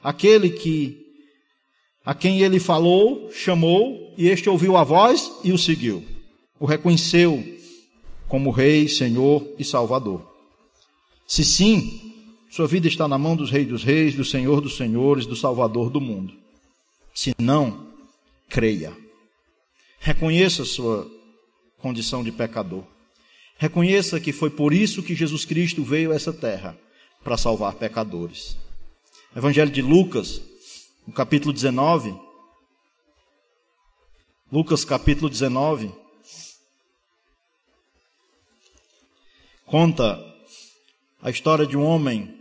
Aquele 0.01 0.49
que 0.49 1.05
a 2.05 2.13
quem 2.13 2.41
ele 2.41 2.59
falou, 2.59 3.31
chamou, 3.31 4.13
e 4.15 4.27
este 4.29 4.47
ouviu 4.47 4.77
a 4.77 4.83
voz 4.83 5.31
e 5.43 5.51
o 5.51 5.57
seguiu. 5.57 6.03
O 6.59 6.65
reconheceu 6.65 7.43
como 8.27 8.51
Rei, 8.51 8.87
Senhor 8.87 9.45
e 9.57 9.63
Salvador. 9.63 10.21
Se 11.27 11.43
sim, 11.43 12.13
sua 12.51 12.67
vida 12.67 12.87
está 12.87 13.07
na 13.07 13.17
mão 13.17 13.35
dos 13.35 13.49
Reis 13.49 13.67
dos 13.67 13.83
Reis, 13.83 14.13
do 14.13 14.23
Senhor 14.23 14.61
dos 14.61 14.77
Senhores, 14.77 15.25
do 15.25 15.35
Salvador 15.35 15.89
do 15.89 15.99
mundo. 15.99 16.44
Se 17.15 17.33
não, 17.39 17.93
creia. 18.49 18.95
Reconheça 19.99 20.65
sua 20.65 21.09
condição 21.77 22.21
de 22.21 22.31
pecador. 22.31 22.83
Reconheça 23.57 24.19
que 24.19 24.33
foi 24.33 24.49
por 24.49 24.73
isso 24.73 25.01
que 25.01 25.15
Jesus 25.15 25.45
Cristo 25.45 25.81
veio 25.81 26.11
a 26.11 26.15
essa 26.15 26.33
terra 26.33 26.77
para 27.23 27.37
salvar 27.37 27.75
pecadores. 27.75 28.57
Evangelho 29.33 29.71
de 29.71 29.81
Lucas, 29.81 30.41
no 31.07 31.13
capítulo 31.13 31.53
19. 31.53 32.19
Lucas, 34.51 34.83
capítulo 34.83 35.29
19. 35.29 35.91
Conta 39.65 40.21
a 41.21 41.29
história 41.29 41.65
de 41.65 41.77
um 41.77 41.83
homem 41.83 42.37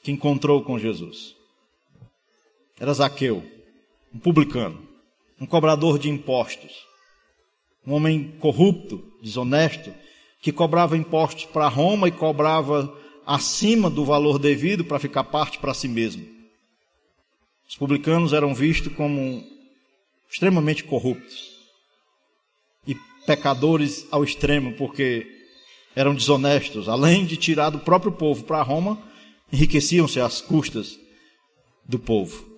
que 0.00 0.12
encontrou 0.12 0.62
com 0.62 0.78
Jesus. 0.78 1.34
Era 2.78 2.94
Zaqueu, 2.94 3.59
um 4.14 4.18
publicano, 4.18 4.80
um 5.40 5.46
cobrador 5.46 5.98
de 5.98 6.08
impostos, 6.08 6.72
um 7.86 7.94
homem 7.94 8.34
corrupto, 8.40 9.02
desonesto, 9.22 9.92
que 10.40 10.52
cobrava 10.52 10.96
impostos 10.96 11.44
para 11.44 11.68
Roma 11.68 12.08
e 12.08 12.12
cobrava 12.12 12.94
acima 13.26 13.88
do 13.88 14.04
valor 14.04 14.38
devido 14.38 14.84
para 14.84 14.98
ficar 14.98 15.24
parte 15.24 15.58
para 15.58 15.74
si 15.74 15.86
mesmo. 15.86 16.26
Os 17.68 17.76
publicanos 17.76 18.32
eram 18.32 18.54
vistos 18.54 18.92
como 18.94 19.44
extremamente 20.28 20.82
corruptos 20.82 21.50
e 22.86 22.96
pecadores 23.26 24.06
ao 24.10 24.24
extremo, 24.24 24.72
porque 24.74 25.26
eram 25.94 26.14
desonestos, 26.14 26.88
além 26.88 27.24
de 27.24 27.36
tirar 27.36 27.70
do 27.70 27.78
próprio 27.78 28.12
povo 28.12 28.44
para 28.44 28.62
Roma, 28.62 29.00
enriqueciam-se 29.52 30.20
às 30.20 30.40
custas 30.40 30.98
do 31.84 31.98
povo. 31.98 32.49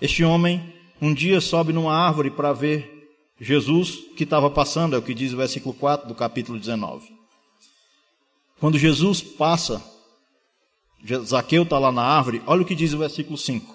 Este 0.00 0.24
homem 0.24 0.72
um 1.00 1.12
dia 1.12 1.40
sobe 1.40 1.72
numa 1.72 1.94
árvore 1.94 2.30
para 2.30 2.52
ver 2.52 3.00
Jesus 3.40 3.96
que 4.16 4.24
estava 4.24 4.50
passando, 4.50 4.94
é 4.94 4.98
o 4.98 5.02
que 5.02 5.14
diz 5.14 5.32
o 5.32 5.36
versículo 5.36 5.74
4 5.74 6.08
do 6.08 6.14
capítulo 6.14 6.58
19. 6.58 7.08
Quando 8.58 8.78
Jesus 8.78 9.22
passa, 9.22 9.82
Zaqueu 11.24 11.62
está 11.62 11.78
lá 11.78 11.90
na 11.90 12.02
árvore, 12.02 12.42
olha 12.46 12.62
o 12.62 12.64
que 12.64 12.74
diz 12.74 12.92
o 12.92 12.98
versículo 12.98 13.38
5. 13.38 13.74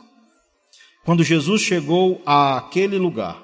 Quando 1.04 1.24
Jesus 1.24 1.62
chegou 1.62 2.22
àquele 2.26 2.98
lugar, 2.98 3.44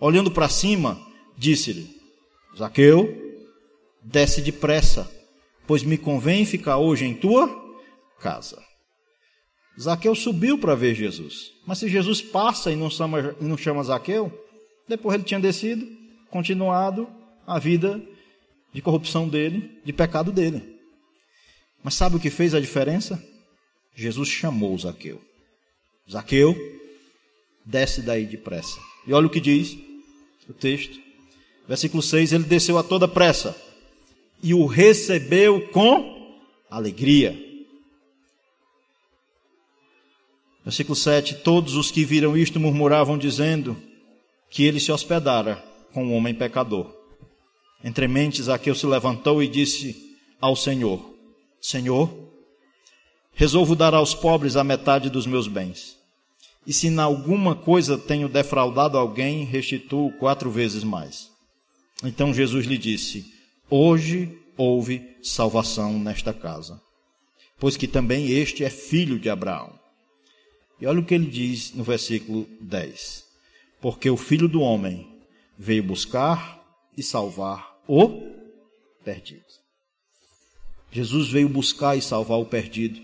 olhando 0.00 0.30
para 0.30 0.48
cima, 0.48 1.00
disse-lhe: 1.36 1.88
Zaqueu, 2.56 3.08
desce 4.02 4.40
depressa, 4.40 5.10
pois 5.66 5.82
me 5.82 5.96
convém 5.96 6.44
ficar 6.44 6.78
hoje 6.78 7.04
em 7.04 7.14
tua 7.14 7.48
casa. 8.20 8.60
Zaqueu 9.80 10.14
subiu 10.14 10.58
para 10.58 10.74
ver 10.74 10.94
Jesus. 10.94 11.52
Mas 11.66 11.78
se 11.78 11.88
Jesus 11.88 12.22
passa 12.22 12.72
e 12.72 12.76
não 12.76 12.88
chama, 12.88 13.36
não 13.40 13.56
chama 13.56 13.82
Zaqueu, 13.82 14.32
depois 14.88 15.14
ele 15.14 15.24
tinha 15.24 15.40
descido, 15.40 15.86
continuado 16.30 17.08
a 17.46 17.58
vida 17.58 18.00
de 18.72 18.80
corrupção 18.80 19.28
dele, 19.28 19.78
de 19.84 19.92
pecado 19.92 20.32
dele. 20.32 20.76
Mas 21.82 21.94
sabe 21.94 22.16
o 22.16 22.20
que 22.20 22.30
fez 22.30 22.54
a 22.54 22.60
diferença? 22.60 23.22
Jesus 23.94 24.28
chamou 24.28 24.76
Zaqueu. 24.78 25.20
Zaqueu, 26.10 26.56
desce 27.64 28.00
daí 28.00 28.26
depressa. 28.26 28.78
E 29.06 29.12
olha 29.12 29.26
o 29.26 29.30
que 29.30 29.40
diz 29.40 29.76
o 30.48 30.52
texto. 30.52 30.98
Versículo 31.68 32.02
6: 32.02 32.32
Ele 32.32 32.44
desceu 32.44 32.78
a 32.78 32.82
toda 32.82 33.08
pressa 33.08 33.56
e 34.42 34.54
o 34.54 34.66
recebeu 34.66 35.68
com 35.68 36.38
alegria. 36.70 37.45
Versículo 40.66 40.96
7: 40.96 41.36
Todos 41.36 41.76
os 41.76 41.92
que 41.92 42.04
viram 42.04 42.36
isto 42.36 42.58
murmuravam, 42.58 43.16
dizendo 43.16 43.80
que 44.50 44.64
ele 44.64 44.80
se 44.80 44.90
hospedara 44.90 45.64
com 45.92 46.04
um 46.04 46.12
homem 46.12 46.34
pecador. 46.34 46.92
Entre 47.84 48.08
mentes, 48.08 48.46
Zaqueu 48.46 48.74
se 48.74 48.84
levantou 48.84 49.40
e 49.40 49.46
disse 49.46 49.94
ao 50.40 50.56
Senhor: 50.56 51.14
Senhor, 51.60 52.12
resolvo 53.32 53.76
dar 53.76 53.94
aos 53.94 54.12
pobres 54.12 54.56
a 54.56 54.64
metade 54.64 55.08
dos 55.08 55.24
meus 55.24 55.46
bens. 55.46 55.96
E 56.66 56.72
se 56.72 56.88
em 56.88 56.98
alguma 56.98 57.54
coisa 57.54 57.96
tenho 57.96 58.28
defraudado 58.28 58.98
alguém, 58.98 59.44
restituo 59.44 60.10
quatro 60.18 60.50
vezes 60.50 60.82
mais. 60.82 61.30
Então 62.02 62.34
Jesus 62.34 62.66
lhe 62.66 62.76
disse: 62.76 63.24
Hoje 63.70 64.36
houve 64.56 65.14
salvação 65.22 65.96
nesta 65.96 66.34
casa, 66.34 66.80
pois 67.56 67.76
que 67.76 67.86
também 67.86 68.32
este 68.32 68.64
é 68.64 68.68
filho 68.68 69.16
de 69.16 69.30
Abraão. 69.30 69.85
E 70.80 70.86
olha 70.86 71.00
o 71.00 71.04
que 71.04 71.14
ele 71.14 71.26
diz 71.26 71.72
no 71.74 71.82
versículo 71.82 72.46
10: 72.60 73.24
Porque 73.80 74.10
o 74.10 74.16
filho 74.16 74.48
do 74.48 74.60
homem 74.60 75.08
veio 75.58 75.82
buscar 75.82 76.62
e 76.96 77.02
salvar 77.02 77.76
o 77.88 78.22
perdido. 79.04 79.44
Jesus 80.90 81.28
veio 81.28 81.48
buscar 81.48 81.96
e 81.96 82.02
salvar 82.02 82.38
o 82.38 82.44
perdido. 82.44 83.00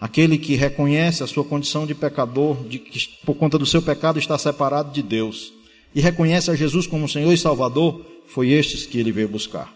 Aquele 0.00 0.36
que 0.36 0.54
reconhece 0.54 1.22
a 1.22 1.26
sua 1.26 1.44
condição 1.44 1.86
de 1.86 1.94
pecador, 1.94 2.66
de 2.68 2.78
que 2.78 3.08
por 3.24 3.34
conta 3.36 3.58
do 3.58 3.64
seu 3.64 3.80
pecado 3.80 4.18
está 4.18 4.36
separado 4.36 4.92
de 4.92 5.02
Deus, 5.02 5.52
e 5.94 6.00
reconhece 6.00 6.50
a 6.50 6.54
Jesus 6.54 6.86
como 6.86 7.08
Senhor 7.08 7.32
e 7.32 7.38
Salvador, 7.38 8.04
foi 8.26 8.50
estes 8.50 8.84
que 8.84 8.98
ele 8.98 9.12
veio 9.12 9.28
buscar. 9.28 9.72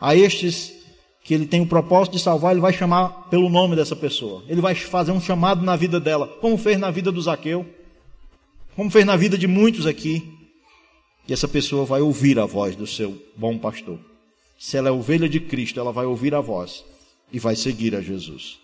A 0.00 0.16
estes 0.16 0.81
que 1.24 1.32
ele 1.32 1.46
tem 1.46 1.60
o 1.60 1.66
propósito 1.66 2.14
de 2.14 2.18
salvar, 2.18 2.52
ele 2.52 2.60
vai 2.60 2.72
chamar 2.72 3.28
pelo 3.30 3.48
nome 3.48 3.76
dessa 3.76 3.94
pessoa. 3.94 4.42
Ele 4.48 4.60
vai 4.60 4.74
fazer 4.74 5.12
um 5.12 5.20
chamado 5.20 5.64
na 5.64 5.76
vida 5.76 6.00
dela, 6.00 6.26
como 6.26 6.58
fez 6.58 6.78
na 6.78 6.90
vida 6.90 7.12
do 7.12 7.22
Zaqueu, 7.22 7.64
como 8.74 8.90
fez 8.90 9.06
na 9.06 9.16
vida 9.16 9.38
de 9.38 9.46
muitos 9.46 9.86
aqui. 9.86 10.28
E 11.28 11.32
essa 11.32 11.46
pessoa 11.46 11.84
vai 11.84 12.00
ouvir 12.00 12.38
a 12.40 12.46
voz 12.46 12.74
do 12.74 12.86
seu 12.86 13.16
bom 13.36 13.56
pastor. 13.56 13.98
Se 14.58 14.76
ela 14.76 14.88
é 14.88 14.92
ovelha 14.92 15.28
de 15.28 15.38
Cristo, 15.38 15.78
ela 15.78 15.92
vai 15.92 16.06
ouvir 16.06 16.34
a 16.34 16.40
voz 16.40 16.84
e 17.32 17.38
vai 17.38 17.54
seguir 17.54 17.94
a 17.94 18.00
Jesus. 18.00 18.58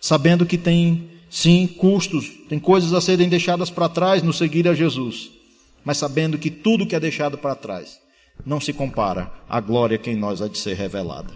Sabendo 0.00 0.46
que 0.46 0.56
tem, 0.56 1.10
sim, 1.28 1.66
custos, 1.66 2.30
tem 2.48 2.58
coisas 2.58 2.94
a 2.94 3.00
serem 3.02 3.28
deixadas 3.28 3.68
para 3.68 3.88
trás 3.88 4.22
no 4.22 4.32
seguir 4.32 4.66
a 4.66 4.74
Jesus, 4.74 5.30
mas 5.84 5.98
sabendo 5.98 6.38
que 6.38 6.50
tudo 6.50 6.86
que 6.86 6.96
é 6.96 7.00
deixado 7.00 7.36
para 7.36 7.54
trás 7.54 8.00
não 8.46 8.60
se 8.60 8.72
compara 8.72 9.30
à 9.48 9.60
glória 9.60 9.98
que 9.98 10.10
em 10.10 10.16
nós 10.16 10.40
há 10.40 10.48
de 10.48 10.56
ser 10.56 10.74
revelada 10.74 11.34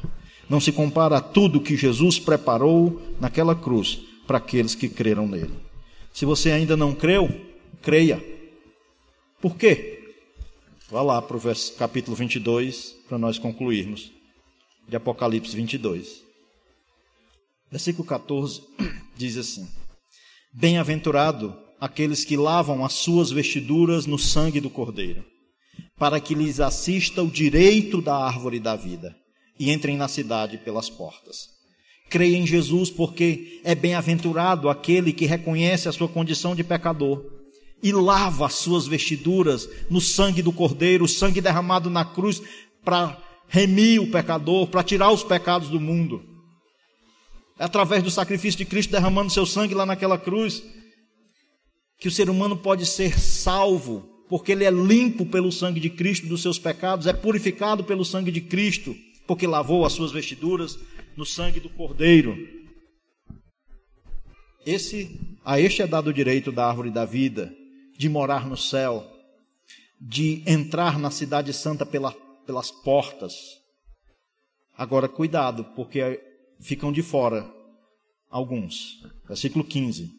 não 0.48 0.60
se 0.60 0.72
compara 0.72 1.18
a 1.18 1.20
tudo 1.20 1.60
que 1.60 1.76
Jesus 1.76 2.18
preparou 2.18 3.00
naquela 3.20 3.54
cruz 3.54 4.00
para 4.26 4.38
aqueles 4.38 4.74
que 4.74 4.88
creram 4.88 5.26
nele. 5.26 5.54
Se 6.12 6.24
você 6.24 6.50
ainda 6.50 6.76
não 6.76 6.94
creu, 6.94 7.28
creia. 7.80 8.22
Por 9.40 9.56
quê? 9.56 9.98
Vá 10.90 11.02
lá 11.02 11.22
para 11.22 11.36
o 11.36 11.40
capítulo 11.78 12.16
22 12.16 12.94
para 13.08 13.18
nós 13.18 13.38
concluirmos. 13.38 14.12
De 14.88 14.96
Apocalipse 14.96 15.54
22. 15.54 16.22
Versículo 17.70 18.06
14 18.06 18.62
diz 19.16 19.36
assim: 19.36 19.66
Bem-aventurado 20.52 21.56
aqueles 21.80 22.24
que 22.24 22.36
lavam 22.36 22.84
as 22.84 22.92
suas 22.92 23.30
vestiduras 23.30 24.06
no 24.06 24.18
sangue 24.18 24.60
do 24.60 24.68
Cordeiro, 24.68 25.24
para 25.96 26.20
que 26.20 26.34
lhes 26.34 26.60
assista 26.60 27.22
o 27.22 27.30
direito 27.30 28.02
da 28.02 28.16
árvore 28.16 28.60
da 28.60 28.76
vida 28.76 29.16
e 29.62 29.70
entrem 29.70 29.96
na 29.96 30.08
cidade 30.08 30.58
pelas 30.58 30.90
portas. 30.90 31.50
Creia 32.10 32.36
em 32.36 32.44
Jesus, 32.44 32.90
porque 32.90 33.60
é 33.62 33.76
bem-aventurado 33.76 34.68
aquele 34.68 35.12
que 35.12 35.24
reconhece 35.24 35.88
a 35.88 35.92
sua 35.92 36.08
condição 36.08 36.52
de 36.52 36.64
pecador 36.64 37.24
e 37.80 37.92
lava 37.92 38.46
as 38.46 38.54
suas 38.54 38.88
vestiduras 38.88 39.68
no 39.88 40.00
sangue 40.00 40.42
do 40.42 40.52
Cordeiro, 40.52 41.04
o 41.04 41.08
sangue 41.08 41.40
derramado 41.40 41.88
na 41.88 42.04
cruz 42.04 42.42
para 42.84 43.16
remir 43.46 44.00
o 44.00 44.10
pecador, 44.10 44.66
para 44.66 44.82
tirar 44.82 45.12
os 45.12 45.22
pecados 45.22 45.68
do 45.68 45.78
mundo. 45.78 46.24
É 47.56 47.62
através 47.64 48.02
do 48.02 48.10
sacrifício 48.10 48.58
de 48.58 48.64
Cristo 48.64 48.90
derramando 48.90 49.30
seu 49.30 49.46
sangue 49.46 49.74
lá 49.74 49.86
naquela 49.86 50.18
cruz 50.18 50.60
que 52.00 52.08
o 52.08 52.10
ser 52.10 52.28
humano 52.28 52.56
pode 52.56 52.84
ser 52.84 53.16
salvo, 53.16 54.08
porque 54.28 54.50
ele 54.50 54.64
é 54.64 54.72
limpo 54.72 55.24
pelo 55.24 55.52
sangue 55.52 55.78
de 55.78 55.88
Cristo 55.88 56.26
dos 56.26 56.42
seus 56.42 56.58
pecados, 56.58 57.06
é 57.06 57.12
purificado 57.12 57.84
pelo 57.84 58.04
sangue 58.04 58.32
de 58.32 58.40
Cristo 58.40 58.92
porque 59.32 59.46
lavou 59.46 59.86
as 59.86 59.94
suas 59.94 60.12
vestiduras 60.12 60.78
no 61.16 61.24
sangue 61.24 61.58
do 61.58 61.70
Cordeiro. 61.70 62.36
Esse, 64.66 65.18
a 65.42 65.58
este 65.58 65.80
é 65.80 65.86
dado 65.86 66.10
o 66.10 66.12
direito 66.12 66.52
da 66.52 66.68
árvore 66.68 66.90
da 66.90 67.06
vida, 67.06 67.50
de 67.96 68.10
morar 68.10 68.46
no 68.46 68.58
céu, 68.58 69.10
de 69.98 70.42
entrar 70.46 70.98
na 70.98 71.10
cidade 71.10 71.50
santa 71.54 71.86
pela, 71.86 72.12
pelas 72.44 72.70
portas. 72.70 73.32
Agora, 74.76 75.08
cuidado, 75.08 75.64
porque 75.74 76.20
ficam 76.60 76.92
de 76.92 77.02
fora 77.02 77.50
alguns. 78.28 79.02
Versículo 79.26 79.64
15. 79.64 80.10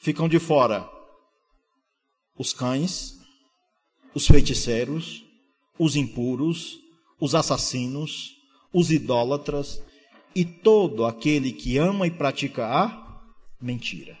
Ficam 0.00 0.26
de 0.26 0.38
fora 0.38 0.90
os 2.38 2.54
cães, 2.54 3.18
os 4.14 4.26
feiticeiros, 4.26 5.26
os 5.78 5.94
impuros, 5.94 6.80
os 7.20 7.34
assassinos, 7.34 8.36
os 8.72 8.90
idólatras 8.90 9.82
e 10.34 10.44
todo 10.44 11.04
aquele 11.04 11.52
que 11.52 11.76
ama 11.76 12.06
e 12.06 12.10
pratica 12.10 12.66
a 12.66 13.20
mentira. 13.60 14.16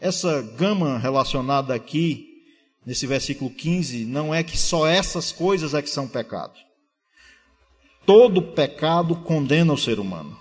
Essa 0.00 0.42
gama 0.42 0.98
relacionada 0.98 1.74
aqui, 1.74 2.26
nesse 2.84 3.06
versículo 3.06 3.50
15, 3.50 4.04
não 4.04 4.34
é 4.34 4.42
que 4.42 4.56
só 4.56 4.86
essas 4.86 5.32
coisas 5.32 5.74
é 5.74 5.82
que 5.82 5.90
são 5.90 6.08
pecado. 6.08 6.54
Todo 8.06 8.42
pecado 8.42 9.16
condena 9.16 9.72
o 9.72 9.78
ser 9.78 9.98
humano. 9.98 10.38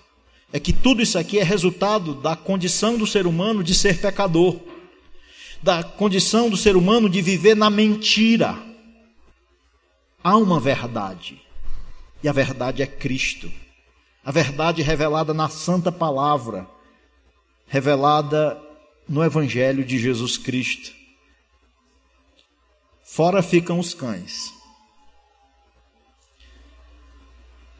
É 0.52 0.60
que 0.60 0.74
tudo 0.74 1.02
isso 1.02 1.18
aqui 1.18 1.40
é 1.40 1.44
resultado 1.44 2.14
da 2.14 2.36
condição 2.36 2.98
do 2.98 3.08
ser 3.08 3.26
humano 3.26 3.64
de 3.64 3.74
ser 3.74 4.00
pecador, 4.00 4.60
da 5.62 5.82
condição 5.82 6.50
do 6.50 6.58
ser 6.58 6.76
humano 6.76 7.10
de 7.10 7.22
viver 7.22 7.56
na 7.56 7.70
mentira. 7.70 8.62
Há 10.24 10.38
uma 10.38 10.60
verdade. 10.60 11.43
E 12.24 12.30
a 12.30 12.32
verdade 12.32 12.82
é 12.82 12.88
Cristo. 12.88 13.52
A 14.24 14.32
verdade 14.32 14.82
revelada 14.82 15.34
na 15.34 15.50
Santa 15.50 15.92
Palavra, 15.92 16.66
revelada 17.68 18.58
no 19.08 19.22
Evangelho 19.22 19.84
de 19.84 20.00
Jesus 20.00 20.38
Cristo. 20.38 20.94
Fora 23.04 23.44
ficam 23.44 23.78
os 23.78 23.94
cães. 23.94 24.54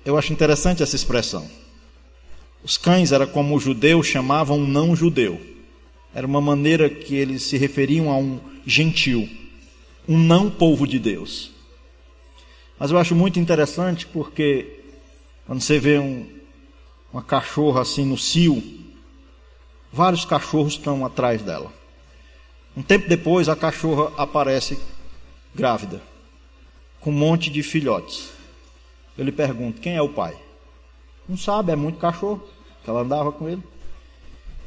Eu 0.04 0.18
acho 0.18 0.34
interessante 0.34 0.84
essa 0.84 0.98
expressão. 0.98 1.50
Os 2.62 2.78
cães 2.78 3.14
era 3.14 3.26
como 3.26 3.56
os 3.56 3.64
judeus 3.64 4.06
chamavam 4.06 4.58
um 4.60 4.68
não 4.68 4.94
judeu. 4.94 5.40
Era 6.14 6.28
uma 6.28 6.42
maneira 6.42 6.90
que 6.90 7.16
eles 7.16 7.44
se 7.44 7.58
referiam 7.58 8.12
a 8.12 8.18
um 8.18 8.40
gentil, 8.66 9.30
um 10.08 10.18
não 10.18 10.52
povo 10.52 10.86
de 10.86 11.00
Deus. 11.00 11.53
Mas 12.80 12.92
eu 12.92 12.98
acho 12.98 13.16
muito 13.16 13.40
interessante 13.40 14.06
porque 14.06 14.80
quando 15.46 15.62
você 15.62 15.80
vê 15.80 16.00
um, 16.00 16.28
uma 17.12 17.22
cachorra 17.22 17.82
assim 17.82 18.06
no 18.06 18.18
cio, 18.18 18.64
vários 19.92 20.26
cachorros 20.26 20.74
estão 20.74 21.06
atrás 21.06 21.42
dela. 21.42 21.72
Um 22.76 22.82
tempo 22.82 23.08
depois, 23.08 23.48
a 23.48 23.56
cachorra 23.56 24.12
aparece 24.18 24.80
grávida, 25.54 26.02
com 27.00 27.12
um 27.12 27.14
monte 27.14 27.52
de 27.52 27.62
filhotes. 27.62 28.32
Eu 29.18 29.24
lhe 29.24 29.32
pergunto: 29.32 29.80
quem 29.80 29.96
é 29.96 30.02
o 30.02 30.10
pai? 30.10 30.36
Não 31.30 31.38
sabe, 31.38 31.72
é 31.72 31.76
muito 31.76 32.00
cachorro, 32.00 32.44
que 32.84 32.90
ela 32.90 33.02
andava 33.02 33.32
com 33.32 33.48
ele. 33.48 33.62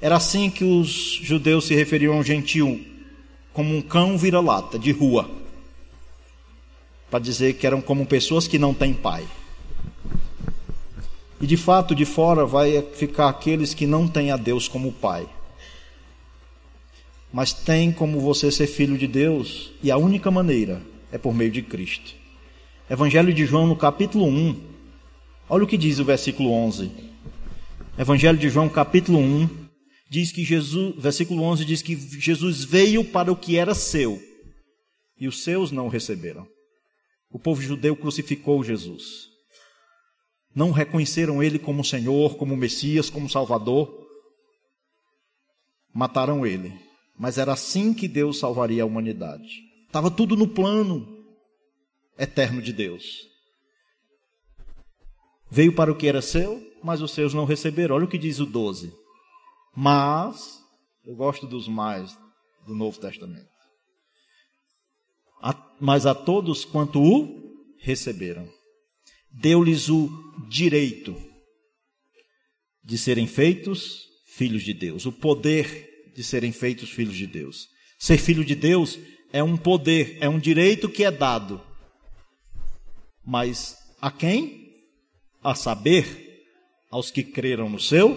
Era 0.01 0.17
assim 0.17 0.49
que 0.51 0.63
os 0.63 0.89
judeus 1.23 1.67
se 1.67 1.75
referiam 1.75 2.15
a 2.15 2.19
um 2.19 2.23
gentio, 2.23 2.85
como 3.53 3.75
um 3.75 3.83
cão 3.83 4.17
vira-lata, 4.17 4.79
de 4.79 4.93
rua, 4.93 5.29
para 7.11 7.19
dizer 7.19 7.55
que 7.55 7.67
eram 7.67 7.81
como 7.81 8.07
pessoas 8.07 8.49
que 8.49 8.59
não 8.59 8.75
têm 8.75 8.93
pai. 8.93 9.27
E 11.41 11.47
de 11.47 11.57
fato, 11.57 11.95
de 11.95 12.05
fora 12.05 12.47
vai 12.47 12.83
ficar 12.95 13.29
aqueles 13.29 13.75
que 13.75 13.87
não 13.87 14.09
têm 14.09 14.31
a 14.31 14.37
Deus 14.37 14.69
como 14.69 14.93
pai. 14.93 15.29
Mas 17.33 17.53
tem 17.53 17.93
como 17.93 18.21
você 18.21 18.51
ser 18.51 18.67
filho 18.67 18.97
de 18.97 19.07
Deus, 19.07 19.73
e 19.83 19.91
a 19.91 19.97
única 19.97 20.31
maneira 20.31 20.81
é 21.13 21.19
por 21.19 21.35
meio 21.35 21.51
de 21.51 21.63
Cristo. 21.63 22.15
Evangelho 22.89 23.35
de 23.35 23.45
João, 23.45 23.67
no 23.67 23.77
capítulo 23.77 24.27
1, 24.27 24.61
olha 25.49 25.65
o 25.65 25.67
que 25.67 25.77
diz 25.77 25.99
o 25.99 26.05
versículo 26.05 26.51
11. 26.51 26.91
Evangelho 27.99 28.39
de 28.39 28.49
João, 28.49 28.69
capítulo 28.69 29.19
1, 29.19 29.49
diz 30.09 30.33
que 30.33 30.45
Jesus, 30.45 30.95
versículo 30.97 31.43
11 31.43 31.65
diz 31.65 31.83
que 31.83 31.97
Jesus 31.97 32.65
veio 32.65 33.05
para 33.05 33.31
o 33.31 33.37
que 33.37 33.59
era 33.59 33.75
seu, 33.75 34.23
e 35.19 35.29
os 35.29 35.43
seus 35.43 35.71
não 35.71 35.87
o 35.87 35.91
receberam. 35.91 36.47
O 37.31 37.39
povo 37.39 37.61
judeu 37.61 37.97
crucificou 37.97 38.63
Jesus 38.63 39.37
não 40.57 40.71
reconheceram 40.71 41.43
ele 41.43 41.59
como 41.59 41.85
Senhor, 41.85 42.39
como 42.39 42.57
Messias, 42.57 43.11
como 43.11 43.29
Salvador, 43.29 43.95
mataram 45.93 46.47
ele. 46.47 46.73
Mas 47.19 47.37
era 47.37 47.53
assim 47.53 47.93
que 47.93 48.09
Deus 48.09 48.39
salvaria 48.39 48.83
a 48.83 48.87
humanidade. 48.87 49.47
Estava 49.87 50.11
tudo 50.11 50.35
no 50.35 50.49
plano 50.49 51.07
eterno 52.19 52.63
de 52.63 52.73
Deus. 52.73 53.05
Veio 55.51 55.75
para 55.75 55.93
o 55.93 55.95
que 55.95 56.09
era 56.09 56.23
seu, 56.23 56.67
mas 56.83 57.03
os 57.03 57.11
seus 57.11 57.35
não 57.35 57.45
receberam. 57.45 57.95
Olha 57.95 58.07
o 58.07 58.09
que 58.09 58.17
diz 58.17 58.41
o 58.41 58.47
12. 58.47 58.91
Mas, 59.77 60.59
eu 61.05 61.15
gosto 61.15 61.47
dos 61.47 61.69
mais 61.69 62.19
do 62.67 62.75
Novo 62.75 62.99
Testamento. 62.99 63.56
Mas 65.81 66.07
a 66.07 66.15
todos 66.15 66.65
quanto 66.65 67.01
o 67.01 67.55
receberam 67.79 68.49
deu-lhes 69.31 69.89
o 69.89 70.09
direito 70.49 71.15
de 72.83 72.97
serem 72.97 73.27
feitos 73.27 74.07
filhos 74.27 74.63
de 74.63 74.73
Deus, 74.73 75.07
o 75.07 75.13
poder 75.13 76.13
de 76.15 76.25
serem 76.25 76.53
feitos 76.53 76.91
filhos 76.91 77.17
de 77.17 77.27
Deus. 77.27 77.69
Ser 77.99 78.19
filho 78.19 78.45
de 78.45 78.55
Deus 78.55 78.99
é 79.33 79.43
um 79.43 79.57
poder, 79.57 80.17
é 80.21 80.29
um 80.29 80.39
direito 80.39 80.89
que 80.89 81.05
é 81.05 81.11
dado. 81.11 81.61
Mas 83.25 83.77
a 84.01 84.11
quem? 84.11 84.75
A 85.43 85.55
saber, 85.55 86.47
aos 86.91 87.11
que 87.11 87.23
creram 87.23 87.69
no 87.69 87.81
seu 87.81 88.11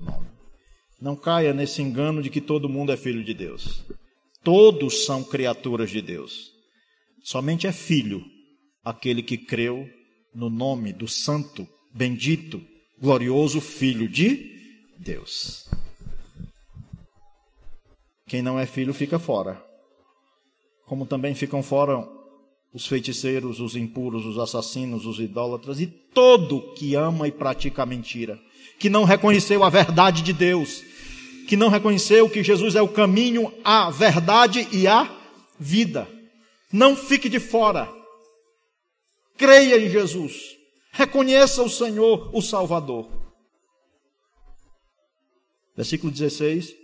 nome. 0.00 0.28
Não 1.00 1.16
caia 1.16 1.54
nesse 1.54 1.80
engano 1.80 2.22
de 2.22 2.28
que 2.28 2.40
todo 2.40 2.68
mundo 2.68 2.92
é 2.92 2.96
filho 2.96 3.24
de 3.24 3.32
Deus. 3.32 3.84
Todos 4.42 5.04
são 5.04 5.22
criaturas 5.22 5.90
de 5.90 6.02
Deus. 6.02 6.50
Somente 7.22 7.66
é 7.66 7.72
filho 7.72 8.24
aquele 8.84 9.22
que 9.22 9.38
creu 9.38 9.88
no 10.34 10.50
nome 10.50 10.92
do 10.92 11.06
Santo, 11.06 11.68
bendito, 11.94 12.60
glorioso 13.00 13.60
Filho 13.60 14.08
de 14.08 14.50
Deus. 14.98 15.68
Quem 18.26 18.42
não 18.42 18.58
é 18.58 18.66
filho 18.66 18.92
fica 18.92 19.18
fora. 19.18 19.62
Como 20.86 21.06
também 21.06 21.34
ficam 21.34 21.62
fora 21.62 22.04
os 22.72 22.86
feiticeiros, 22.86 23.60
os 23.60 23.76
impuros, 23.76 24.24
os 24.24 24.38
assassinos, 24.38 25.04
os 25.04 25.20
idólatras 25.20 25.80
e 25.80 25.86
todo 25.86 26.72
que 26.74 26.94
ama 26.94 27.28
e 27.28 27.32
pratica 27.32 27.82
a 27.82 27.86
mentira, 27.86 28.40
que 28.78 28.88
não 28.88 29.04
reconheceu 29.04 29.62
a 29.62 29.68
verdade 29.68 30.22
de 30.22 30.32
Deus, 30.32 30.82
que 31.46 31.56
não 31.56 31.68
reconheceu 31.68 32.28
que 32.28 32.42
Jesus 32.42 32.74
é 32.74 32.82
o 32.82 32.88
caminho, 32.88 33.52
a 33.64 33.90
verdade 33.90 34.66
e 34.72 34.86
a 34.86 35.10
vida. 35.58 36.08
Não 36.72 36.96
fique 36.96 37.28
de 37.28 37.38
fora. 37.38 37.92
Creia 39.36 39.78
em 39.78 39.90
Jesus. 39.90 40.56
Reconheça 40.92 41.62
o 41.62 41.70
Senhor, 41.70 42.30
o 42.34 42.42
Salvador. 42.42 43.10
Versículo 45.76 46.12
16. 46.12 46.74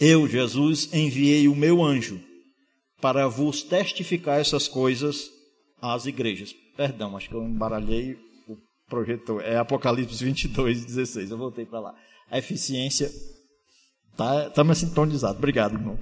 Eu, 0.00 0.26
Jesus, 0.26 0.92
enviei 0.92 1.48
o 1.48 1.54
meu 1.54 1.82
anjo 1.82 2.20
para 3.00 3.28
vos 3.28 3.62
testificar 3.62 4.40
essas 4.40 4.68
coisas 4.68 5.30
às 5.80 6.06
igrejas. 6.06 6.54
Perdão, 6.76 7.16
acho 7.16 7.28
que 7.28 7.34
eu 7.34 7.42
embaralhei 7.42 8.16
o 8.48 8.56
projetor. 8.88 9.42
É 9.42 9.56
Apocalipse 9.58 10.24
22, 10.24 10.84
16. 10.84 11.30
Eu 11.30 11.38
voltei 11.38 11.66
para 11.66 11.80
lá. 11.80 11.94
A 12.32 12.38
eficiência 12.38 13.12
está 14.10 14.48
tá 14.48 14.64
mais 14.64 14.78
sintonizado. 14.78 15.36
Obrigado, 15.36 15.74
irmão. 15.74 15.98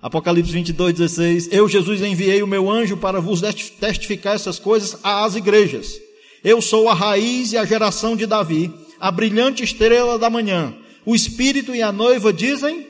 Apocalipse 0.00 0.50
22, 0.50 0.94
16. 0.94 1.48
Eu, 1.52 1.68
Jesus, 1.68 2.00
enviei 2.00 2.42
o 2.42 2.46
meu 2.46 2.70
anjo 2.70 2.96
para 2.96 3.20
vos 3.20 3.42
testificar 3.78 4.34
essas 4.34 4.58
coisas 4.58 4.98
às 5.04 5.36
igrejas. 5.36 6.00
Eu 6.42 6.62
sou 6.62 6.88
a 6.88 6.94
raiz 6.94 7.52
e 7.52 7.58
a 7.58 7.66
geração 7.66 8.16
de 8.16 8.24
Davi, 8.24 8.72
a 8.98 9.10
brilhante 9.10 9.62
estrela 9.62 10.18
da 10.18 10.30
manhã. 10.30 10.74
O 11.04 11.14
Espírito 11.14 11.74
e 11.74 11.82
a 11.82 11.92
noiva 11.92 12.32
dizem: 12.32 12.86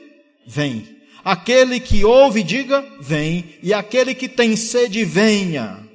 Vem. 0.47 0.87
Aquele 1.21 1.81
que 1.81 2.05
ouve, 2.05 2.43
diga: 2.43 2.81
Vem. 3.01 3.57
E 3.61 3.73
aquele 3.73 4.15
que 4.15 4.29
tem 4.29 4.55
sede, 4.55 5.03
venha. 5.03 5.85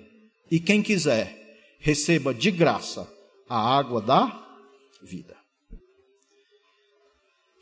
E 0.51 0.61
quem 0.61 0.82
quiser, 0.82 1.34
receba 1.78 2.34
de 2.34 2.51
graça 2.51 3.09
a 3.48 3.59
água 3.59 4.03
da 4.03 4.38
vida. 5.03 5.39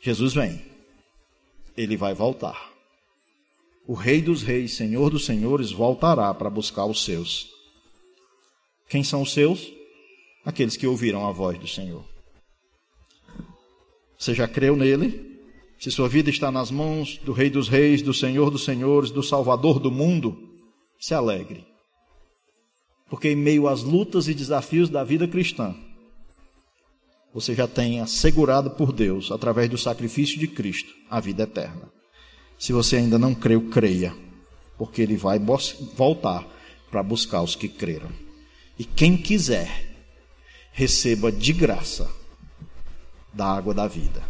Jesus 0.01 0.33
vem. 0.33 0.61
Ele 1.75 1.95
vai 1.95 2.13
voltar 2.13 2.69
o 3.89 3.95
Rei 3.95 4.21
dos 4.21 4.43
Reis, 4.43 4.75
Senhor 4.75 5.09
dos 5.09 5.25
Senhores, 5.25 5.71
voltará 5.71 6.31
para 6.31 6.47
buscar 6.47 6.85
os 6.85 7.03
seus. 7.03 7.49
Quem 8.87 9.03
são 9.03 9.23
os 9.23 9.33
seus? 9.33 9.73
Aqueles 10.45 10.77
que 10.77 10.85
ouviram 10.85 11.27
a 11.27 11.31
voz 11.31 11.57
do 11.57 11.67
Senhor. 11.67 12.05
Você 14.15 14.35
já 14.35 14.47
creu 14.47 14.75
nele? 14.75 15.41
Se 15.79 15.89
sua 15.89 16.07
vida 16.07 16.29
está 16.29 16.51
nas 16.51 16.69
mãos 16.69 17.17
do 17.23 17.31
Rei 17.31 17.49
dos 17.49 17.67
Reis, 17.67 18.03
do 18.03 18.13
Senhor 18.13 18.51
dos 18.51 18.63
Senhores, 18.63 19.09
do 19.09 19.23
Salvador 19.23 19.79
do 19.79 19.89
mundo, 19.89 20.37
se 20.99 21.15
alegre. 21.15 21.65
Porque 23.09 23.29
em 23.29 23.35
meio 23.35 23.67
às 23.67 23.81
lutas 23.81 24.27
e 24.27 24.35
desafios 24.35 24.87
da 24.87 25.03
vida 25.03 25.27
cristã, 25.27 25.75
você 27.33 27.53
já 27.53 27.67
tem 27.67 27.99
assegurado 27.99 28.71
por 28.71 28.91
Deus, 28.91 29.31
através 29.31 29.69
do 29.69 29.77
sacrifício 29.77 30.39
de 30.39 30.47
Cristo, 30.47 30.93
a 31.09 31.19
vida 31.19 31.43
eterna. 31.43 31.91
Se 32.57 32.73
você 32.73 32.97
ainda 32.97 33.17
não 33.17 33.33
creu, 33.33 33.69
creia, 33.69 34.15
porque 34.77 35.01
ele 35.01 35.15
vai 35.15 35.39
voltar 35.95 36.45
para 36.89 37.03
buscar 37.03 37.41
os 37.41 37.55
que 37.55 37.69
creram. 37.69 38.09
E 38.77 38.83
quem 38.83 39.15
quiser, 39.15 39.89
receba 40.71 41.31
de 41.31 41.53
graça 41.53 42.09
da 43.33 43.45
água 43.45 43.73
da 43.73 43.87
vida. 43.87 44.23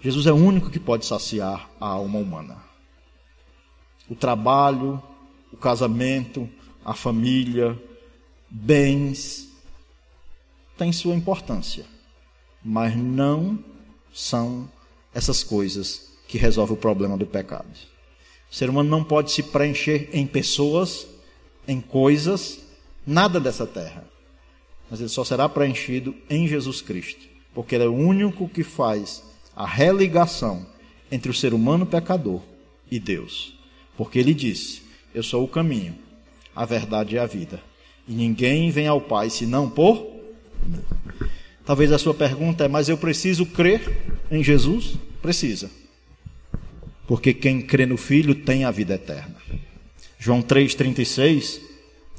Jesus 0.00 0.26
é 0.26 0.32
o 0.32 0.36
único 0.36 0.70
que 0.70 0.78
pode 0.78 1.06
saciar 1.06 1.70
a 1.80 1.86
alma 1.86 2.18
humana. 2.18 2.62
O 4.08 4.14
trabalho, 4.14 5.02
o 5.52 5.56
casamento, 5.56 6.48
a 6.84 6.92
família, 6.92 7.80
bens, 8.50 9.53
têm 10.76 10.92
sua 10.92 11.14
importância, 11.14 11.84
mas 12.64 12.96
não 12.96 13.58
são 14.12 14.68
essas 15.12 15.42
coisas 15.42 16.10
que 16.26 16.38
resolve 16.38 16.72
o 16.72 16.76
problema 16.76 17.16
do 17.16 17.26
pecado. 17.26 17.66
O 18.50 18.54
ser 18.54 18.70
humano 18.70 18.88
não 18.88 19.02
pode 19.02 19.32
se 19.32 19.42
preencher 19.42 20.08
em 20.12 20.26
pessoas, 20.26 21.06
em 21.66 21.80
coisas, 21.80 22.60
nada 23.06 23.40
dessa 23.40 23.66
terra. 23.66 24.04
Mas 24.90 25.00
ele 25.00 25.08
só 25.08 25.24
será 25.24 25.48
preenchido 25.48 26.14
em 26.28 26.46
Jesus 26.46 26.80
Cristo, 26.80 27.26
porque 27.54 27.74
ele 27.74 27.84
é 27.84 27.88
o 27.88 27.94
único 27.94 28.48
que 28.48 28.62
faz 28.62 29.24
a 29.56 29.66
religação 29.66 30.66
entre 31.10 31.30
o 31.30 31.34
ser 31.34 31.54
humano 31.54 31.86
pecador 31.86 32.42
e 32.90 32.98
Deus. 32.98 33.58
Porque 33.96 34.18
ele 34.18 34.34
disse: 34.34 34.82
Eu 35.14 35.22
sou 35.22 35.44
o 35.44 35.48
caminho, 35.48 35.96
a 36.54 36.64
verdade 36.64 37.16
e 37.16 37.18
a 37.18 37.26
vida. 37.26 37.60
E 38.06 38.12
ninguém 38.12 38.70
vem 38.70 38.86
ao 38.86 39.00
Pai 39.00 39.30
senão 39.30 39.68
por. 39.68 40.13
Talvez 41.64 41.92
a 41.92 41.98
sua 41.98 42.14
pergunta 42.14 42.64
é: 42.64 42.68
Mas 42.68 42.88
eu 42.88 42.96
preciso 42.96 43.46
crer 43.46 43.80
em 44.30 44.42
Jesus? 44.42 44.96
Precisa 45.22 45.70
porque 47.06 47.34
quem 47.34 47.60
crê 47.60 47.86
no 47.86 47.96
Filho 47.96 48.34
tem 48.34 48.64
a 48.64 48.70
vida 48.70 48.94
eterna. 48.94 49.36
João 50.18 50.42
3,36, 50.42 51.60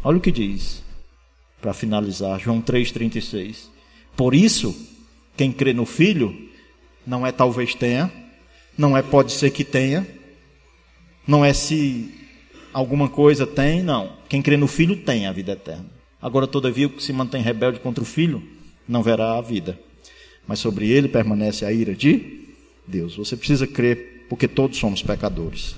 olha 0.03 0.17
o 0.17 0.21
que 0.21 0.31
diz, 0.31 0.83
para 1.61 1.73
finalizar, 1.73 2.39
João 2.39 2.61
3,36. 2.61 3.69
Por 4.15 4.35
isso, 4.35 4.75
quem 5.35 5.51
crê 5.51 5.73
no 5.73 5.85
Filho, 5.85 6.49
não 7.05 7.25
é 7.25 7.31
talvez 7.31 7.73
tenha, 7.73 8.11
Não 8.77 8.95
é 8.95 9.01
pode 9.01 9.31
ser 9.31 9.51
que 9.51 9.63
tenha. 9.63 10.05
Não 11.25 11.45
é 11.45 11.53
se 11.53 12.13
alguma 12.73 13.07
coisa 13.07 13.47
tem, 13.47 13.81
não. 13.81 14.17
Quem 14.27 14.41
crê 14.41 14.57
no 14.57 14.67
Filho 14.67 14.97
tem 14.97 15.25
a 15.25 15.31
vida 15.31 15.53
eterna. 15.53 15.94
Agora, 16.25 16.47
todavia, 16.47 16.87
o 16.87 16.89
que 16.89 17.03
se 17.03 17.13
mantém 17.13 17.43
rebelde 17.43 17.79
contra 17.79 18.03
o 18.03 18.05
Filho 18.05 18.41
não 18.87 19.03
verá 19.03 19.37
a 19.37 19.41
vida. 19.41 19.79
Mas 20.47 20.57
sobre 20.57 20.89
ele 20.89 21.07
permanece 21.07 21.63
a 21.63 21.71
ira 21.71 21.93
de 21.93 22.47
Deus. 22.87 23.15
Você 23.15 23.37
precisa 23.37 23.67
crer, 23.67 24.25
porque 24.27 24.47
todos 24.47 24.79
somos 24.79 25.03
pecadores. 25.03 25.75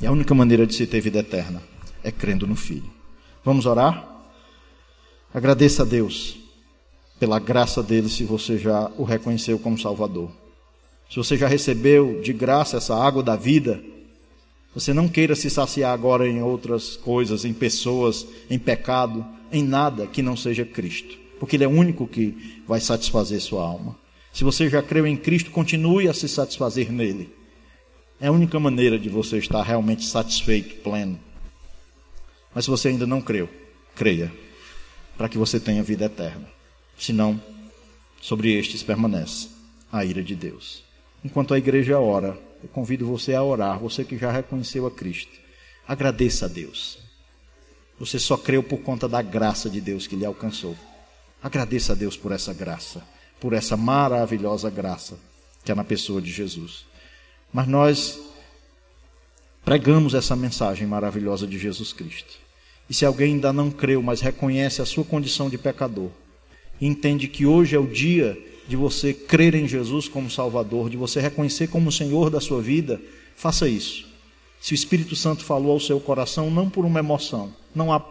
E 0.00 0.06
a 0.06 0.12
única 0.12 0.32
maneira 0.32 0.64
de 0.64 0.76
se 0.76 0.86
ter 0.86 1.00
vida 1.00 1.18
eterna 1.18 1.60
é 2.04 2.12
crendo 2.12 2.46
no 2.46 2.54
Filho. 2.54 2.88
Vamos 3.44 3.66
orar? 3.66 4.08
Agradeça 5.34 5.82
a 5.82 5.84
Deus 5.84 6.36
pela 7.18 7.40
graça 7.40 7.82
dele 7.82 8.08
se 8.08 8.22
você 8.22 8.56
já 8.56 8.92
o 8.96 9.02
reconheceu 9.02 9.58
como 9.58 9.76
Salvador. 9.76 10.30
Se 11.10 11.16
você 11.16 11.36
já 11.36 11.48
recebeu 11.48 12.20
de 12.22 12.32
graça 12.32 12.76
essa 12.76 12.94
água 12.94 13.24
da 13.24 13.34
vida, 13.34 13.82
você 14.72 14.94
não 14.94 15.08
queira 15.08 15.34
se 15.34 15.50
saciar 15.50 15.92
agora 15.92 16.28
em 16.28 16.40
outras 16.40 16.96
coisas, 16.96 17.44
em 17.44 17.52
pessoas, 17.52 18.24
em 18.48 18.56
pecado, 18.56 19.26
em 19.54 19.62
nada 19.62 20.06
que 20.06 20.20
não 20.20 20.36
seja 20.36 20.64
Cristo, 20.64 21.16
porque 21.38 21.56
Ele 21.56 21.64
é 21.64 21.68
o 21.68 21.70
único 21.70 22.08
que 22.08 22.62
vai 22.66 22.80
satisfazer 22.80 23.40
sua 23.40 23.62
alma. 23.62 23.96
Se 24.32 24.42
você 24.42 24.68
já 24.68 24.82
creu 24.82 25.06
em 25.06 25.16
Cristo, 25.16 25.52
continue 25.52 26.08
a 26.08 26.12
se 26.12 26.28
satisfazer 26.28 26.90
nele. 26.90 27.32
É 28.20 28.26
a 28.26 28.32
única 28.32 28.58
maneira 28.58 28.98
de 28.98 29.08
você 29.08 29.38
estar 29.38 29.62
realmente 29.62 30.04
satisfeito, 30.04 30.82
pleno. 30.82 31.20
Mas 32.52 32.64
se 32.64 32.70
você 32.70 32.88
ainda 32.88 33.06
não 33.06 33.20
creu, 33.20 33.48
creia, 33.94 34.32
para 35.16 35.28
que 35.28 35.38
você 35.38 35.60
tenha 35.60 35.84
vida 35.84 36.06
eterna. 36.06 36.48
Senão, 36.98 37.40
sobre 38.20 38.52
estes 38.52 38.82
permanece 38.82 39.48
a 39.92 40.04
ira 40.04 40.22
de 40.22 40.34
Deus. 40.34 40.82
Enquanto 41.24 41.54
a 41.54 41.58
igreja 41.58 42.00
ora, 42.00 42.36
eu 42.60 42.68
convido 42.68 43.06
você 43.06 43.34
a 43.34 43.42
orar, 43.42 43.78
você 43.78 44.04
que 44.04 44.18
já 44.18 44.32
reconheceu 44.32 44.84
a 44.86 44.90
Cristo. 44.90 45.38
Agradeça 45.86 46.46
a 46.46 46.48
Deus. 46.48 47.03
Você 47.98 48.18
só 48.18 48.36
creu 48.36 48.62
por 48.62 48.78
conta 48.78 49.08
da 49.08 49.22
graça 49.22 49.70
de 49.70 49.80
Deus 49.80 50.06
que 50.06 50.16
lhe 50.16 50.24
alcançou. 50.24 50.76
Agradeça 51.42 51.92
a 51.92 51.96
Deus 51.96 52.16
por 52.16 52.32
essa 52.32 52.52
graça, 52.52 53.02
por 53.40 53.52
essa 53.52 53.76
maravilhosa 53.76 54.70
graça 54.70 55.18
que 55.64 55.72
é 55.72 55.74
na 55.74 55.84
pessoa 55.84 56.20
de 56.20 56.30
Jesus. 56.30 56.84
Mas 57.52 57.66
nós 57.66 58.20
pregamos 59.64 60.14
essa 60.14 60.36
mensagem 60.36 60.86
maravilhosa 60.86 61.46
de 61.46 61.58
Jesus 61.58 61.92
Cristo. 61.92 62.38
E 62.88 62.92
se 62.92 63.06
alguém 63.06 63.34
ainda 63.34 63.52
não 63.52 63.70
creu, 63.70 64.02
mas 64.02 64.20
reconhece 64.20 64.82
a 64.82 64.86
sua 64.86 65.04
condição 65.04 65.48
de 65.48 65.56
pecador, 65.56 66.10
entende 66.80 67.26
que 67.28 67.46
hoje 67.46 67.74
é 67.74 67.78
o 67.78 67.86
dia 67.86 68.36
de 68.68 68.76
você 68.76 69.14
crer 69.14 69.54
em 69.54 69.66
Jesus 69.66 70.06
como 70.06 70.30
Salvador, 70.30 70.90
de 70.90 70.96
você 70.96 71.20
reconhecer 71.20 71.68
como 71.68 71.90
Senhor 71.90 72.28
da 72.28 72.40
sua 72.40 72.60
vida, 72.60 73.00
faça 73.34 73.68
isso. 73.68 74.06
Se 74.60 74.72
o 74.72 74.74
Espírito 74.74 75.16
Santo 75.16 75.44
falou 75.44 75.72
ao 75.72 75.80
seu 75.80 76.00
coração, 76.00 76.50
não 76.50 76.68
por 76.68 76.84
uma 76.84 76.98
emoção, 76.98 77.52
não 77.74 77.92
há 77.92 78.04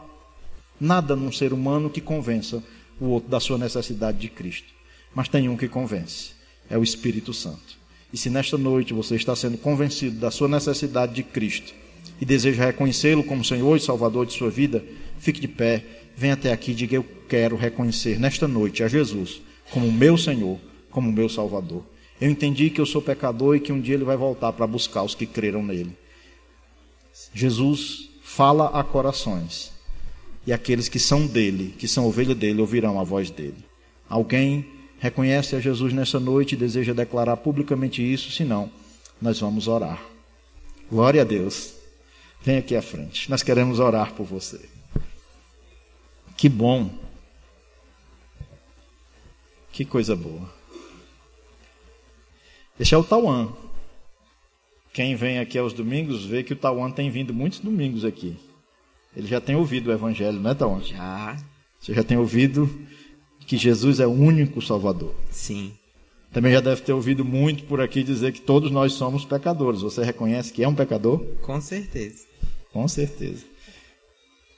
nada 0.79 1.15
num 1.15 1.31
ser 1.31 1.53
humano 1.53 1.89
que 1.89 2.01
convença 2.01 2.63
o 2.99 3.05
outro 3.05 3.29
da 3.29 3.39
sua 3.39 3.57
necessidade 3.57 4.17
de 4.17 4.29
Cristo, 4.29 4.67
mas 5.15 5.27
tem 5.27 5.49
um 5.49 5.57
que 5.57 5.67
convence, 5.67 6.31
é 6.69 6.77
o 6.77 6.83
Espírito 6.83 7.33
Santo. 7.33 7.77
E 8.11 8.17
se 8.17 8.29
nesta 8.29 8.57
noite 8.57 8.93
você 8.93 9.15
está 9.15 9.35
sendo 9.35 9.57
convencido 9.57 10.19
da 10.19 10.29
sua 10.29 10.47
necessidade 10.47 11.13
de 11.13 11.23
Cristo 11.23 11.73
e 12.21 12.25
deseja 12.25 12.65
reconhecê-lo 12.65 13.23
como 13.23 13.43
Senhor 13.43 13.75
e 13.75 13.79
Salvador 13.79 14.25
de 14.25 14.33
sua 14.33 14.49
vida, 14.49 14.83
fique 15.17 15.41
de 15.41 15.47
pé, 15.47 15.83
venha 16.15 16.35
até 16.35 16.51
aqui 16.51 16.71
e 16.71 16.75
diga: 16.75 16.95
Eu 16.95 17.05
quero 17.27 17.55
reconhecer 17.55 18.19
nesta 18.19 18.47
noite 18.47 18.83
a 18.83 18.87
Jesus 18.87 19.41
como 19.71 19.91
meu 19.91 20.17
Senhor, 20.17 20.59
como 20.91 21.11
meu 21.11 21.27
Salvador. 21.27 21.83
Eu 22.21 22.29
entendi 22.29 22.69
que 22.69 22.79
eu 22.79 22.85
sou 22.85 23.01
pecador 23.01 23.55
e 23.55 23.59
que 23.59 23.73
um 23.73 23.81
dia 23.81 23.95
ele 23.95 24.03
vai 24.03 24.15
voltar 24.15 24.53
para 24.53 24.67
buscar 24.67 25.03
os 25.03 25.15
que 25.15 25.25
creram 25.25 25.63
nele. 25.63 25.97
Jesus 27.33 28.09
fala 28.35 28.67
a 28.79 28.83
corações. 28.83 29.71
E 30.45 30.51
aqueles 30.51 30.89
que 30.89 30.99
são 30.99 31.27
dele, 31.27 31.75
que 31.77 31.87
são 31.87 32.07
ovelha 32.07 32.33
dele, 32.33 32.61
ouvirão 32.61 32.99
a 32.99 33.03
voz 33.03 33.29
dele. 33.29 33.63
Alguém 34.09 34.65
reconhece 34.99 35.55
a 35.55 35.59
Jesus 35.59 35.93
nessa 35.93 36.19
noite 36.19 36.53
e 36.53 36.57
deseja 36.57 36.93
declarar 36.93 37.37
publicamente 37.37 38.01
isso, 38.01 38.31
senão, 38.31 38.71
nós 39.21 39.39
vamos 39.39 39.67
orar. 39.67 40.01
Glória 40.89 41.21
a 41.21 41.25
Deus. 41.25 41.75
Vem 42.41 42.57
aqui 42.57 42.75
à 42.75 42.81
frente. 42.81 43.29
Nós 43.29 43.43
queremos 43.43 43.79
orar 43.79 44.13
por 44.13 44.25
você. 44.25 44.59
Que 46.35 46.49
bom 46.49 46.89
que 49.71 49.85
coisa 49.85 50.15
boa. 50.15 50.51
Esse 52.79 52.93
é 52.93 52.97
o 52.97 53.03
Tauan. 53.03 53.53
Quem 54.93 55.15
vem 55.15 55.39
aqui 55.39 55.57
aos 55.57 55.73
domingos 55.73 56.23
vê 56.23 56.43
que 56.43 56.53
o 56.53 56.55
Tauan 56.55 56.91
tem 56.91 57.09
vindo 57.09 57.33
muitos 57.33 57.59
domingos 57.59 58.05
aqui. 58.05 58.37
Ele 59.17 59.27
já 59.27 59.41
tem 59.41 59.55
ouvido 59.55 59.89
o 59.89 59.91
Evangelho, 59.93 60.39
não 60.39 60.51
é, 60.51 60.53
Tauan? 60.53 60.83
Já. 60.83 61.35
Você 61.79 61.95
já 61.95 62.03
tem 62.03 62.15
ouvido 62.15 62.69
que 63.47 63.57
Jesus 63.57 63.99
é 63.99 64.05
o 64.05 64.11
único 64.11 64.61
Salvador. 64.61 65.13
Sim. 65.31 65.73
Também 66.31 66.53
já 66.53 66.61
deve 66.61 66.81
ter 66.81 66.93
ouvido 66.93 67.25
muito 67.25 67.63
por 67.65 67.81
aqui 67.81 68.03
dizer 68.03 68.31
que 68.31 68.41
todos 68.41 68.71
nós 68.71 68.93
somos 68.93 69.25
pecadores. 69.25 69.81
Você 69.81 70.03
reconhece 70.03 70.53
que 70.53 70.63
é 70.63 70.67
um 70.67 70.75
pecador? 70.75 71.19
Com 71.41 71.59
certeza. 71.59 72.25
Com 72.71 72.87
certeza. 72.87 73.45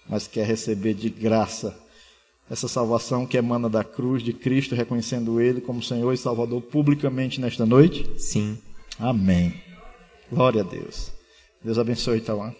Mas 0.07 0.27
quer 0.27 0.45
receber 0.45 0.93
de 0.93 1.09
graça 1.09 1.77
essa 2.49 2.67
salvação 2.67 3.25
que 3.25 3.37
emana 3.37 3.69
da 3.69 3.83
cruz 3.83 4.21
de 4.21 4.31
Cristo, 4.31 4.75
reconhecendo 4.75 5.41
Ele 5.41 5.59
como 5.61 5.81
Senhor 5.81 6.13
e 6.13 6.17
Salvador 6.17 6.61
publicamente 6.61 7.41
nesta 7.41 7.65
noite? 7.65 8.05
Sim. 8.17 8.57
Amém. 8.99 9.64
Glória 10.31 10.61
a 10.61 10.63
Deus. 10.63 11.11
Deus 11.63 11.77
abençoe 11.77 12.21
Tauan. 12.21 12.53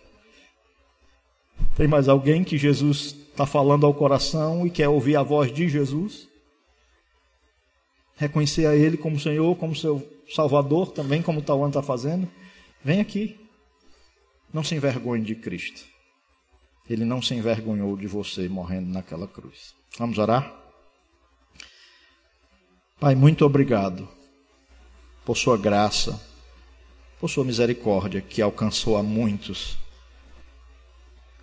Tem 1.75 1.87
mais 1.87 2.07
alguém 2.07 2.43
que 2.43 2.57
Jesus 2.57 3.15
está 3.31 3.45
falando 3.45 3.85
ao 3.85 3.93
coração 3.93 4.65
e 4.65 4.69
quer 4.69 4.87
ouvir 4.87 5.15
a 5.15 5.23
voz 5.23 5.51
de 5.51 5.67
Jesus? 5.67 6.27
Reconhecer 8.15 8.65
a 8.65 8.75
Ele 8.75 8.97
como 8.97 9.19
Senhor, 9.19 9.55
como 9.57 9.75
seu 9.75 10.07
Salvador, 10.33 10.91
também 10.91 11.21
como 11.21 11.41
Tauan 11.41 11.67
está 11.67 11.81
fazendo? 11.81 12.29
Vem 12.83 12.99
aqui. 13.01 13.39
Não 14.53 14.63
se 14.63 14.75
envergonhe 14.75 15.23
de 15.23 15.35
Cristo. 15.35 15.83
Ele 16.89 17.03
não 17.03 17.21
se 17.21 17.33
envergonhou 17.33 17.97
de 17.97 18.07
você 18.07 18.47
morrendo 18.47 18.89
naquela 18.89 19.27
cruz. 19.27 19.75
Vamos 19.97 20.17
orar? 20.17 20.53
Pai, 22.99 23.15
muito 23.15 23.45
obrigado 23.45 24.07
por 25.25 25.35
sua 25.35 25.57
graça, 25.57 26.21
por 27.25 27.29
sua 27.29 27.43
misericórdia 27.43 28.21
que 28.21 28.39
alcançou 28.39 28.97
a 28.97 29.01
muitos. 29.01 29.79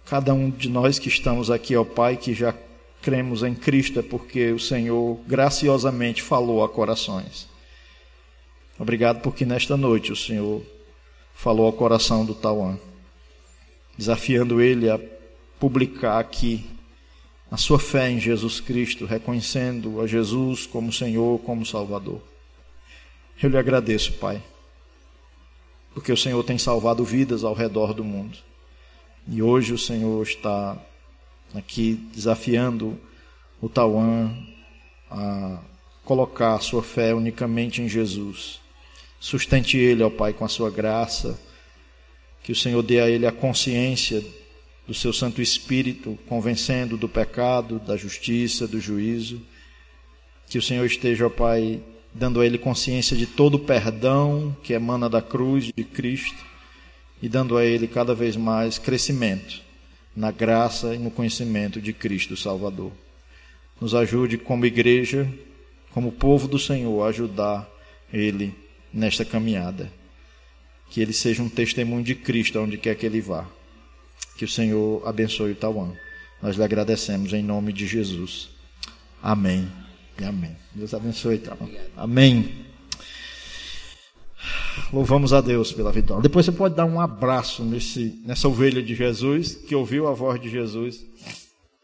Cada 0.05 0.33
um 0.33 0.49
de 0.49 0.69
nós 0.69 0.97
que 0.97 1.09
estamos 1.09 1.51
aqui, 1.51 1.75
ó 1.75 1.83
Pai, 1.83 2.17
que 2.17 2.33
já 2.33 2.55
cremos 3.01 3.43
em 3.43 3.53
Cristo, 3.53 3.99
é 3.99 4.03
porque 4.03 4.53
o 4.53 4.61
Senhor 4.61 5.19
graciosamente 5.27 6.23
falou 6.23 6.63
a 6.63 6.69
corações. 6.69 7.49
Obrigado 8.79 9.23
porque 9.23 9.45
nesta 9.45 9.77
noite 9.77 10.13
o 10.13 10.17
Senhor 10.17 10.63
falou 11.35 11.67
ao 11.67 11.73
coração 11.73 12.25
do 12.25 12.33
Tauan, 12.33 12.79
desafiando 13.99 14.61
ele 14.61 14.89
a 14.89 15.01
publicar 15.59 16.21
aqui 16.21 16.65
a 17.51 17.57
sua 17.57 17.81
fé 17.81 18.09
em 18.09 18.21
Jesus 18.21 18.61
Cristo, 18.61 19.05
reconhecendo 19.05 20.01
a 20.01 20.07
Jesus 20.07 20.65
como 20.65 20.93
Senhor, 20.93 21.41
como 21.41 21.67
Salvador. 21.67 22.23
Eu 23.43 23.51
lhe 23.51 23.59
agradeço, 23.59 24.13
Pai, 24.13 24.41
porque 25.95 26.13
o 26.13 26.17
Senhor 26.17 26.43
tem 26.45 26.59
salvado 26.59 27.05
vidas 27.05 27.45
ao 27.45 27.55
redor 27.55 27.93
do 27.93 28.05
mundo. 28.05 28.39
E 29.29 29.43
hoje 29.43 29.73
o 29.73 29.79
Senhor 29.79 30.23
está 30.23 30.77
aqui 31.55 31.95
desafiando 32.13 32.99
o 33.61 33.69
Tauan 33.69 34.35
a 35.11 35.59
colocar 36.05 36.59
sua 36.61 36.83
fé 36.83 37.15
unicamente 37.15 37.81
em 37.81 37.89
Jesus. 37.89 38.61
Sustente 39.21 39.77
ele, 39.77 40.03
ó 40.03 40.11
Pai, 40.11 40.33
com 40.33 40.45
a 40.45 40.49
sua 40.49 40.71
graça, 40.71 41.39
que 42.43 42.51
o 42.51 42.57
Senhor 42.57 42.83
dê 42.83 43.01
a 43.01 43.09
ele 43.09 43.27
a 43.27 43.33
consciência 43.33 44.25
do 44.87 44.93
seu 44.93 45.13
Santo 45.13 45.41
Espírito, 45.41 46.19
convencendo 46.27 46.97
do 46.97 47.09
pecado, 47.09 47.79
da 47.79 47.97
justiça, 47.97 48.67
do 48.67 48.81
juízo. 48.81 49.41
Que 50.49 50.59
o 50.59 50.63
Senhor 50.63 50.85
esteja, 50.85 51.27
ó 51.27 51.31
Pai, 51.31 51.81
dando 52.15 52.41
a 52.41 52.47
ele 52.47 52.59
consciência 52.59 53.17
de 53.17 53.27
todo 53.27 53.55
o 53.55 53.61
perdão 53.61 54.57
que 54.63 54.73
emana 54.73 55.09
da 55.09 55.23
cruz 55.23 55.71
de 55.75 55.85
Cristo 55.85 56.45
e 57.23 57.29
dando 57.29 57.57
a 57.57 57.65
ele 57.65 57.87
cada 57.87 58.15
vez 58.15 58.37
mais 58.37 58.79
crescimento 58.79 59.63
na 60.15 60.31
graça 60.31 60.95
e 60.95 60.99
no 60.99 61.11
conhecimento 61.11 61.81
de 61.81 61.93
Cristo 61.93 62.37
Salvador. 62.37 62.93
Nos 63.81 63.95
ajude 63.95 64.39
como 64.39 64.67
igreja, 64.67 65.27
como 65.91 66.13
povo 66.13 66.47
do 66.47 66.59
Senhor, 66.59 67.03
a 67.03 67.09
ajudar 67.09 67.69
ele 68.13 68.55
nesta 68.93 69.25
caminhada. 69.25 69.91
Que 70.91 71.01
ele 71.01 71.13
seja 71.13 71.43
um 71.43 71.49
testemunho 71.49 72.05
de 72.05 72.15
Cristo 72.15 72.61
onde 72.61 72.77
quer 72.77 72.95
que 72.95 73.07
ele 73.07 73.21
vá. 73.21 73.47
Que 74.37 74.45
o 74.45 74.49
Senhor 74.49 75.07
abençoe 75.07 75.53
o 75.53 75.57
Tauan. 75.57 75.95
Nós 76.43 76.57
lhe 76.57 76.63
agradecemos 76.63 77.33
em 77.33 77.43
nome 77.43 77.73
de 77.73 77.87
Jesus. 77.87 78.51
Amém. 79.23 79.82
Amém. 80.19 80.57
Deus 80.75 80.95
abençoe, 80.95 81.39
Tauan. 81.39 81.69
Amém. 81.97 82.67
Louvamos 84.93 85.33
a 85.33 85.41
Deus 85.41 85.73
pela 85.73 85.93
vitória. 85.93 86.23
Depois 86.23 86.47
você 86.47 86.53
pode 86.53 86.75
dar 86.75 86.85
um 86.85 87.01
abraço 87.01 87.65
nesse, 87.65 88.21
nessa 88.25 88.49
ovelha 88.49 88.83
de 88.83 88.95
Jesus, 88.95 89.55
que 89.55 89.75
ouviu 89.75 90.09
a 90.09 90.13
voz 90.13 90.41
de 90.41 90.49
Jesus 90.49 91.05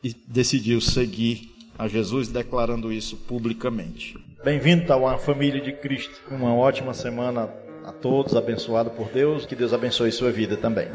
e 0.03 0.15
decidiu 0.27 0.81
seguir 0.81 1.51
a 1.79 1.87
Jesus, 1.87 2.29
declarando 2.29 2.93
isso 2.93 3.17
publicamente. 3.17 4.17
Bem-vindo 4.45 4.93
a 4.93 5.19
família 5.19 5.61
de 5.61 5.73
Cristo. 5.73 6.21
Uma 6.31 6.55
ótima 6.55 6.93
semana 6.95 7.49
a 7.85 7.93
todos, 7.93 8.37
abençoado 8.37 8.91
por 8.91 9.09
Deus. 9.09 9.47
Que 9.47 9.57
Deus 9.57 9.73
abençoe 9.73 10.13
sua 10.13 10.31
vida 10.31 10.57
também. 10.57 10.89